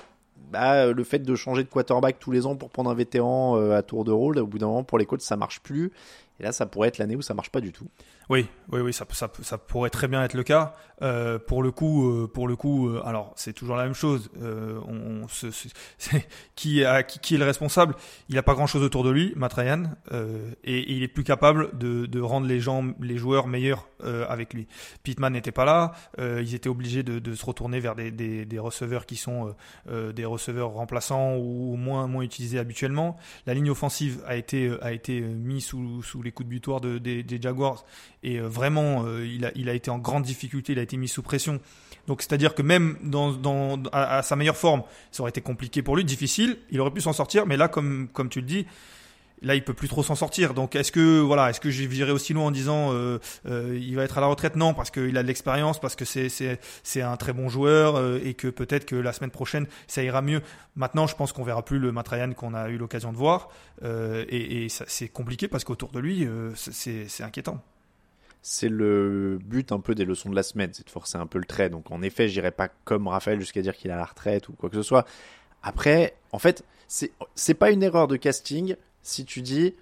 bah, 0.50 0.92
le 0.92 1.04
fait 1.04 1.20
de 1.20 1.34
changer 1.34 1.64
de 1.64 1.68
quarterback 1.68 2.18
tous 2.18 2.30
les 2.30 2.46
ans 2.46 2.56
pour 2.56 2.70
prendre 2.70 2.90
un 2.90 2.94
vétéran 2.94 3.56
euh, 3.56 3.76
à 3.76 3.82
tour 3.82 4.04
de 4.04 4.12
rôle, 4.12 4.38
au 4.38 4.46
bout 4.46 4.58
d'un 4.58 4.66
moment, 4.66 4.84
pour 4.84 4.98
les 4.98 5.06
coachs, 5.06 5.22
ça 5.22 5.36
marche 5.36 5.60
plus. 5.60 5.90
Et 6.38 6.42
là, 6.42 6.52
ça 6.52 6.66
pourrait 6.66 6.88
être 6.88 6.98
l'année 6.98 7.16
où 7.16 7.22
ça 7.22 7.34
marche 7.34 7.50
pas 7.50 7.60
du 7.60 7.72
tout. 7.72 7.86
Oui, 8.28 8.48
oui, 8.70 8.80
oui, 8.80 8.92
ça, 8.92 9.04
ça, 9.10 9.30
ça 9.42 9.58
pourrait 9.58 9.90
très 9.90 10.08
bien 10.08 10.22
être 10.22 10.34
le 10.34 10.42
cas. 10.42 10.74
Euh, 11.02 11.38
pour 11.38 11.62
le 11.62 11.72
coup, 11.72 12.08
euh, 12.08 12.30
pour 12.32 12.46
le 12.46 12.54
coup, 12.54 12.88
euh, 12.88 13.02
alors 13.04 13.32
c'est 13.34 13.52
toujours 13.52 13.76
la 13.76 13.84
même 13.84 13.94
chose. 13.94 14.30
Euh, 14.40 14.78
on, 14.86 15.26
se, 15.26 15.48
qui, 16.54 16.84
a, 16.84 17.02
qui, 17.02 17.18
qui, 17.18 17.34
est 17.34 17.38
le 17.38 17.44
responsable? 17.44 17.94
Il 18.28 18.36
n'a 18.36 18.42
pas 18.42 18.54
grand-chose 18.54 18.82
autour 18.82 19.02
de 19.02 19.10
lui, 19.10 19.32
Matt 19.34 19.54
Ryan, 19.54 19.84
et, 20.64 20.78
et, 20.78 20.92
il 20.92 21.02
est 21.02 21.08
plus 21.08 21.24
capable 21.24 21.76
de, 21.76 22.06
de 22.06 22.20
rendre 22.20 22.46
les 22.46 22.60
gens, 22.60 22.84
les 23.00 23.16
joueurs 23.16 23.46
meilleurs 23.48 23.88
avec 24.28 24.52
lui. 24.52 24.66
Pittman 25.04 25.32
n'était 25.32 25.52
pas 25.52 25.64
là. 25.64 25.92
ils 26.18 26.54
étaient 26.54 26.68
obligés 26.68 27.02
de, 27.02 27.18
de, 27.18 27.34
se 27.34 27.44
retourner 27.44 27.78
vers 27.78 27.94
des, 27.94 28.10
des, 28.10 28.44
des 28.44 28.58
receveurs 28.58 29.06
qui 29.06 29.16
sont 29.16 29.54
des 29.88 30.24
receveurs 30.24 30.70
remplaçants 30.70 31.36
ou 31.36 31.76
moins 31.76 32.06
moins 32.08 32.22
utilisés 32.22 32.58
habituellement. 32.58 33.16
La 33.46 33.54
ligne 33.54 33.70
offensive 33.70 34.20
a 34.26 34.36
été 34.36 34.72
a 34.80 34.92
été 34.92 35.20
mise 35.20 35.66
sous, 35.66 36.02
sous 36.02 36.22
les 36.22 36.32
coups 36.32 36.48
de 36.48 36.50
butoir 36.50 36.80
de, 36.80 36.98
des, 36.98 37.22
des 37.22 37.40
Jaguars 37.40 37.84
et 38.22 38.38
euh, 38.38 38.46
vraiment 38.46 39.04
euh, 39.06 39.26
il, 39.26 39.68
a, 39.68 39.74
été 39.74 39.90
en 39.90 39.98
grande 39.98 40.22
difficulté, 40.22 40.72
il 40.72 40.78
a 40.78 40.82
été 40.82 40.96
mis 40.96 41.08
sous 41.08 41.22
pression. 41.22 41.60
Donc 42.06 42.22
c'est-à-dire 42.22 42.54
que 42.54 42.62
même 42.62 42.96
à, 43.92 44.22
sa 44.22 44.36
meilleure 44.36 44.56
forme, 44.56 44.82
ça 45.10 45.22
aurait 45.22 45.30
été 45.30 45.40
compliqué 45.40 45.82
pour 45.82 45.96
lui, 45.96 46.04
difficile, 46.04 46.58
il 46.70 46.80
aurait 46.80 46.90
pu 46.90 47.00
s'en 47.00 47.12
sortir, 47.12 47.46
mais 47.46 47.56
là 47.56 47.68
comme, 47.68 48.08
tu 48.28 48.40
le 48.40 48.46
dis, 48.46 48.66
là 49.40 49.54
il 49.54 49.62
peut 49.62 49.74
plus 49.74 49.88
trop 49.88 50.02
s'en 50.02 50.16
sortir. 50.16 50.52
Donc 50.52 50.74
est-ce 50.74 50.90
que 50.90 51.20
voilà, 51.20 51.50
est-ce 51.50 51.60
que 51.60 52.10
aussi 52.10 52.32
loin 52.32 52.46
en 52.46 52.50
disant 52.50 52.92
euh, 52.92 53.18
euh, 53.46 53.78
il 53.80 53.94
va 53.94 54.02
être 54.02 54.18
à 54.18 54.20
la 54.20 54.26
retraite? 54.26 54.56
Non, 54.56 54.74
parce 54.74 54.90
qu'il 54.90 55.16
a 55.16 55.22
de 55.22 55.28
l'expérience, 55.28 55.80
parce 55.80 55.94
que 55.94 56.04
c'est 56.04 57.02
un 57.02 57.16
très 57.16 57.32
bon 57.32 57.48
joueur 57.48 58.16
et 58.24 58.34
que 58.34 58.48
peut-être 58.48 58.84
que 58.84 58.96
la 58.96 59.12
semaine 59.12 59.30
prochaine 59.30 59.66
ça 59.86 60.02
ira 60.02 60.22
mieux. 60.22 60.42
Maintenant, 60.74 61.06
je 61.06 61.14
pense 61.14 61.32
qu'on 61.32 61.44
verra 61.44 61.64
plus 61.64 61.78
le 61.78 61.92
Matrayan 61.92 62.32
qu'on 62.32 62.54
a 62.54 62.68
eu 62.68 62.78
l'occasion 62.78 63.12
de 63.12 63.16
voir 63.16 63.48
et, 63.84 64.66
c'est 64.68 65.08
compliqué 65.08 65.46
parce 65.46 65.62
qu'autour 65.62 65.90
de 65.92 66.00
lui 66.00 66.26
c'est 66.56 67.22
inquiétant 67.22 67.62
c'est 68.42 68.68
le 68.68 69.38
but 69.42 69.70
un 69.70 69.80
peu 69.80 69.94
des 69.94 70.04
leçons 70.04 70.28
de 70.28 70.34
la 70.34 70.42
semaine, 70.42 70.70
c'est 70.72 70.84
de 70.84 70.90
forcer 70.90 71.16
un 71.16 71.26
peu 71.26 71.38
le 71.38 71.44
trait. 71.44 71.70
Donc 71.70 71.90
en 71.90 72.02
effet, 72.02 72.28
j'irai 72.28 72.50
pas 72.50 72.68
comme 72.84 73.06
Raphaël 73.06 73.38
jusqu'à 73.40 73.62
dire 73.62 73.76
qu'il 73.76 73.90
a 73.92 73.96
la 73.96 74.04
retraite 74.04 74.48
ou 74.48 74.52
quoi 74.52 74.68
que 74.68 74.76
ce 74.76 74.82
soit. 74.82 75.06
Après, 75.62 76.14
en 76.32 76.40
fait, 76.40 76.64
c'est 76.88 77.54
pas 77.54 77.70
une 77.70 77.82
erreur 77.82 78.08
de 78.08 78.16
casting 78.16 78.76
si 79.02 79.24
tu 79.24 79.42
dis 79.42 79.74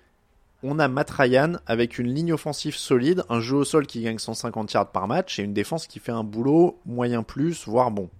on 0.62 0.78
a 0.78 0.88
Matt 0.88 1.10
Ryan 1.10 1.54
avec 1.66 1.98
une 1.98 2.12
ligne 2.12 2.34
offensive 2.34 2.76
solide, 2.76 3.24
un 3.30 3.40
jeu 3.40 3.56
au 3.56 3.64
sol 3.64 3.86
qui 3.86 4.02
gagne 4.02 4.18
150 4.18 4.72
yards 4.74 4.92
par 4.92 5.08
match 5.08 5.38
et 5.38 5.42
une 5.42 5.54
défense 5.54 5.86
qui 5.86 5.98
fait 5.98 6.12
un 6.12 6.22
boulot 6.22 6.78
moyen 6.84 7.22
plus, 7.22 7.66
voire 7.66 7.90
bon. 7.90 8.10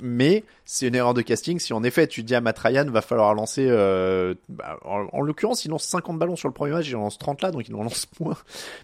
Mais 0.00 0.44
c'est 0.64 0.88
une 0.88 0.94
erreur 0.94 1.14
de 1.14 1.22
casting 1.22 1.58
si 1.58 1.72
en 1.72 1.82
effet 1.82 2.06
tu 2.06 2.22
dis 2.22 2.34
à 2.34 2.40
Matt 2.40 2.58
Ryan 2.58 2.86
va 2.90 3.02
falloir 3.02 3.34
lancer, 3.34 3.66
euh, 3.68 4.34
bah, 4.48 4.78
en, 4.84 5.06
en 5.12 5.20
l'occurrence 5.22 5.64
il 5.64 5.70
lance 5.70 5.84
50 5.84 6.18
ballons 6.18 6.36
sur 6.36 6.48
le 6.48 6.54
premier 6.54 6.72
match, 6.72 6.88
il 6.88 6.96
en 6.96 7.00
lance 7.00 7.18
30 7.18 7.42
là 7.42 7.50
donc 7.50 7.68
il 7.68 7.74
en 7.74 7.82
lance 7.82 8.06
moins. 8.20 8.36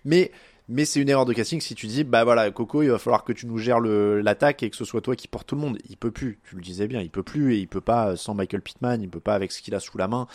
Mais 0.05 0.31
mais 0.69 0.85
c'est 0.85 1.01
une 1.01 1.09
erreur 1.09 1.27
de 1.27 1.33
casting 1.33 1.61
si 1.61 1.75
tu 1.75 1.87
dis 1.87 2.05
bah 2.05 2.25
voilà 2.25 2.51
Coco 2.51 2.83
il 2.83 2.91
va 2.91 2.99
falloir 2.99 3.25
que 3.25 3.33
tu 3.33 3.47
nous 3.47 3.59
gères 3.59 3.81
l'attaque 3.81 4.63
et 4.63 4.71
que 4.71 4.77
ce 4.77 4.85
soit 4.85 5.01
toi 5.01 5.17
qui 5.17 5.29
porte 5.29 5.47
tout 5.47 5.55
le 5.55 5.61
monde. 5.61 5.79
Il 5.89 5.97
peut 5.97 6.11
plus, 6.13 6.39
tu 6.49 6.57
le 6.57 6.63
disais 6.63 6.87
bien, 6.87 7.01
il 7.01 7.11
peut 7.11 7.23
plus 7.23 7.55
et 7.55 7.59
il 7.59 7.69
peut 7.69 7.81
pas 7.81 8.17
sans 8.17 8.35
Michael 8.35 8.63
Pittman, 8.63 9.03
il 9.03 9.09
peut 9.09 9.21
pas 9.21 9.35
avec 9.35 9.53
ce 9.53 9.61
qu'il 9.61 9.75
a 9.75 9.81
sous 9.81 9.99
la 9.99 10.09
main. 10.09 10.29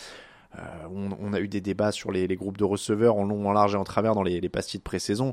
Euh, 0.58 0.60
on, 1.20 1.32
a 1.34 1.40
eu 1.40 1.48
des 1.48 1.60
débats 1.60 1.92
sur 1.92 2.10
les, 2.10 2.26
les, 2.26 2.36
groupes 2.36 2.56
de 2.56 2.64
receveurs 2.64 3.16
en 3.16 3.24
long, 3.24 3.46
en 3.46 3.52
large 3.52 3.74
et 3.74 3.76
en 3.76 3.84
travers 3.84 4.14
dans 4.14 4.22
les, 4.22 4.40
les 4.40 4.48
pastilles 4.48 4.80
de 4.80 4.84
pré-saison. 4.84 5.32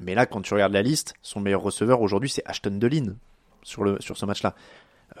Mais 0.00 0.14
là, 0.14 0.24
quand 0.24 0.40
tu 0.40 0.54
regardes 0.54 0.72
la 0.72 0.82
liste, 0.82 1.14
son 1.20 1.40
meilleur 1.40 1.62
receveur 1.62 2.00
aujourd'hui, 2.00 2.30
c'est 2.30 2.42
Ashton 2.46 2.78
Delin 2.78 3.16
sur, 3.62 3.84
le, 3.84 3.96
sur 4.00 4.16
ce 4.16 4.26
match-là. 4.26 4.54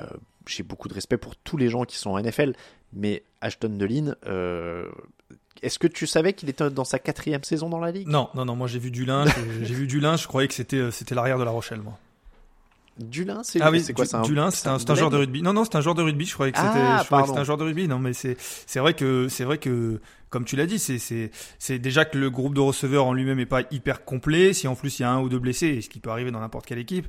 Euh, 0.00 0.06
J'ai 0.46 0.62
beaucoup 0.62 0.88
de 0.88 0.94
respect 0.94 1.18
pour 1.18 1.36
tous 1.36 1.56
les 1.56 1.68
gens 1.68 1.84
qui 1.84 1.96
sont 1.96 2.10
en 2.10 2.20
NFL, 2.20 2.54
mais 2.92 3.22
Ashton 3.40 3.70
Delin, 3.70 4.14
euh, 4.26 4.88
est-ce 5.62 5.78
que 5.78 5.86
tu 5.86 6.06
savais 6.06 6.32
qu'il 6.32 6.48
était 6.48 6.70
dans 6.70 6.84
sa 6.84 6.98
quatrième 6.98 7.44
saison 7.44 7.68
dans 7.68 7.78
la 7.78 7.92
ligue? 7.92 8.08
Non, 8.08 8.28
non, 8.34 8.44
non. 8.44 8.56
Moi, 8.56 8.68
j'ai 8.68 8.78
vu 8.78 8.90
du 8.90 9.04
linge. 9.04 9.30
j'ai 9.62 9.74
vu 9.74 9.86
du 9.86 10.00
linge. 10.00 10.22
Je 10.22 10.28
croyais 10.28 10.48
que 10.48 10.54
c'était 10.54 10.90
c'était 10.90 11.14
l'arrière 11.14 11.38
de 11.38 11.44
La 11.44 11.50
Rochelle, 11.50 11.80
moi. 11.80 11.98
Dulin, 12.98 13.42
c'est 13.42 13.60
ah 13.62 13.70
oui, 13.70 13.82
quoi 13.94 14.04
ça 14.04 14.20
Dulin, 14.20 14.50
c'est 14.50 14.68
un, 14.68 14.74
un 14.74 14.94
joueur 14.94 15.08
de 15.08 15.16
rugby. 15.16 15.42
Non, 15.42 15.54
non, 15.54 15.64
c'est 15.64 15.76
un 15.76 15.80
joueur 15.80 15.94
de 15.94 16.02
rugby. 16.02 16.26
Je 16.26 16.34
croyais 16.34 16.52
que 16.52 16.58
c'était, 16.58 16.72
ah, 16.74 17.04
un 17.10 17.44
joueur 17.44 17.56
de 17.56 17.64
rugby. 17.64 17.88
Non, 17.88 17.98
mais 17.98 18.12
c'est, 18.12 18.36
c'est 18.38 18.80
vrai 18.80 18.92
que, 18.92 19.28
c'est 19.28 19.44
vrai 19.44 19.56
que, 19.56 19.98
comme 20.28 20.44
tu 20.44 20.56
l'as 20.56 20.66
dit, 20.66 20.78
c'est, 20.78 20.98
c'est, 20.98 21.30
c'est 21.58 21.78
déjà 21.78 22.04
que 22.04 22.18
le 22.18 22.28
groupe 22.28 22.54
de 22.54 22.60
receveurs 22.60 23.06
en 23.06 23.14
lui-même 23.14 23.38
est 23.38 23.46
pas 23.46 23.62
hyper 23.70 24.04
complet. 24.04 24.52
Si 24.52 24.68
en 24.68 24.74
plus 24.74 24.98
il 24.98 25.02
y 25.02 25.04
a 25.06 25.10
un 25.10 25.20
ou 25.20 25.30
deux 25.30 25.38
blessés, 25.38 25.80
ce 25.80 25.88
qui 25.88 26.00
peut 26.00 26.10
arriver 26.10 26.30
dans 26.30 26.40
n'importe 26.40 26.66
quelle 26.66 26.78
équipe, 26.78 27.06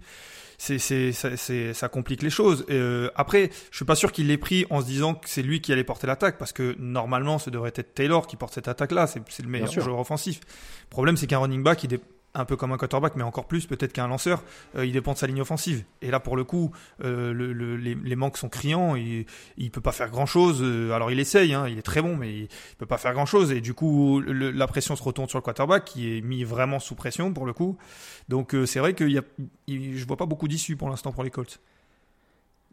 c'est, 0.63 1.11
c'est, 1.11 1.35
c'est, 1.35 1.73
ça 1.73 1.89
complique 1.89 2.21
les 2.21 2.29
choses. 2.29 2.65
Euh, 2.69 3.09
après, 3.15 3.49
je 3.69 3.75
suis 3.75 3.85
pas 3.85 3.95
sûr 3.95 4.13
qu'il 4.13 4.27
l'ait 4.27 4.37
pris 4.37 4.65
en 4.69 4.79
se 4.79 4.85
disant 4.85 5.13
que 5.13 5.27
c'est 5.27 5.41
lui 5.41 5.59
qui 5.59 5.73
allait 5.73 5.83
porter 5.83 6.07
l'attaque, 6.07 6.37
parce 6.37 6.53
que 6.53 6.75
normalement, 6.79 7.37
ce 7.37 7.49
devrait 7.49 7.73
être 7.75 7.93
Taylor 7.93 8.27
qui 8.27 8.37
porte 8.37 8.53
cette 8.53 8.69
attaque-là. 8.69 9.07
C'est, 9.07 9.21
c'est 9.27 9.43
le 9.43 9.49
meilleur 9.49 9.69
joueur 9.69 9.99
offensif. 9.99 10.39
Le 10.85 10.89
problème, 10.89 11.17
c'est 11.17 11.27
qu'un 11.27 11.39
running 11.39 11.63
back, 11.63 11.83
il, 11.83 11.99
un 12.35 12.45
peu 12.45 12.55
comme 12.55 12.71
un 12.71 12.77
quarterback, 12.77 13.15
mais 13.15 13.23
encore 13.23 13.45
plus 13.45 13.65
peut-être 13.65 13.93
qu'un 13.93 14.07
lanceur, 14.07 14.43
euh, 14.75 14.85
il 14.85 14.93
dépend 14.93 15.13
de 15.13 15.17
sa 15.17 15.27
ligne 15.27 15.41
offensive. 15.41 15.83
Et 16.01 16.09
là, 16.11 16.19
pour 16.19 16.35
le 16.35 16.43
coup, 16.43 16.71
euh, 17.03 17.31
le, 17.33 17.53
le, 17.53 17.77
les, 17.77 17.95
les, 17.95 18.15
manques 18.15 18.37
sont 18.37 18.49
criants. 18.49 18.95
Il 18.95 19.71
peut 19.71 19.81
pas 19.81 19.91
faire 19.91 20.09
grand 20.09 20.25
chose. 20.25 20.59
Euh, 20.61 20.91
alors 20.91 21.11
il 21.11 21.19
essaye, 21.19 21.53
hein, 21.53 21.67
il 21.67 21.77
est 21.77 21.83
très 21.83 22.01
bon, 22.01 22.15
mais 22.15 22.33
il 22.33 22.47
peut 22.77 22.85
pas 22.85 22.97
faire 22.97 23.13
grand 23.13 23.25
chose. 23.25 23.51
Et 23.51 23.61
du 23.61 23.73
coup, 23.73 24.19
le, 24.19 24.51
la 24.51 24.67
pression 24.67 24.95
se 24.95 25.03
retourne 25.03 25.29
sur 25.29 25.37
le 25.37 25.43
quarterback, 25.43 25.85
qui 25.85 26.17
est 26.17 26.21
mis 26.21 26.43
vraiment 26.43 26.79
sous 26.79 26.95
pression 26.95 27.33
pour 27.33 27.45
le 27.45 27.53
coup. 27.53 27.77
Donc 28.29 28.55
euh, 28.55 28.65
c'est 28.65 28.79
vrai 28.79 28.93
que 28.93 29.03
y 29.03 29.17
a, 29.17 29.23
je 29.67 30.05
vois 30.05 30.17
pas 30.17 30.25
beaucoup 30.25 30.47
d'issues 30.47 30.75
pour 30.75 30.89
l'instant 30.89 31.11
pour 31.11 31.23
les 31.23 31.29
Colts 31.29 31.59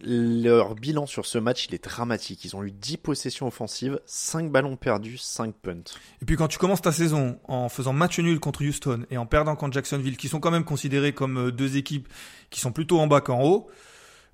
leur 0.02 0.74
bilan 0.74 1.06
sur 1.06 1.26
ce 1.26 1.38
match, 1.38 1.66
il 1.68 1.74
est 1.74 1.84
dramatique. 1.84 2.44
Ils 2.44 2.56
ont 2.56 2.64
eu 2.64 2.70
10 2.70 2.98
possessions 2.98 3.46
offensives, 3.46 4.00
5 4.06 4.50
ballons 4.50 4.76
perdus, 4.76 5.18
5 5.18 5.54
punts. 5.54 5.84
Et 6.22 6.24
puis 6.24 6.36
quand 6.36 6.48
tu 6.48 6.58
commences 6.58 6.82
ta 6.82 6.92
saison 6.92 7.38
en 7.44 7.68
faisant 7.68 7.92
match 7.92 8.18
nul 8.18 8.40
contre 8.40 8.64
Houston 8.64 9.04
et 9.10 9.18
en 9.18 9.26
perdant 9.26 9.56
contre 9.56 9.74
Jacksonville, 9.74 10.16
qui 10.16 10.28
sont 10.28 10.40
quand 10.40 10.50
même 10.50 10.64
considérés 10.64 11.12
comme 11.12 11.38
euh, 11.38 11.52
deux 11.52 11.76
équipes 11.76 12.08
qui 12.50 12.60
sont 12.60 12.72
plutôt 12.72 12.98
en 13.00 13.06
bas 13.06 13.20
qu'en 13.20 13.42
haut, 13.42 13.70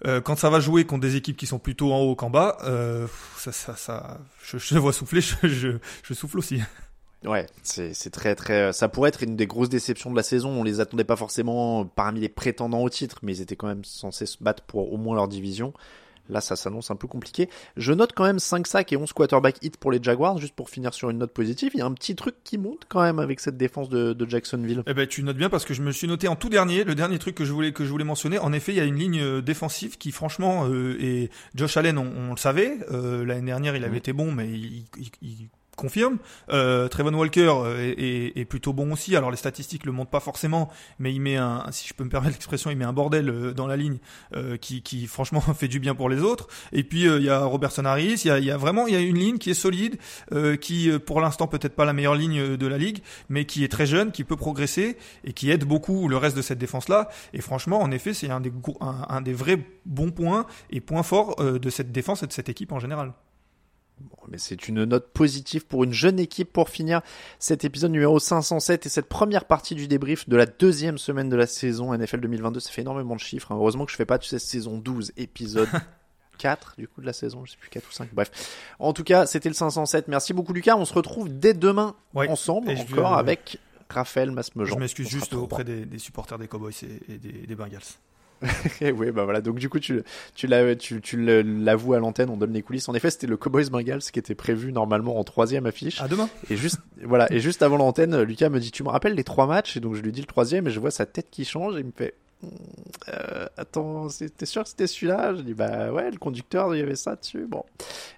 euh, 0.04 0.20
quand 0.20 0.36
ça 0.36 0.50
va 0.50 0.60
jouer 0.60 0.84
contre 0.84 1.02
des 1.02 1.16
équipes 1.16 1.36
qui 1.36 1.46
sont 1.46 1.58
plutôt 1.58 1.92
en 1.92 2.00
haut 2.00 2.14
qu'en 2.14 2.30
bas, 2.30 2.58
euh, 2.64 3.06
ça, 3.36 3.50
ça, 3.52 3.76
ça, 3.76 4.20
je, 4.42 4.58
je 4.58 4.78
vois 4.78 4.92
souffler, 4.92 5.20
je, 5.42 5.48
je, 5.48 5.68
je 6.02 6.14
souffle 6.14 6.38
aussi. 6.38 6.60
Ouais, 7.26 7.46
c'est 7.62 8.10
très 8.10 8.34
très. 8.34 8.72
Ça 8.72 8.88
pourrait 8.88 9.08
être 9.08 9.22
une 9.22 9.36
des 9.36 9.46
grosses 9.46 9.68
déceptions 9.68 10.10
de 10.10 10.16
la 10.16 10.22
saison. 10.22 10.50
On 10.50 10.62
les 10.62 10.80
attendait 10.80 11.04
pas 11.04 11.16
forcément 11.16 11.84
parmi 11.84 12.20
les 12.20 12.28
prétendants 12.28 12.82
au 12.82 12.88
titre, 12.88 13.18
mais 13.22 13.36
ils 13.36 13.42
étaient 13.42 13.56
quand 13.56 13.66
même 13.66 13.84
censés 13.84 14.26
se 14.26 14.42
battre 14.42 14.62
pour 14.62 14.92
au 14.92 14.96
moins 14.96 15.16
leur 15.16 15.28
division. 15.28 15.72
Là, 16.28 16.40
ça 16.40 16.56
s'annonce 16.56 16.90
un 16.90 16.96
peu 16.96 17.06
compliqué. 17.06 17.48
Je 17.76 17.92
note 17.92 18.12
quand 18.14 18.24
même 18.24 18.38
5 18.38 18.66
sacs 18.66 18.92
et 18.92 18.96
11 18.96 19.12
quarterback 19.12 19.58
hits 19.62 19.72
pour 19.78 19.92
les 19.92 20.02
Jaguars, 20.02 20.38
juste 20.38 20.54
pour 20.54 20.70
finir 20.70 20.92
sur 20.92 21.10
une 21.10 21.18
note 21.18 21.32
positive. 21.32 21.70
Il 21.74 21.78
y 21.78 21.82
a 21.82 21.86
un 21.86 21.92
petit 21.92 22.16
truc 22.16 22.34
qui 22.44 22.58
monte 22.58 22.82
quand 22.88 23.02
même 23.02 23.18
avec 23.18 23.40
cette 23.40 23.56
défense 23.56 23.88
de, 23.88 24.12
de 24.12 24.28
Jacksonville. 24.28 24.82
Eh 24.86 24.94
ben, 24.94 25.06
tu 25.06 25.22
notes 25.22 25.36
bien 25.36 25.48
parce 25.48 25.64
que 25.64 25.74
je 25.74 25.82
me 25.82 25.92
suis 25.92 26.08
noté 26.08 26.28
en 26.28 26.36
tout 26.36 26.48
dernier, 26.48 26.84
le 26.84 26.94
dernier 26.94 27.18
truc 27.18 27.34
que 27.34 27.44
je 27.44 27.52
voulais, 27.52 27.72
que 27.72 27.84
je 27.84 27.90
voulais 27.90 28.04
mentionner. 28.04 28.38
En 28.38 28.52
effet, 28.52 28.72
il 28.72 28.78
y 28.78 28.80
a 28.80 28.84
une 28.84 28.96
ligne 28.96 29.20
euh, 29.20 29.40
défensive 29.40 29.98
qui, 29.98 30.10
franchement, 30.10 30.66
euh, 30.68 30.96
et 31.00 31.30
Josh 31.54 31.76
Allen, 31.76 31.98
on, 31.98 32.10
on 32.16 32.30
le 32.30 32.38
savait. 32.38 32.78
Euh, 32.90 33.24
L'année 33.24 33.46
dernière, 33.46 33.76
il 33.76 33.84
avait 33.84 33.94
mmh. 33.94 33.96
été 33.96 34.12
bon, 34.12 34.32
mais 34.32 34.48
il, 34.48 34.84
il, 34.98 35.10
il 35.22 35.48
confirme. 35.76 36.18
Euh, 36.50 36.88
Trevon 36.88 37.14
Walker 37.14 37.54
est, 37.78 38.02
est, 38.02 38.38
est, 38.40 38.44
plutôt 38.44 38.72
bon 38.72 38.92
aussi. 38.92 39.14
Alors 39.14 39.30
les 39.30 39.36
statistiques 39.36 39.84
le 39.84 39.92
montrent 39.92 40.10
pas 40.10 40.20
forcément, 40.20 40.70
mais 40.98 41.12
il 41.12 41.20
met 41.20 41.36
un, 41.36 41.64
si 41.70 41.86
je 41.88 41.94
peux 41.94 42.04
me 42.04 42.08
permettre 42.08 42.34
l'expression, 42.34 42.70
il 42.70 42.76
met 42.76 42.84
un 42.84 42.92
bordel 42.92 43.28
euh, 43.28 43.52
dans 43.52 43.66
la 43.66 43.76
ligne 43.76 43.98
euh, 44.34 44.56
qui, 44.56 44.82
qui 44.82 45.06
franchement 45.06 45.40
fait 45.54 45.68
du 45.68 45.78
bien 45.78 45.94
pour 45.94 46.08
les 46.08 46.20
autres. 46.20 46.48
Et 46.72 46.82
puis 46.82 47.06
euh, 47.06 47.18
il 47.18 47.24
y 47.24 47.30
a 47.30 47.44
Robertson 47.44 47.84
Harris, 47.84 48.22
il 48.24 48.28
y 48.28 48.30
a, 48.30 48.38
y 48.38 48.50
a 48.50 48.56
vraiment 48.56 48.86
il 48.86 48.94
y 48.94 48.96
a 48.96 49.00
une 49.00 49.18
ligne 49.18 49.38
qui 49.38 49.50
est 49.50 49.54
solide, 49.54 49.98
euh, 50.32 50.56
qui 50.56 50.90
pour 50.98 51.20
l'instant 51.20 51.46
peut-être 51.46 51.74
pas 51.74 51.84
la 51.84 51.92
meilleure 51.92 52.14
ligne 52.14 52.56
de 52.56 52.66
la 52.66 52.78
ligue, 52.78 53.02
mais 53.28 53.44
qui 53.44 53.64
est 53.64 53.68
très 53.68 53.86
jeune, 53.86 54.12
qui 54.12 54.24
peut 54.24 54.36
progresser 54.36 54.96
et 55.24 55.32
qui 55.32 55.50
aide 55.50 55.64
beaucoup 55.64 56.08
le 56.08 56.16
reste 56.16 56.36
de 56.36 56.42
cette 56.42 56.58
défense 56.58 56.88
là. 56.88 57.08
Et 57.32 57.40
franchement, 57.40 57.80
en 57.80 57.90
effet, 57.90 58.14
c'est 58.14 58.30
un 58.30 58.40
des 58.40 58.52
un, 58.80 59.06
un, 59.08 59.20
des 59.20 59.32
vrais 59.32 59.58
bons 59.84 60.10
points 60.10 60.46
et 60.70 60.80
points 60.80 61.02
forts 61.02 61.36
de 61.36 61.70
cette 61.70 61.92
défense 61.92 62.22
et 62.22 62.26
de 62.26 62.32
cette 62.32 62.48
équipe 62.48 62.72
en 62.72 62.78
général. 62.78 63.12
Bon, 63.98 64.16
mais 64.28 64.36
c'est 64.36 64.68
une 64.68 64.84
note 64.84 65.10
positive 65.12 65.66
pour 65.66 65.84
une 65.84 65.92
jeune 65.92 66.18
équipe 66.18 66.52
pour 66.52 66.68
finir 66.68 67.00
cet 67.38 67.64
épisode 67.64 67.92
numéro 67.92 68.18
507 68.18 68.84
et 68.84 68.88
cette 68.90 69.08
première 69.08 69.46
partie 69.46 69.74
du 69.74 69.88
débrief 69.88 70.28
de 70.28 70.36
la 70.36 70.44
deuxième 70.44 70.98
semaine 70.98 71.30
de 71.30 71.36
la 71.36 71.46
saison 71.46 71.96
NFL 71.96 72.20
2022. 72.20 72.60
Ça 72.60 72.70
fait 72.70 72.82
énormément 72.82 73.14
de 73.14 73.20
chiffres. 73.20 73.52
Hein. 73.52 73.56
Heureusement 73.56 73.86
que 73.86 73.92
je 73.92 73.96
fais 73.96 74.04
pas, 74.04 74.18
tu 74.18 74.28
sais, 74.28 74.38
saison 74.38 74.76
12, 74.76 75.12
épisode 75.16 75.68
4 76.38 76.74
du 76.76 76.88
coup 76.88 77.00
de 77.00 77.06
la 77.06 77.14
saison, 77.14 77.46
je 77.46 77.52
sais 77.52 77.56
plus 77.56 77.70
4 77.70 77.88
ou 77.88 77.92
5. 77.92 78.10
Bref. 78.12 78.30
En 78.78 78.92
tout 78.92 79.04
cas, 79.04 79.24
c'était 79.24 79.48
le 79.48 79.54
507. 79.54 80.08
Merci 80.08 80.34
beaucoup 80.34 80.52
Lucas. 80.52 80.76
On 80.76 80.84
se 80.84 80.92
retrouve 80.92 81.30
dès 81.30 81.54
demain 81.54 81.94
ensemble 82.14 82.70
encore 82.70 83.16
avec 83.16 83.58
Raphaël 83.88 84.30
Masmejean. 84.30 84.74
Je 84.74 84.80
m'excuse 84.80 85.08
juste 85.08 85.32
auprès 85.32 85.64
des, 85.64 85.86
des 85.86 85.98
supporters 85.98 86.38
des 86.38 86.48
Cowboys 86.48 86.74
et, 86.82 87.14
et 87.14 87.18
des, 87.18 87.46
des 87.46 87.54
Bengals. 87.54 87.80
oui, 88.80 89.10
bah 89.10 89.24
voilà. 89.24 89.40
Donc 89.40 89.58
du 89.58 89.68
coup, 89.68 89.78
tu, 89.78 90.02
tu 90.34 90.46
l'as- 90.46 90.76
tu, 90.76 91.00
l'avoues 91.42 91.94
à 91.94 91.98
l'antenne, 91.98 92.30
on 92.30 92.36
donne 92.36 92.52
les 92.52 92.62
coulisses. 92.62 92.88
En 92.88 92.94
effet, 92.94 93.10
c'était 93.10 93.26
le 93.26 93.36
Cowboys 93.36 93.70
Bengals 93.70 94.00
qui 94.00 94.18
était 94.18 94.34
prévu 94.34 94.72
normalement 94.72 95.18
en 95.18 95.24
troisième 95.24 95.66
affiche. 95.66 96.00
À 96.00 96.08
demain. 96.08 96.28
Et 96.50 96.56
juste, 96.56 96.80
voilà. 97.02 97.32
Et 97.32 97.40
juste 97.40 97.62
avant 97.62 97.76
l'antenne, 97.76 98.20
Lucas 98.22 98.48
me 98.48 98.60
dit, 98.60 98.70
tu 98.70 98.82
me 98.82 98.88
rappelles 98.88 99.14
les 99.14 99.24
trois 99.24 99.46
matchs? 99.46 99.76
Et 99.76 99.80
donc 99.80 99.94
je 99.94 100.02
lui 100.02 100.12
dis 100.12 100.20
le 100.20 100.26
troisième, 100.26 100.66
et 100.66 100.70
je 100.70 100.80
vois 100.80 100.90
sa 100.90 101.06
tête 101.06 101.28
qui 101.30 101.44
change, 101.44 101.76
et 101.76 101.80
il 101.80 101.86
me 101.86 101.92
fait. 101.96 102.14
Euh, 103.08 103.46
attends, 103.56 104.08
t'es 104.36 104.46
sûr 104.46 104.62
que 104.62 104.68
c'était 104.68 104.86
celui-là? 104.86 105.34
Je 105.36 105.42
dis 105.42 105.54
bah 105.54 105.92
ouais, 105.92 106.10
le 106.10 106.18
conducteur, 106.18 106.74
il 106.74 106.78
y 106.78 106.82
avait 106.82 106.96
ça 106.96 107.16
dessus. 107.16 107.46
Bon, 107.48 107.64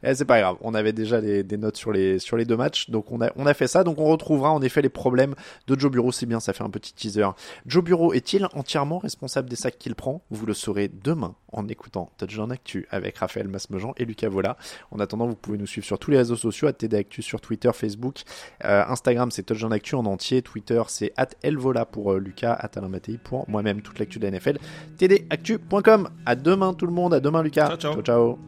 Eh, 0.02 0.14
c'est 0.14 0.24
pas 0.24 0.40
grave. 0.40 0.56
On 0.60 0.74
avait 0.74 0.92
déjà 0.92 1.20
des 1.20 1.56
notes 1.56 1.76
sur 1.76 1.92
les 1.92 2.18
sur 2.18 2.36
les 2.36 2.44
deux 2.44 2.56
matchs, 2.56 2.90
donc 2.90 3.10
on 3.12 3.20
a 3.20 3.30
on 3.36 3.46
a 3.46 3.54
fait 3.54 3.66
ça. 3.66 3.84
Donc 3.84 3.98
on 3.98 4.06
retrouvera 4.06 4.50
en 4.50 4.62
effet 4.62 4.82
les 4.82 4.88
problèmes 4.88 5.34
de 5.66 5.78
Joe 5.78 5.90
Bureau. 5.90 6.12
C'est 6.12 6.26
bien, 6.26 6.40
ça 6.40 6.52
fait 6.52 6.64
un 6.64 6.70
petit 6.70 6.94
teaser. 6.94 7.28
Joe 7.66 7.84
Bureau 7.84 8.12
est-il 8.12 8.46
entièrement 8.54 8.98
responsable 8.98 9.48
des 9.48 9.56
sacs 9.56 9.78
qu'il 9.78 9.94
prend? 9.94 10.22
Vous 10.30 10.46
le 10.46 10.54
saurez 10.54 10.88
demain 10.88 11.34
en 11.52 11.66
écoutant 11.68 12.10
Touchdown 12.18 12.52
Actu 12.52 12.86
avec 12.90 13.18
Raphaël 13.18 13.48
Masmejean 13.48 13.92
et 13.96 14.04
Lucas 14.04 14.28
Vola. 14.28 14.56
En 14.90 15.00
attendant, 15.00 15.26
vous 15.26 15.34
pouvez 15.36 15.58
nous 15.58 15.66
suivre 15.66 15.86
sur 15.86 15.98
tous 15.98 16.10
les 16.10 16.18
réseaux 16.18 16.36
sociaux, 16.36 16.68
à 16.68 16.72
TD 16.72 16.96
Actu 16.96 17.22
sur 17.22 17.40
Twitter, 17.40 17.70
Facebook, 17.72 18.22
Euh, 18.64 18.84
Instagram, 18.88 19.30
c'est 19.30 19.44
Touchdown 19.44 19.72
Actu 19.72 19.94
en 19.94 20.04
entier, 20.06 20.42
Twitter, 20.42 20.82
c'est 20.88 21.12
at 21.16 21.28
Elvola 21.42 21.84
pour 21.86 22.12
euh, 22.12 22.18
Lucas, 22.18 22.52
at 22.52 22.70
Alain 22.76 22.90
pour 23.22 23.48
moi-même, 23.48 23.82
toute 23.82 23.98
l'actu 23.98 24.17
de 24.18 24.26
la 24.26 24.38
NFL, 24.38 24.58
tdactu.com. 24.98 26.08
À 26.26 26.34
demain 26.34 26.74
tout 26.74 26.86
le 26.86 26.92
monde, 26.92 27.14
à 27.14 27.20
demain 27.20 27.42
Lucas. 27.42 27.68
Ciao, 27.68 27.76
ciao. 27.76 27.92
ciao. 27.94 28.02
ciao. 28.02 28.38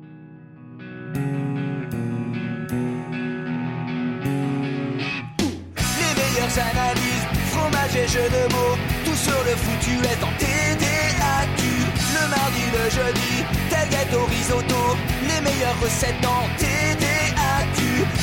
Les 6.01 6.15
meilleures 6.21 6.57
analyses, 6.59 7.27
fromage 7.51 7.97
et 7.97 8.09
jeux 8.09 8.29
de 8.29 8.53
mots, 8.53 8.77
tout 9.05 9.17
sur 9.17 9.41
le 9.45 9.55
foutu 9.57 9.95
est 10.05 10.23
en 10.25 10.33
TDAQ. 10.39 11.63
Le 12.15 12.25
mardi, 12.29 12.65
le 12.73 12.85
jeudi, 12.91 13.45
tel 13.71 13.89
gâteau 13.89 14.25
risotto, 14.27 14.97
les 15.23 15.41
meilleures 15.43 15.81
recettes 15.81 16.21
dans 16.23 16.45
TDAQ. 16.59 16.90